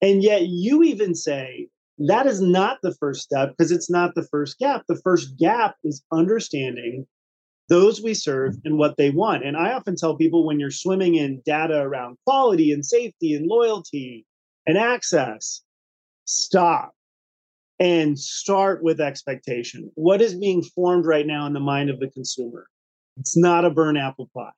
And 0.00 0.22
yet 0.22 0.42
you 0.46 0.82
even 0.82 1.14
say 1.14 1.68
that 1.98 2.26
is 2.26 2.40
not 2.40 2.78
the 2.82 2.94
first 2.94 3.22
step 3.22 3.50
because 3.50 3.70
it's 3.70 3.90
not 3.90 4.14
the 4.14 4.26
first 4.30 4.58
gap. 4.58 4.82
The 4.88 5.00
first 5.04 5.38
gap 5.38 5.76
is 5.84 6.02
understanding 6.10 7.06
those 7.72 8.02
we 8.02 8.12
serve 8.12 8.54
and 8.66 8.76
what 8.76 8.98
they 8.98 9.08
want. 9.08 9.46
And 9.46 9.56
I 9.56 9.72
often 9.72 9.96
tell 9.96 10.14
people 10.14 10.44
when 10.44 10.60
you're 10.60 10.70
swimming 10.70 11.14
in 11.14 11.40
data 11.46 11.80
around 11.80 12.18
quality 12.26 12.70
and 12.70 12.84
safety 12.84 13.32
and 13.32 13.46
loyalty 13.46 14.26
and 14.66 14.76
access, 14.76 15.62
stop 16.26 16.92
and 17.80 18.18
start 18.18 18.82
with 18.82 19.00
expectation. 19.00 19.90
What 19.94 20.20
is 20.20 20.34
being 20.34 20.62
formed 20.62 21.06
right 21.06 21.26
now 21.26 21.46
in 21.46 21.54
the 21.54 21.60
mind 21.60 21.88
of 21.88 21.98
the 21.98 22.10
consumer? 22.10 22.66
It's 23.16 23.38
not 23.38 23.64
a 23.64 23.70
burn 23.70 23.96
apple 23.96 24.28
pie. 24.36 24.50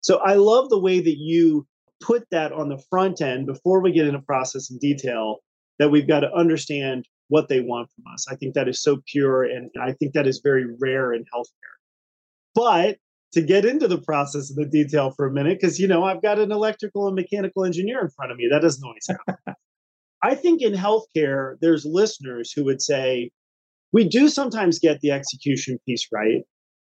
So 0.00 0.18
I 0.18 0.34
love 0.34 0.70
the 0.70 0.78
way 0.78 1.00
that 1.00 1.18
you 1.18 1.66
put 2.00 2.24
that 2.30 2.52
on 2.52 2.68
the 2.68 2.80
front 2.88 3.20
end 3.20 3.46
before 3.46 3.80
we 3.80 3.90
get 3.90 4.06
into 4.06 4.20
process 4.20 4.70
and 4.70 4.78
detail 4.78 5.38
that 5.80 5.90
we've 5.90 6.06
got 6.06 6.20
to 6.20 6.32
understand 6.32 7.08
what 7.26 7.48
they 7.48 7.58
want 7.58 7.90
from 7.90 8.04
us. 8.14 8.28
I 8.30 8.36
think 8.36 8.54
that 8.54 8.68
is 8.68 8.80
so 8.80 9.02
pure 9.10 9.42
and 9.42 9.72
I 9.82 9.90
think 9.90 10.12
that 10.12 10.28
is 10.28 10.38
very 10.38 10.66
rare 10.78 11.12
in 11.12 11.24
healthcare. 11.34 11.79
But 12.54 12.96
to 13.32 13.42
get 13.42 13.64
into 13.64 13.86
the 13.86 14.00
process 14.00 14.50
and 14.50 14.58
the 14.58 14.68
detail 14.68 15.12
for 15.12 15.26
a 15.26 15.32
minute, 15.32 15.58
because 15.60 15.78
you 15.78 15.86
know, 15.86 16.04
I've 16.04 16.22
got 16.22 16.38
an 16.38 16.50
electrical 16.50 17.06
and 17.06 17.14
mechanical 17.14 17.64
engineer 17.64 18.00
in 18.00 18.10
front 18.10 18.32
of 18.32 18.38
me. 18.38 18.48
That 18.50 18.62
doesn't 18.62 18.84
always 18.84 19.06
happen. 19.08 19.54
I 20.22 20.34
think 20.34 20.60
in 20.60 20.74
healthcare, 20.74 21.56
there's 21.60 21.84
listeners 21.86 22.52
who 22.52 22.64
would 22.64 22.82
say, 22.82 23.30
we 23.92 24.08
do 24.08 24.28
sometimes 24.28 24.78
get 24.78 25.00
the 25.00 25.12
execution 25.12 25.78
piece 25.86 26.08
right. 26.12 26.42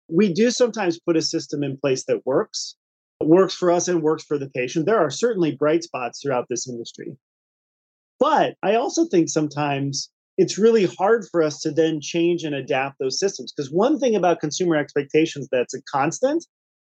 We 0.09 0.33
do 0.33 0.51
sometimes 0.51 0.99
put 0.99 1.17
a 1.17 1.23
system 1.23 1.63
in 1.63 1.77
place 1.77 2.05
that 2.07 2.25
works, 2.25 2.77
works 3.21 3.55
for 3.55 3.71
us 3.71 3.89
and 3.89 4.03
works 4.03 4.25
for 4.25 4.39
the 4.39 4.49
patient. 4.51 4.87
There 4.87 4.99
are 4.99 5.11
certainly 5.11 5.55
bright 5.55 5.83
spots 5.83 6.21
throughout 6.23 6.47
this 6.49 6.69
industry. 6.69 7.17
But 8.19 8.55
I 8.63 8.77
also 8.77 9.07
think 9.07 9.29
sometimes 9.29 10.11
it's 10.37 10.59
really 10.59 10.87
hard 10.87 11.25
for 11.31 11.43
us 11.43 11.61
to 11.61 11.71
then 11.71 12.01
change 12.01 12.43
and 12.43 12.55
adapt 12.55 12.99
those 12.99 13.19
systems. 13.19 13.53
Because 13.53 13.71
one 13.71 13.99
thing 13.99 14.15
about 14.15 14.41
consumer 14.41 14.77
expectations 14.77 15.49
that's 15.51 15.75
a 15.75 15.83
constant 15.83 16.45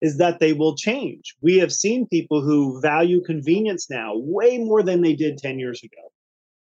is 0.02 0.18
that 0.18 0.40
they 0.40 0.54
will 0.54 0.76
change. 0.76 1.36
We 1.42 1.58
have 1.60 1.72
seen 1.72 2.08
people 2.08 2.42
who 2.42 2.82
value 2.82 3.22
convenience 3.24 3.90
now 3.90 4.14
way 4.16 4.58
more 4.58 4.84
than 4.84 5.02
they 5.02 5.16
did 5.16 5.38
10 5.38 5.60
years 5.60 5.82
ago, 5.84 6.12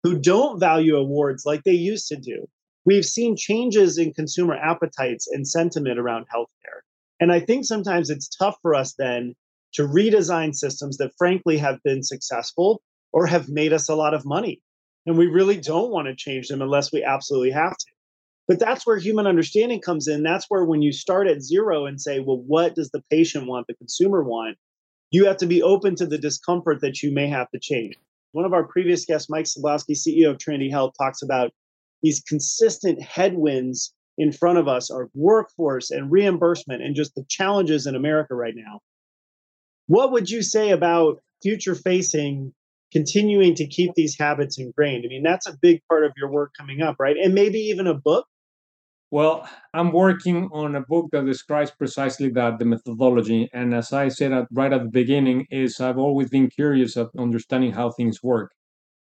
who 0.03 0.19
don't 0.19 0.59
value 0.59 0.95
awards 0.95 1.43
like 1.45 1.63
they 1.63 1.71
used 1.71 2.07
to 2.07 2.15
do. 2.15 2.47
We've 2.86 3.05
seen 3.05 3.36
changes 3.38 3.97
in 3.97 4.13
consumer 4.13 4.55
appetites 4.55 5.28
and 5.32 5.47
sentiment 5.47 5.99
around 5.99 6.26
healthcare. 6.34 6.82
And 7.19 7.32
I 7.32 7.39
think 7.39 7.65
sometimes 7.65 8.09
it's 8.09 8.28
tough 8.28 8.57
for 8.61 8.76
us 8.76 8.93
then 8.97 9.36
to 9.74 9.84
redesign 9.84 10.53
systems 10.53 10.97
that 10.97 11.13
frankly 11.17 11.57
have 11.57 11.82
been 11.84 12.03
successful 12.03 12.82
or 13.11 13.26
have 13.28 13.47
made 13.49 13.74
us 13.74 13.89
a 13.89 13.95
lot 13.95 14.13
of 14.13 14.26
money. 14.26 14.61
And 15.05 15.17
we 15.17 15.27
really 15.27 15.57
don't 15.57 15.91
want 15.91 16.07
to 16.07 16.15
change 16.15 16.47
them 16.47 16.61
unless 16.61 16.91
we 16.91 17.03
absolutely 17.03 17.51
have 17.51 17.75
to. 17.77 17.85
But 18.47 18.59
that's 18.59 18.85
where 18.85 18.97
human 18.97 19.27
understanding 19.27 19.81
comes 19.81 20.07
in. 20.07 20.23
That's 20.23 20.45
where 20.49 20.65
when 20.65 20.81
you 20.81 20.91
start 20.91 21.27
at 21.27 21.41
zero 21.41 21.85
and 21.85 21.99
say, 21.99 22.19
well, 22.19 22.43
what 22.45 22.75
does 22.75 22.89
the 22.91 23.03
patient 23.09 23.47
want, 23.47 23.67
the 23.67 23.75
consumer 23.75 24.23
want? 24.23 24.57
You 25.11 25.25
have 25.25 25.37
to 25.37 25.45
be 25.45 25.61
open 25.61 25.95
to 25.95 26.05
the 26.05 26.17
discomfort 26.17 26.81
that 26.81 27.01
you 27.01 27.13
may 27.13 27.27
have 27.27 27.49
to 27.51 27.59
change. 27.59 27.95
One 28.31 28.45
of 28.45 28.53
our 28.53 28.65
previous 28.65 29.05
guests, 29.05 29.29
Mike 29.29 29.45
Slubowski, 29.45 29.95
CEO 29.95 30.31
of 30.31 30.39
Trinity 30.39 30.69
Health, 30.69 30.93
talks 30.99 31.21
about 31.21 31.51
these 32.01 32.21
consistent 32.21 33.01
headwinds 33.01 33.93
in 34.17 34.31
front 34.31 34.57
of 34.57 34.67
us 34.67 34.91
are 34.91 35.09
workforce 35.13 35.91
and 35.91 36.11
reimbursement 36.11 36.81
and 36.83 36.95
just 36.95 37.15
the 37.15 37.25
challenges 37.29 37.87
in 37.87 37.95
America 37.95 38.35
right 38.35 38.55
now. 38.55 38.79
What 39.87 40.11
would 40.11 40.29
you 40.29 40.41
say 40.41 40.71
about 40.71 41.21
future 41.41 41.75
facing 41.75 42.53
continuing 42.93 43.55
to 43.55 43.67
keep 43.67 43.91
these 43.95 44.15
habits 44.17 44.57
ingrained? 44.57 45.03
I 45.05 45.09
mean, 45.09 45.23
that's 45.23 45.47
a 45.47 45.57
big 45.61 45.81
part 45.89 46.05
of 46.05 46.13
your 46.15 46.31
work 46.31 46.53
coming 46.57 46.81
up, 46.81 46.95
right? 46.99 47.17
And 47.17 47.33
maybe 47.33 47.57
even 47.57 47.87
a 47.87 47.93
book. 47.93 48.25
Well, 49.11 49.47
I'm 49.73 49.91
working 49.91 50.49
on 50.53 50.75
a 50.75 50.81
book 50.81 51.09
that 51.11 51.25
describes 51.25 51.71
precisely 51.71 52.29
that, 52.29 52.57
the 52.57 52.65
methodology. 52.65 53.49
And 53.53 53.73
as 53.73 53.93
I 53.93 54.07
said 54.07 54.31
at, 54.31 54.47
right 54.51 54.73
at 54.73 54.83
the 54.83 54.89
beginning, 54.89 55.45
is 55.51 55.79
I've 55.81 55.99
always 55.99 56.29
been 56.29 56.49
curious 56.49 56.95
of 56.95 57.11
understanding 57.17 57.73
how 57.73 57.91
things 57.91 58.23
work. 58.23 58.51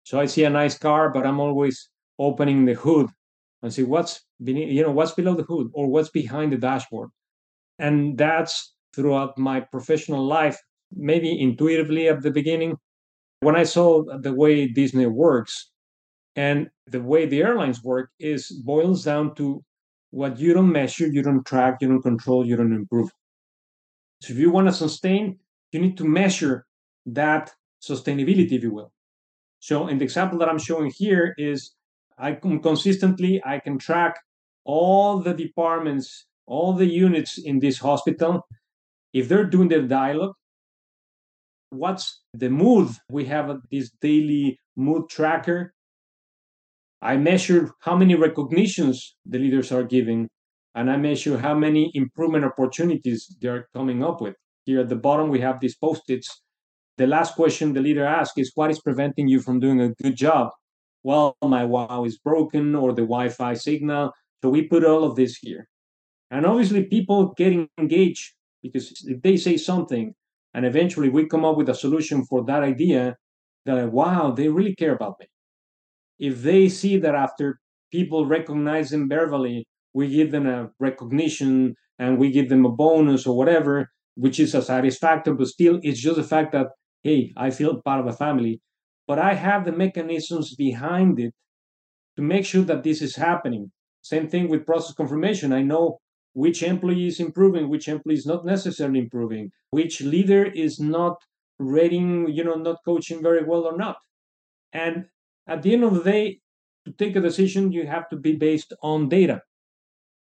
So 0.04 0.20
I 0.20 0.26
see 0.26 0.44
a 0.44 0.50
nice 0.50 0.78
car, 0.78 1.10
but 1.10 1.26
I'm 1.26 1.40
always 1.40 1.88
opening 2.18 2.66
the 2.66 2.74
hood 2.74 3.08
and 3.62 3.72
see 3.72 3.82
what's 3.82 4.24
beneath, 4.42 4.70
you 4.70 4.82
know, 4.82 4.92
what's 4.92 5.12
below 5.12 5.34
the 5.34 5.42
hood 5.42 5.70
or 5.72 5.88
what's 5.88 6.10
behind 6.10 6.52
the 6.52 6.56
dashboard. 6.56 7.10
And 7.78 8.16
that's 8.16 8.74
throughout 8.94 9.36
my 9.36 9.60
professional 9.60 10.24
life, 10.24 10.58
maybe 10.94 11.40
intuitively 11.40 12.08
at 12.08 12.22
the 12.22 12.30
beginning, 12.30 12.76
when 13.46 13.54
I 13.54 13.62
saw 13.62 14.02
the 14.26 14.34
way 14.34 14.66
Disney 14.66 15.06
works 15.06 15.70
and 16.34 16.68
the 16.88 17.00
way 17.00 17.26
the 17.26 17.44
airlines 17.44 17.80
work 17.80 18.10
is 18.18 18.50
boils 18.50 19.04
down 19.04 19.36
to 19.36 19.62
what 20.10 20.36
you 20.40 20.52
don't 20.52 20.72
measure, 20.72 21.06
you 21.06 21.22
don't 21.22 21.46
track, 21.46 21.76
you 21.80 21.86
don't 21.86 22.02
control, 22.02 22.44
you 22.44 22.56
don't 22.56 22.72
improve. 22.72 23.08
So 24.20 24.32
if 24.32 24.38
you 24.40 24.50
want 24.50 24.66
to 24.66 24.72
sustain, 24.72 25.38
you 25.70 25.78
need 25.78 25.96
to 25.98 26.04
measure 26.04 26.66
that 27.20 27.52
sustainability, 27.80 28.50
if 28.50 28.64
you 28.64 28.72
will. 28.74 28.90
So 29.60 29.86
in 29.86 29.98
the 29.98 30.04
example 30.04 30.38
that 30.40 30.48
I'm 30.48 30.58
showing 30.58 30.90
here 30.90 31.32
is 31.38 31.70
I 32.18 32.32
can 32.32 32.60
consistently 32.60 33.40
I 33.46 33.60
can 33.60 33.78
track 33.78 34.14
all 34.64 35.20
the 35.20 35.34
departments, 35.34 36.26
all 36.46 36.72
the 36.72 36.90
units 37.06 37.38
in 37.38 37.60
this 37.60 37.78
hospital. 37.78 38.44
If 39.12 39.28
they're 39.28 39.52
doing 39.54 39.68
their 39.68 39.86
dialogue, 39.86 40.34
what's 41.70 42.22
the 42.34 42.50
mood. 42.50 42.88
We 43.10 43.24
have 43.26 43.58
this 43.70 43.90
daily 44.00 44.58
mood 44.76 45.08
tracker. 45.08 45.72
I 47.02 47.16
measure 47.16 47.72
how 47.80 47.96
many 47.96 48.14
recognitions 48.14 49.16
the 49.24 49.38
leaders 49.38 49.70
are 49.70 49.84
giving, 49.84 50.28
and 50.74 50.90
I 50.90 50.96
measure 50.96 51.38
how 51.38 51.54
many 51.54 51.90
improvement 51.94 52.44
opportunities 52.44 53.36
they're 53.40 53.68
coming 53.74 54.02
up 54.02 54.20
with. 54.20 54.34
Here 54.64 54.80
at 54.80 54.88
the 54.88 54.96
bottom, 54.96 55.28
we 55.28 55.40
have 55.40 55.60
these 55.60 55.76
post 55.76 56.02
its. 56.08 56.42
The 56.98 57.06
last 57.06 57.34
question 57.34 57.74
the 57.74 57.80
leader 57.80 58.04
asks 58.04 58.38
is 58.38 58.52
What 58.54 58.70
is 58.70 58.80
preventing 58.80 59.28
you 59.28 59.40
from 59.40 59.60
doing 59.60 59.80
a 59.80 59.90
good 60.02 60.16
job? 60.16 60.50
Well, 61.02 61.36
my 61.44 61.64
wow 61.64 62.04
is 62.04 62.18
broken 62.18 62.74
or 62.74 62.92
the 62.92 63.02
Wi 63.02 63.28
Fi 63.28 63.54
signal. 63.54 64.12
So 64.42 64.50
we 64.50 64.62
put 64.62 64.84
all 64.84 65.04
of 65.04 65.14
this 65.14 65.36
here. 65.36 65.68
And 66.30 66.44
obviously, 66.44 66.84
people 66.84 67.34
getting 67.36 67.68
engaged 67.78 68.32
because 68.62 69.04
if 69.06 69.22
they 69.22 69.36
say 69.36 69.56
something, 69.56 70.14
and 70.56 70.66
eventually 70.66 71.08
we 71.08 71.26
come 71.26 71.44
up 71.44 71.56
with 71.56 71.68
a 71.68 71.74
solution 71.74 72.24
for 72.24 72.44
that 72.44 72.64
idea 72.64 73.16
that 73.66 73.92
wow 73.92 74.32
they 74.32 74.48
really 74.48 74.74
care 74.74 74.94
about 74.94 75.14
me 75.20 75.26
if 76.18 76.42
they 76.42 76.68
see 76.68 76.96
that 76.98 77.14
after 77.14 77.60
people 77.92 78.26
recognize 78.26 78.90
them 78.90 79.08
verbally 79.08 79.64
we 79.94 80.08
give 80.08 80.32
them 80.32 80.46
a 80.46 80.68
recognition 80.80 81.74
and 82.00 82.18
we 82.18 82.32
give 82.32 82.48
them 82.48 82.66
a 82.66 82.70
bonus 82.84 83.26
or 83.26 83.36
whatever 83.36 83.88
which 84.16 84.40
is 84.40 84.54
a 84.54 84.62
satisfaction, 84.62 85.36
but 85.36 85.46
still 85.46 85.78
it's 85.82 86.00
just 86.00 86.16
the 86.16 86.24
fact 86.24 86.52
that, 86.52 86.68
hey, 87.02 87.32
I 87.36 87.50
feel 87.50 87.80
part 87.82 88.00
of 88.00 88.06
a 88.06 88.12
family. 88.12 88.60
But 89.06 89.18
I 89.18 89.34
have 89.34 89.64
the 89.64 89.72
mechanisms 89.72 90.54
behind 90.56 91.20
it 91.20 91.32
to 92.16 92.22
make 92.22 92.44
sure 92.44 92.64
that 92.64 92.82
this 92.82 93.02
is 93.02 93.14
happening. 93.16 93.70
Same 94.02 94.28
thing 94.28 94.48
with 94.48 94.66
process 94.66 94.94
confirmation. 94.94 95.52
I 95.52 95.62
know 95.62 95.98
which 96.36 96.62
employee 96.62 97.06
is 97.06 97.18
improving, 97.18 97.70
which 97.70 97.88
employee 97.88 98.14
is 98.14 98.26
not 98.26 98.44
necessarily 98.44 98.98
improving, 98.98 99.50
which 99.70 100.02
leader 100.02 100.44
is 100.44 100.78
not 100.78 101.16
rating, 101.58 102.28
you 102.28 102.44
know, 102.44 102.56
not 102.56 102.76
coaching 102.84 103.22
very 103.22 103.42
well 103.42 103.62
or 103.62 103.74
not. 103.74 103.96
And 104.70 105.06
at 105.46 105.62
the 105.62 105.72
end 105.72 105.84
of 105.84 105.94
the 105.94 106.02
day, 106.02 106.40
to 106.84 106.92
take 106.92 107.16
a 107.16 107.22
decision, 107.22 107.72
you 107.72 107.86
have 107.86 108.10
to 108.10 108.16
be 108.16 108.36
based 108.36 108.74
on 108.82 109.08
data. 109.08 109.40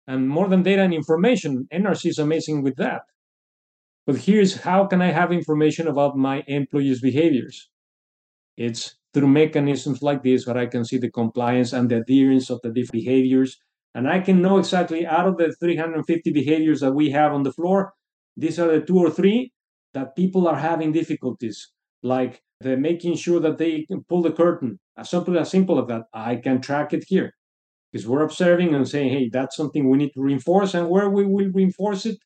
And 0.07 0.29
more 0.29 0.49
than 0.49 0.63
data 0.63 0.83
and 0.83 0.93
information, 0.93 1.67
NRC 1.73 2.11
is 2.11 2.19
amazing 2.19 2.63
with 2.63 2.77
that. 2.77 3.01
But 4.07 4.19
here's 4.19 4.61
how 4.61 4.85
can 4.85 5.01
I 5.01 5.13
have 5.13 5.33
information 5.33 5.89
about 5.89 6.15
my 6.15 6.45
employees' 6.47 7.01
behaviors? 7.01 7.71
It's 8.59 8.97
through 9.15 9.29
mechanisms 9.29 10.03
like 10.03 10.23
this 10.23 10.47
where 10.47 10.59
I 10.59 10.67
can 10.67 10.85
see 10.85 10.99
the 10.99 11.11
compliance 11.11 11.73
and 11.73 11.89
the 11.89 12.03
adherence 12.03 12.51
of 12.51 12.61
the 12.63 12.69
different 12.69 13.03
behaviors. 13.05 13.57
And 13.97 14.07
I 14.07 14.21
can 14.21 14.43
know 14.43 14.59
exactly 14.59 15.07
out 15.07 15.27
of 15.27 15.39
the 15.39 15.57
350 15.59 16.31
behaviors 16.31 16.81
that 16.81 16.93
we 16.93 17.11
have 17.13 17.33
on 17.33 17.45
the 17.45 17.53
floor, 17.53 17.95
these 18.37 18.59
are 18.59 18.71
the 18.71 18.85
two 18.85 18.99
or 18.99 19.11
three 19.11 19.53
that 19.95 20.15
people 20.15 20.47
are 20.47 20.59
having 20.59 20.93
difficulties, 20.93 21.73
like 22.03 22.43
the 22.61 22.77
making 22.77 23.17
sure 23.17 23.41
that 23.41 23.57
they 23.57 23.87
pull 24.11 24.21
the 24.21 24.33
curtain. 24.33 24.79
As 24.99 25.09
simple 25.09 25.39
as 25.39 25.51
simple 25.51 25.81
as 25.81 25.89
that. 25.89 26.03
I 26.13 26.37
can 26.37 26.61
track 26.61 26.93
it 26.93 27.05
here 27.09 27.33
because 27.91 28.07
we're 28.07 28.23
observing 28.23 28.75
and 28.75 28.87
saying, 28.87 29.13
hey, 29.15 29.31
that's 29.33 29.57
something 29.57 29.89
we 29.89 29.97
need 29.97 30.13
to 30.13 30.21
reinforce. 30.21 30.75
And 30.75 30.91
where 30.91 31.09
we 31.09 31.25
will 31.25 31.51
reinforce 31.51 32.05
it 32.05 32.19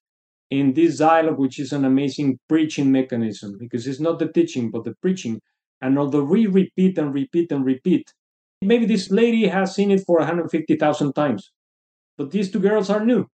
in 0.50 0.72
this 0.72 0.98
dialogue, 0.98 1.38
which 1.38 1.60
is 1.60 1.72
an 1.72 1.84
amazing 1.84 2.40
preaching 2.48 2.90
mechanism, 2.90 3.56
because 3.60 3.86
it's 3.86 4.00
not 4.00 4.18
the 4.18 4.26
teaching, 4.32 4.72
but 4.72 4.82
the 4.82 4.94
preaching. 5.00 5.40
And 5.80 5.96
although 6.00 6.24
we 6.24 6.48
repeat 6.48 6.98
and 6.98 7.14
repeat 7.14 7.52
and 7.52 7.64
repeat, 7.64 8.12
maybe 8.60 8.86
this 8.86 9.08
lady 9.08 9.46
has 9.46 9.72
seen 9.72 9.92
it 9.92 10.02
for 10.04 10.18
150,000 10.18 11.12
times, 11.12 11.52
but 12.20 12.30
these 12.30 12.50
two 12.50 12.60
girls 12.60 12.90
are 12.90 13.02
new. 13.02 13.24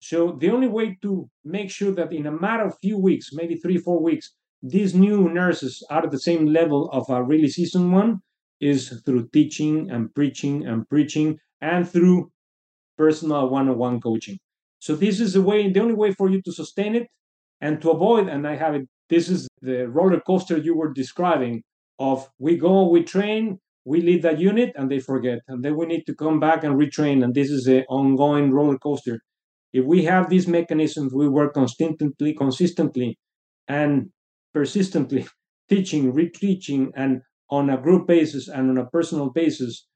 So 0.00 0.36
the 0.40 0.50
only 0.50 0.66
way 0.66 0.98
to 1.02 1.30
make 1.44 1.70
sure 1.70 1.92
that 1.92 2.12
in 2.12 2.26
a 2.26 2.32
matter 2.32 2.64
of 2.64 2.76
few 2.82 2.98
weeks, 2.98 3.32
maybe 3.32 3.54
three, 3.54 3.76
four 3.76 4.02
weeks, 4.02 4.32
these 4.60 4.92
new 4.92 5.28
nurses 5.28 5.86
are 5.88 6.02
at 6.02 6.10
the 6.10 6.18
same 6.18 6.46
level 6.46 6.90
of 6.90 7.08
a 7.08 7.22
really 7.22 7.46
seasoned 7.46 7.92
one 7.92 8.18
is 8.60 9.00
through 9.06 9.28
teaching 9.32 9.88
and 9.88 10.12
preaching 10.16 10.66
and 10.66 10.88
preaching 10.88 11.38
and 11.60 11.88
through 11.88 12.32
personal 12.98 13.48
one-on-one 13.48 14.00
coaching. 14.00 14.36
So 14.80 14.96
this 14.96 15.20
is 15.20 15.34
the 15.34 15.42
way, 15.42 15.70
the 15.70 15.78
only 15.78 15.94
way 15.94 16.10
for 16.10 16.28
you 16.28 16.42
to 16.42 16.52
sustain 16.52 16.96
it 16.96 17.06
and 17.60 17.80
to 17.82 17.90
avoid, 17.92 18.26
and 18.26 18.48
I 18.48 18.56
have 18.56 18.74
it, 18.74 18.88
this 19.10 19.28
is 19.28 19.46
the 19.60 19.88
roller 19.88 20.18
coaster 20.18 20.58
you 20.58 20.74
were 20.76 20.92
describing 20.92 21.62
of 22.00 22.28
we 22.40 22.56
go, 22.56 22.88
we 22.88 23.04
train, 23.04 23.60
we 23.84 24.00
lead 24.00 24.22
that 24.22 24.38
unit 24.38 24.72
and 24.76 24.90
they 24.90 25.00
forget. 25.00 25.40
And 25.48 25.64
then 25.64 25.76
we 25.76 25.86
need 25.86 26.04
to 26.06 26.14
come 26.14 26.38
back 26.38 26.64
and 26.64 26.78
retrain. 26.78 27.24
And 27.24 27.34
this 27.34 27.50
is 27.50 27.66
an 27.66 27.84
ongoing 27.88 28.52
roller 28.52 28.78
coaster. 28.78 29.20
If 29.72 29.84
we 29.84 30.04
have 30.04 30.28
these 30.28 30.46
mechanisms, 30.46 31.12
we 31.14 31.28
work 31.28 31.54
consistently, 31.54 32.34
consistently 32.34 33.18
and 33.66 34.10
persistently, 34.52 35.26
teaching, 35.68 36.12
reteaching, 36.12 36.90
and 36.94 37.22
on 37.50 37.70
a 37.70 37.80
group 37.80 38.06
basis 38.06 38.48
and 38.48 38.70
on 38.70 38.78
a 38.78 38.86
personal 38.86 39.30
basis, 39.30 39.86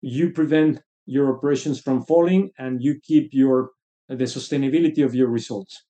you 0.00 0.30
prevent 0.30 0.80
your 1.06 1.36
operations 1.36 1.80
from 1.80 2.04
falling 2.04 2.50
and 2.58 2.82
you 2.82 3.00
keep 3.02 3.30
your 3.32 3.70
the 4.08 4.24
sustainability 4.24 5.04
of 5.04 5.14
your 5.14 5.28
results. 5.28 5.84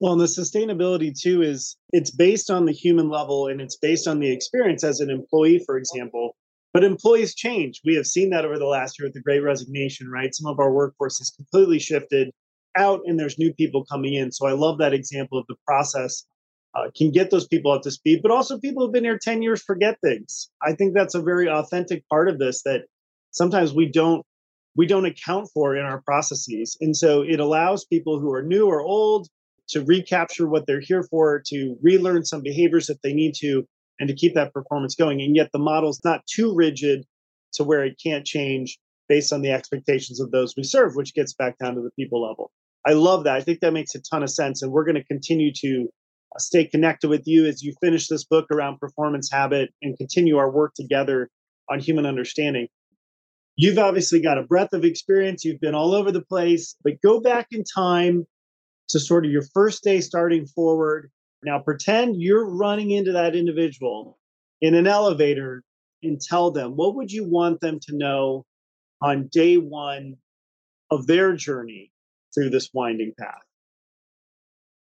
Well, 0.00 0.12
and 0.12 0.20
the 0.20 0.24
sustainability 0.24 1.12
too 1.18 1.42
is 1.42 1.76
it's 1.92 2.10
based 2.10 2.50
on 2.50 2.64
the 2.64 2.72
human 2.72 3.10
level 3.10 3.48
and 3.48 3.60
it's 3.60 3.76
based 3.76 4.08
on 4.08 4.18
the 4.18 4.32
experience 4.32 4.82
as 4.82 5.00
an 5.00 5.10
employee, 5.10 5.62
for 5.66 5.76
example. 5.76 6.36
But 6.72 6.84
employees 6.84 7.34
change. 7.34 7.82
We 7.84 7.96
have 7.96 8.06
seen 8.06 8.30
that 8.30 8.46
over 8.46 8.58
the 8.58 8.66
last 8.66 8.98
year 8.98 9.06
with 9.06 9.14
the 9.14 9.20
great 9.20 9.40
resignation, 9.40 10.08
right? 10.08 10.34
Some 10.34 10.50
of 10.50 10.58
our 10.58 10.72
workforce 10.72 11.18
has 11.18 11.30
completely 11.30 11.78
shifted 11.78 12.30
out 12.78 13.00
and 13.04 13.18
there's 13.18 13.38
new 13.38 13.52
people 13.52 13.84
coming 13.84 14.14
in. 14.14 14.32
So 14.32 14.46
I 14.46 14.52
love 14.52 14.78
that 14.78 14.94
example 14.94 15.38
of 15.38 15.44
the 15.48 15.56
process 15.66 16.24
uh, 16.74 16.88
can 16.96 17.10
get 17.10 17.30
those 17.30 17.48
people 17.48 17.72
up 17.72 17.82
to 17.82 17.90
speed, 17.90 18.20
but 18.22 18.30
also 18.30 18.58
people 18.58 18.84
who've 18.84 18.92
been 18.92 19.04
here 19.04 19.18
10 19.20 19.42
years 19.42 19.62
forget 19.62 19.98
things. 20.02 20.48
I 20.62 20.72
think 20.72 20.94
that's 20.94 21.16
a 21.16 21.20
very 21.20 21.48
authentic 21.48 22.08
part 22.08 22.28
of 22.28 22.38
this 22.38 22.62
that 22.62 22.82
sometimes 23.32 23.74
we 23.74 23.90
don't 23.90 24.24
we 24.76 24.86
don't 24.86 25.04
account 25.04 25.48
for 25.52 25.76
in 25.76 25.84
our 25.84 26.00
processes. 26.02 26.78
And 26.80 26.96
so 26.96 27.22
it 27.22 27.40
allows 27.40 27.84
people 27.84 28.20
who 28.20 28.32
are 28.32 28.42
new 28.42 28.66
or 28.66 28.80
old 28.80 29.28
to 29.70 29.84
recapture 29.84 30.48
what 30.48 30.66
they're 30.66 30.80
here 30.80 31.02
for, 31.02 31.42
to 31.46 31.76
relearn 31.82 32.24
some 32.24 32.42
behaviors 32.42 32.90
if 32.90 32.98
they 33.02 33.12
need 33.12 33.34
to, 33.36 33.64
and 33.98 34.08
to 34.08 34.14
keep 34.14 34.34
that 34.34 34.52
performance 34.52 34.94
going. 34.94 35.20
And 35.20 35.36
yet 35.36 35.50
the 35.52 35.58
model's 35.58 36.00
not 36.04 36.26
too 36.26 36.54
rigid 36.54 37.04
to 37.54 37.64
where 37.64 37.84
it 37.84 38.00
can't 38.02 38.24
change 38.24 38.78
based 39.08 39.32
on 39.32 39.42
the 39.42 39.50
expectations 39.50 40.20
of 40.20 40.30
those 40.30 40.54
we 40.56 40.62
serve, 40.62 40.94
which 40.94 41.14
gets 41.14 41.34
back 41.34 41.58
down 41.58 41.74
to 41.74 41.82
the 41.82 41.90
people 41.98 42.22
level. 42.22 42.50
I 42.86 42.92
love 42.92 43.24
that. 43.24 43.36
I 43.36 43.40
think 43.42 43.60
that 43.60 43.72
makes 43.72 43.94
a 43.94 44.00
ton 44.00 44.22
of 44.22 44.30
sense. 44.30 44.62
And 44.62 44.72
we're 44.72 44.84
going 44.84 44.94
to 44.96 45.04
continue 45.04 45.52
to 45.56 45.88
uh, 46.34 46.38
stay 46.38 46.64
connected 46.64 47.08
with 47.08 47.22
you 47.26 47.46
as 47.46 47.62
you 47.62 47.74
finish 47.80 48.08
this 48.08 48.24
book 48.24 48.46
around 48.50 48.78
performance 48.78 49.30
habit 49.30 49.70
and 49.82 49.98
continue 49.98 50.38
our 50.38 50.50
work 50.50 50.72
together 50.74 51.28
on 51.70 51.80
human 51.80 52.06
understanding. 52.06 52.68
You've 53.56 53.78
obviously 53.78 54.22
got 54.22 54.38
a 54.38 54.42
breadth 54.42 54.72
of 54.72 54.84
experience, 54.84 55.44
you've 55.44 55.60
been 55.60 55.74
all 55.74 55.94
over 55.94 56.10
the 56.10 56.22
place, 56.22 56.76
but 56.82 57.02
go 57.02 57.20
back 57.20 57.48
in 57.50 57.64
time 57.64 58.26
to 58.92 59.00
sort 59.00 59.24
of 59.24 59.30
your 59.30 59.44
first 59.54 59.82
day 59.82 60.00
starting 60.00 60.46
forward. 60.46 61.10
Now, 61.42 61.58
pretend 61.58 62.20
you're 62.20 62.48
running 62.48 62.90
into 62.90 63.12
that 63.12 63.34
individual 63.34 64.18
in 64.60 64.74
an 64.74 64.86
elevator 64.86 65.62
and 66.02 66.20
tell 66.20 66.50
them 66.50 66.72
what 66.76 66.94
would 66.96 67.10
you 67.10 67.28
want 67.28 67.60
them 67.60 67.78
to 67.80 67.96
know 67.96 68.44
on 69.02 69.28
day 69.28 69.56
one 69.56 70.16
of 70.90 71.06
their 71.06 71.34
journey 71.34 71.90
through 72.34 72.50
this 72.50 72.70
winding 72.72 73.12
path? 73.18 73.42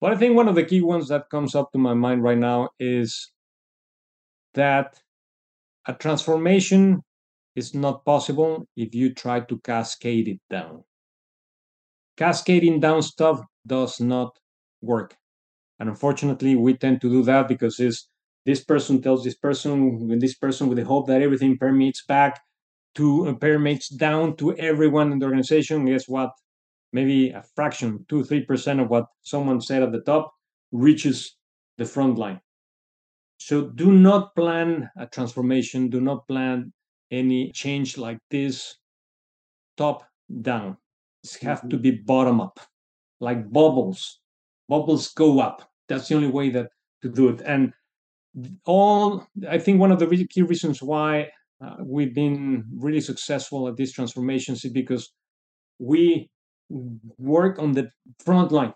Well, 0.00 0.12
I 0.12 0.16
think 0.16 0.34
one 0.34 0.48
of 0.48 0.56
the 0.56 0.64
key 0.64 0.80
ones 0.80 1.08
that 1.08 1.30
comes 1.30 1.54
up 1.54 1.70
to 1.72 1.78
my 1.78 1.94
mind 1.94 2.24
right 2.24 2.38
now 2.38 2.70
is 2.80 3.30
that 4.54 5.00
a 5.86 5.94
transformation 5.94 7.02
is 7.54 7.74
not 7.74 8.04
possible 8.04 8.66
if 8.76 8.94
you 8.94 9.14
try 9.14 9.40
to 9.40 9.58
cascade 9.60 10.28
it 10.28 10.40
down. 10.50 10.84
Cascading 12.16 12.80
down 12.80 13.02
stuff 13.02 13.40
does 13.66 14.00
not 14.00 14.36
work. 14.80 15.16
And 15.78 15.88
unfortunately, 15.88 16.54
we 16.56 16.76
tend 16.76 17.00
to 17.00 17.10
do 17.10 17.22
that 17.24 17.48
because 17.48 17.80
it's, 17.80 18.08
this 18.44 18.62
person 18.64 19.00
tells 19.00 19.24
this 19.24 19.36
person, 19.36 20.08
with 20.08 20.20
this 20.20 20.36
person, 20.36 20.68
with 20.68 20.78
the 20.78 20.84
hope 20.84 21.06
that 21.06 21.22
everything 21.22 21.58
permeates 21.58 22.04
back 22.04 22.40
to 22.94 23.28
uh, 23.28 23.34
permeates 23.34 23.88
down 23.88 24.36
to 24.36 24.54
everyone 24.56 25.12
in 25.12 25.18
the 25.18 25.26
organization. 25.26 25.86
Guess 25.86 26.08
what? 26.08 26.30
maybe 26.92 27.30
a 27.30 27.42
fraction, 27.54 28.04
two, 28.08 28.24
three 28.24 28.44
percent 28.44 28.80
of 28.80 28.88
what 28.88 29.06
someone 29.22 29.60
said 29.60 29.82
at 29.82 29.92
the 29.92 30.00
top 30.02 30.32
reaches 30.70 31.36
the 31.78 31.84
front 31.84 32.18
line. 32.18 32.40
So 33.38 33.70
do 33.70 33.92
not 33.92 34.34
plan 34.36 34.90
a 34.96 35.06
transformation, 35.06 35.88
do 35.88 36.00
not 36.00 36.28
plan 36.28 36.72
any 37.10 37.50
change 37.52 37.98
like 37.98 38.18
this 38.30 38.76
top 39.76 40.04
down. 40.40 40.76
Have 41.42 41.58
mm-hmm. 41.58 41.68
to 41.68 41.76
be 41.78 41.90
bottom 41.92 42.40
up, 42.40 42.58
like 43.20 43.50
bubbles. 43.52 44.20
Bubbles 44.68 45.12
go 45.12 45.40
up. 45.40 45.70
That's 45.88 46.08
the 46.08 46.16
only 46.16 46.28
way 46.28 46.50
that 46.50 46.68
to 47.02 47.08
do 47.08 47.28
it. 47.28 47.42
And 47.44 47.72
all 48.64 49.26
I 49.48 49.58
think 49.58 49.78
one 49.78 49.92
of 49.92 49.98
the 49.98 50.26
key 50.26 50.42
reasons 50.42 50.82
why 50.82 51.28
uh, 51.64 51.76
we've 51.84 52.14
been 52.14 52.64
really 52.76 53.00
successful 53.00 53.68
at 53.68 53.76
these 53.76 53.92
transformations 53.92 54.64
is 54.64 54.72
because 54.72 55.12
we 55.78 56.30
work 57.18 57.58
on 57.58 57.72
the 57.72 57.90
front 58.24 58.50
line. 58.50 58.74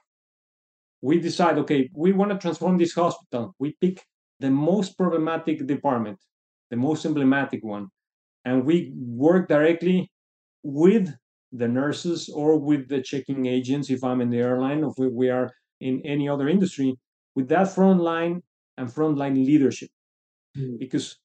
We 1.03 1.18
decide, 1.20 1.59
okay, 1.59 1.90
we 1.94 2.12
want 2.12 2.30
to 2.32 2.38
transform 2.38 2.78
this 2.78 2.94
hospital. 2.94 3.55
We 3.59 3.76
pick 3.80 4.03
the 4.40 4.51
most 4.51 4.97
problematic 4.97 5.66
department, 5.66 6.18
the 6.70 6.76
most 6.76 7.05
emblematic 7.05 7.64
one, 7.64 7.88
and 8.44 8.64
we 8.64 8.92
work 8.94 9.49
directly 9.49 10.11
with 10.62 11.14
the 11.53 11.68
nurses 11.68 12.28
or 12.28 12.59
with 12.59 12.88
the 12.88 13.01
checking 13.01 13.47
agents 13.47 13.90
if 13.90 14.03
I'm 14.03 14.20
in 14.20 14.30
the 14.30 14.38
airline 14.38 14.84
or 14.84 14.92
if 14.97 15.12
we 15.12 15.30
are 15.30 15.53
in 15.80 16.03
any 16.05 16.28
other 16.28 16.49
industry 16.49 16.97
with 17.34 17.49
that 17.49 17.74
front 17.74 18.01
line 18.01 18.42
and 18.76 18.88
frontline 18.88 19.34
leadership. 19.34 19.90
Mm. 20.57 20.78
Because 20.78 21.18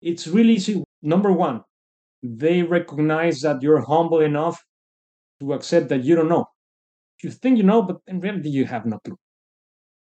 it's 0.00 0.26
really 0.26 0.54
easy. 0.54 0.82
Number 1.02 1.32
one, 1.32 1.62
they 2.22 2.62
recognize 2.62 3.40
that 3.40 3.62
you're 3.62 3.84
humble 3.84 4.20
enough 4.20 4.62
to 5.40 5.52
accept 5.52 5.88
that 5.88 6.04
you 6.04 6.14
don't 6.14 6.28
know. 6.28 6.46
You 7.22 7.30
think 7.30 7.56
you 7.56 7.62
know, 7.62 7.82
but 7.82 7.98
in 8.06 8.20
reality, 8.20 8.50
you 8.50 8.66
have 8.66 8.86
no 8.86 8.98
clue. 8.98 9.16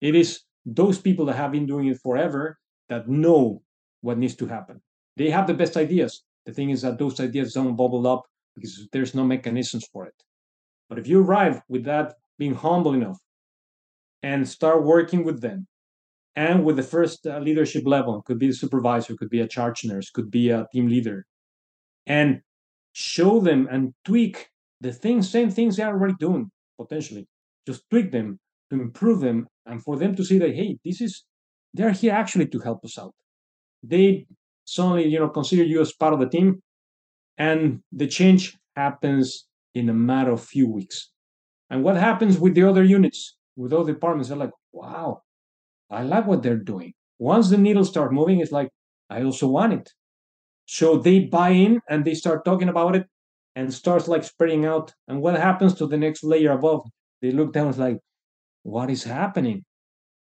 It 0.01 0.15
is 0.15 0.41
those 0.67 0.99
people 0.99 1.25
that 1.27 1.37
have 1.37 1.53
been 1.53 1.67
doing 1.67 1.87
it 1.87 1.99
forever 2.03 2.59
that 2.89 3.09
know 3.09 3.63
what 4.01 4.19
needs 4.19 4.35
to 4.37 4.47
happen. 4.47 4.81
They 5.17 5.31
have 5.31 5.47
the 5.47 5.55
best 5.55 5.77
ideas. 5.77 6.25
The 6.47 6.53
thing 6.53 6.71
is 6.71 6.83
that 6.83 6.99
those 6.99 7.21
ideas 7.21 7.55
don't 7.55 7.77
bubble 7.77 8.07
up 8.07 8.25
because 8.55 8.89
there's 8.93 9.15
no 9.15 9.25
mechanisms 9.25 9.87
for 9.93 10.07
it. 10.07 10.15
But 10.89 10.99
if 10.99 11.07
you 11.07 11.21
arrive 11.21 11.63
with 11.69 11.85
that 11.85 12.15
being 12.39 12.55
humble 12.55 12.95
enough 12.95 13.19
and 14.23 14.49
start 14.49 14.85
working 14.85 15.25
with 15.25 15.41
them 15.41 15.67
and 16.37 16.65
with 16.65 16.77
the 16.77 16.83
first 16.83 17.27
uh, 17.27 17.39
leadership 17.39 17.85
level 17.87 18.23
could 18.23 18.39
be 18.39 18.49
a 18.49 18.53
supervisor 18.53 19.15
could 19.17 19.31
be 19.31 19.41
a 19.41 19.49
charge 19.49 19.85
nurse 19.85 20.11
could 20.11 20.31
be 20.31 20.51
a 20.51 20.67
team 20.73 20.89
leader 20.89 21.27
and 22.07 22.41
show 22.93 23.41
them 23.41 23.69
and 23.71 23.95
tweak 24.05 24.49
the 24.81 24.93
things 24.93 25.29
same 25.29 25.51
things 25.51 25.77
they 25.77 25.83
are 25.83 25.95
already 25.95 26.15
doing 26.19 26.51
potentially 26.79 27.27
just 27.67 27.83
tweak 27.91 28.11
them 28.13 28.39
to 28.71 28.81
improve 28.81 29.21
them 29.21 29.47
and 29.67 29.83
for 29.83 29.97
them 29.97 30.15
to 30.15 30.25
see 30.25 30.39
that 30.39 30.55
hey 30.55 30.79
this 30.85 31.01
is 31.01 31.25
they're 31.75 31.93
here 31.93 32.13
actually 32.13 32.47
to 32.47 32.59
help 32.61 32.85
us 32.85 32.99
out 32.99 33.15
they 33.83 34.27
suddenly 34.65 35.07
you 35.07 35.19
know 35.19 35.29
consider 35.29 35.65
you 35.65 35.81
as 35.81 35.93
part 35.93 36.15
of 36.15 36.21
the 36.21 36.29
team 36.29 36.63
and 37.39 37.81
the 37.93 38.07
change 38.07 38.57
happens 38.77 39.47
in 39.75 39.89
a 39.89 39.95
matter 39.95 40.33
of 40.33 40.43
few 40.43 40.69
weeks. 40.69 41.11
And 41.71 41.83
what 41.83 41.97
happens 41.97 42.39
with 42.39 42.55
the 42.55 42.65
other 42.65 42.85
units 42.85 43.37
with 43.57 43.73
other 43.73 43.93
departments 43.93 44.29
they're 44.29 44.39
like 44.39 44.51
wow 44.73 45.23
i 45.91 46.03
like 46.03 46.27
what 46.27 46.43
they're 46.43 46.57
doing. 46.57 46.93
Once 47.19 47.51
the 47.51 47.59
needles 47.59 47.89
start 47.89 48.13
moving 48.13 48.41
it's 48.41 48.53
like 48.53 48.71
i 49.11 49.23
also 49.23 49.47
want 49.47 49.73
it. 49.73 49.91
So 50.67 50.99
they 50.99 51.21
buy 51.21 51.51
in 51.51 51.81
and 51.89 52.05
they 52.05 52.15
start 52.15 52.45
talking 52.45 52.69
about 52.69 52.97
it 52.97 53.07
and 53.57 53.73
starts 53.73 54.09
like 54.09 54.25
spreading 54.25 54.65
out. 54.65 54.95
And 55.09 55.21
what 55.21 55.37
happens 55.37 55.75
to 55.75 55.87
the 55.87 55.99
next 55.99 56.25
layer 56.25 56.53
above 56.53 56.87
they 57.21 57.31
look 57.31 57.53
down 57.53 57.69
it's 57.69 57.79
like 57.79 57.99
what 58.63 58.91
is 58.91 59.05
happening? 59.05 59.65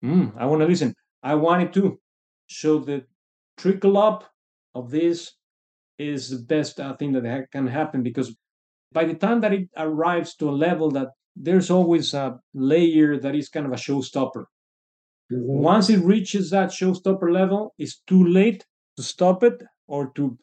Mm, 0.04 0.34
i 0.36 0.46
want 0.46 0.60
to 0.62 0.66
listen. 0.66 0.94
I 1.22 1.34
want 1.36 1.62
it 1.62 1.72
too. 1.72 2.00
So 2.48 2.78
the 2.78 3.04
trickle 3.56 3.96
up 3.96 4.24
of 4.74 4.90
this 4.90 5.32
is 5.98 6.30
the 6.30 6.38
best 6.38 6.80
uh, 6.80 6.94
thing 6.96 7.12
that 7.12 7.46
can 7.52 7.66
happen 7.66 8.02
because 8.02 8.34
by 8.92 9.04
the 9.04 9.14
time 9.14 9.40
that 9.40 9.52
it 9.52 9.68
arrives 9.76 10.34
to 10.36 10.48
a 10.48 10.52
level 10.52 10.90
that 10.90 11.08
there's 11.36 11.70
always 11.70 12.14
a 12.14 12.38
layer 12.54 13.18
that 13.18 13.34
is 13.34 13.48
kind 13.48 13.66
of 13.66 13.72
a 13.72 13.76
showstopper. 13.76 14.44
Mm-hmm. 15.32 15.62
Once 15.70 15.88
it 15.88 16.04
reaches 16.04 16.50
that 16.50 16.70
showstopper 16.70 17.32
level, 17.32 17.74
it's 17.78 18.00
too 18.06 18.24
late 18.24 18.66
to 18.96 19.02
stop 19.02 19.42
it 19.42 19.62
or 19.86 20.12
to 20.14 20.38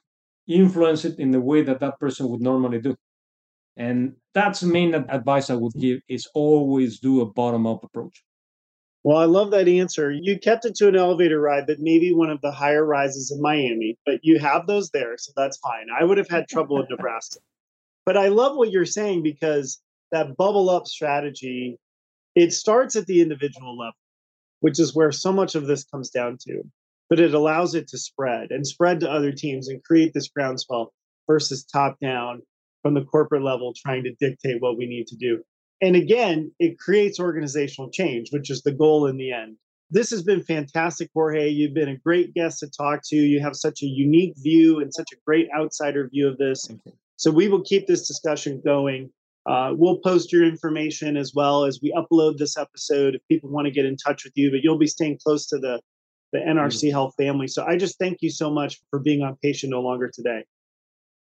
influence 0.48 1.06
it 1.06 1.20
in 1.20 1.32
the 1.32 1.40
way 1.40 1.62
that 1.62 1.80
that 1.80 2.00
person 2.00 2.28
would 2.30 2.42
normally 2.42 2.82
do. 2.82 2.96
And 3.78 4.16
that's 4.34 4.62
the 4.62 4.68
main 4.68 4.94
advice 4.94 5.50
I 5.50 5.56
would 5.56 5.74
give 5.80 6.00
is 6.10 6.28
always 6.34 7.00
do 7.00 7.22
a 7.22 7.26
bottom 7.26 7.68
up 7.68 7.84
approach. 7.84 8.24
Well, 9.04 9.18
I 9.18 9.26
love 9.26 9.52
that 9.52 9.70
answer. 9.70 10.12
You 10.12 10.38
kept 10.38 10.66
it 10.66 10.76
to 10.76 10.90
an 10.90 10.96
elevator 10.96 11.40
ride, 11.40 11.68
but 11.68 11.80
maybe 11.80 12.14
one 12.14 12.30
of 12.30 12.42
the 12.42 12.52
higher 12.52 12.86
rises 12.86 13.32
in 13.32 13.42
Miami, 13.42 13.98
but 14.06 14.20
you 14.24 14.40
have 14.40 14.68
those 14.68 14.90
there, 14.90 15.18
so 15.18 15.32
that's 15.36 15.58
fine. 15.58 15.88
I 15.98 16.04
would 16.04 16.18
have 16.18 16.30
had 16.30 16.50
trouble 16.50 16.82
in 16.82 16.88
Nebraska. 16.90 17.40
But 18.06 18.18
I 18.18 18.28
love 18.28 18.58
what 18.58 18.72
you're 18.72 18.86
saying 18.86 19.24
because 19.24 19.82
that 20.12 20.36
bubble 20.36 20.70
up 20.70 20.88
strategy, 20.88 21.78
it 22.36 22.52
starts 22.52 22.96
at 22.96 23.06
the 23.06 23.22
individual 23.22 23.78
level, 23.78 23.94
which 24.60 24.80
is 24.80 24.94
where 24.94 25.12
so 25.12 25.32
much 25.32 25.56
of 25.56 25.66
this 25.66 25.86
comes 25.86 26.10
down 26.10 26.38
to. 26.48 26.64
But 27.10 27.20
it 27.20 27.34
allows 27.34 27.76
it 27.76 27.88
to 27.90 27.98
spread 27.98 28.52
and 28.52 28.68
spread 28.68 29.00
to 29.00 29.10
other 29.10 29.32
teams 29.32 29.70
and 29.70 29.84
create 29.84 30.14
this 30.14 30.28
groundswell 30.28 30.92
versus 31.28 31.64
top 31.64 32.00
down 32.00 32.42
from 32.82 32.94
the 32.96 33.04
corporate 33.04 33.44
level 33.44 33.74
trying 33.74 34.04
to 34.04 34.14
dictate 34.20 34.62
what 34.62 34.78
we 34.78 34.88
need 34.88 35.08
to 35.08 35.16
do. 35.16 35.44
And 35.82 35.96
again, 35.96 36.52
it 36.60 36.78
creates 36.78 37.20
organizational 37.20 37.90
change, 37.90 38.30
which 38.32 38.50
is 38.50 38.62
the 38.62 38.72
goal 38.72 39.08
in 39.08 39.18
the 39.18 39.32
end. 39.32 39.58
This 39.92 40.12
has 40.12 40.22
been 40.22 40.44
fantastic, 40.44 41.10
Jorge. 41.14 41.50
You've 41.50 41.74
been 41.74 41.90
a 41.90 41.98
great 41.98 42.34
guest 42.34 42.60
to 42.60 42.70
talk 42.70 43.02
to. 43.06 43.16
You 43.16 43.40
have 43.42 43.56
such 43.56 43.82
a 43.82 43.88
unique 43.88 44.36
view 44.38 44.80
and 44.80 44.94
such 44.94 45.12
a 45.14 45.18
great 45.26 45.48
outsider 45.58 46.08
view 46.10 46.28
of 46.28 46.38
this. 46.38 46.68
So 47.16 47.32
we 47.32 47.48
will 47.48 47.64
keep 47.64 47.88
this 47.88 48.08
discussion 48.08 48.62
going. 48.64 49.10
Uh, 49.50 49.74
we'll 49.76 49.98
post 49.98 50.32
your 50.32 50.46
information 50.46 51.18
as 51.18 51.34
well 51.34 51.66
as 51.66 51.80
we 51.82 51.92
upload 51.94 52.38
this 52.38 52.56
episode 52.56 53.16
if 53.16 53.22
people 53.28 53.50
want 53.50 53.66
to 53.66 53.72
get 53.72 53.86
in 53.86 53.98
touch 53.98 54.24
with 54.24 54.34
you, 54.36 54.52
but 54.52 54.60
you'll 54.62 54.78
be 54.78 54.86
staying 54.86 55.18
close 55.24 55.48
to 55.48 55.58
the, 55.58 55.82
the 56.34 56.40
NRC 56.40 56.84
mm-hmm. 56.84 56.92
Health 56.92 57.16
family. 57.18 57.48
So 57.48 57.66
I 57.66 57.78
just 57.78 57.98
thank 57.98 58.20
you 58.22 58.30
so 58.30 58.52
much 58.52 58.80
for 58.92 59.00
being 59.00 59.24
on 59.24 59.38
Patient 59.42 59.72
No 59.72 59.82
Longer 59.82 60.12
today. 60.14 60.44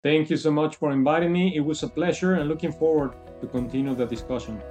Thank 0.04 0.30
you 0.30 0.38
so 0.38 0.52
much 0.52 0.76
for 0.76 0.92
inviting 0.92 1.32
me. 1.32 1.56
It 1.56 1.62
was 1.62 1.84
a 1.84 1.88
pleasure 1.88 2.36
and 2.36 2.48
looking 2.48 2.72
forward 2.72 3.14
to 3.42 3.48
continue 3.48 3.96
the 3.96 4.06
discussion. 4.06 4.62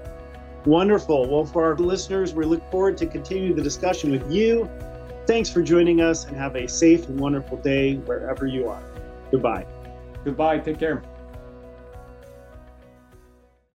Wonderful. 0.65 1.29
Well, 1.29 1.45
for 1.45 1.65
our 1.65 1.77
listeners, 1.77 2.35
we 2.35 2.45
look 2.45 2.69
forward 2.71 2.97
to 2.99 3.07
continue 3.07 3.55
the 3.55 3.63
discussion 3.63 4.11
with 4.11 4.31
you. 4.31 4.69
Thanks 5.27 5.51
for 5.51 5.63
joining 5.63 6.01
us 6.01 6.25
and 6.25 6.37
have 6.37 6.57
a 6.57 6.69
safe 6.69 7.09
and 7.09 7.19
wonderful 7.19 7.59
day 7.59 7.97
wherever 7.97 8.47
you 8.47 8.69
are. 8.69 8.83
Goodbye. 9.31 9.67
Goodbye. 10.25 10.59
Take 10.59 10.79
care. 10.79 11.03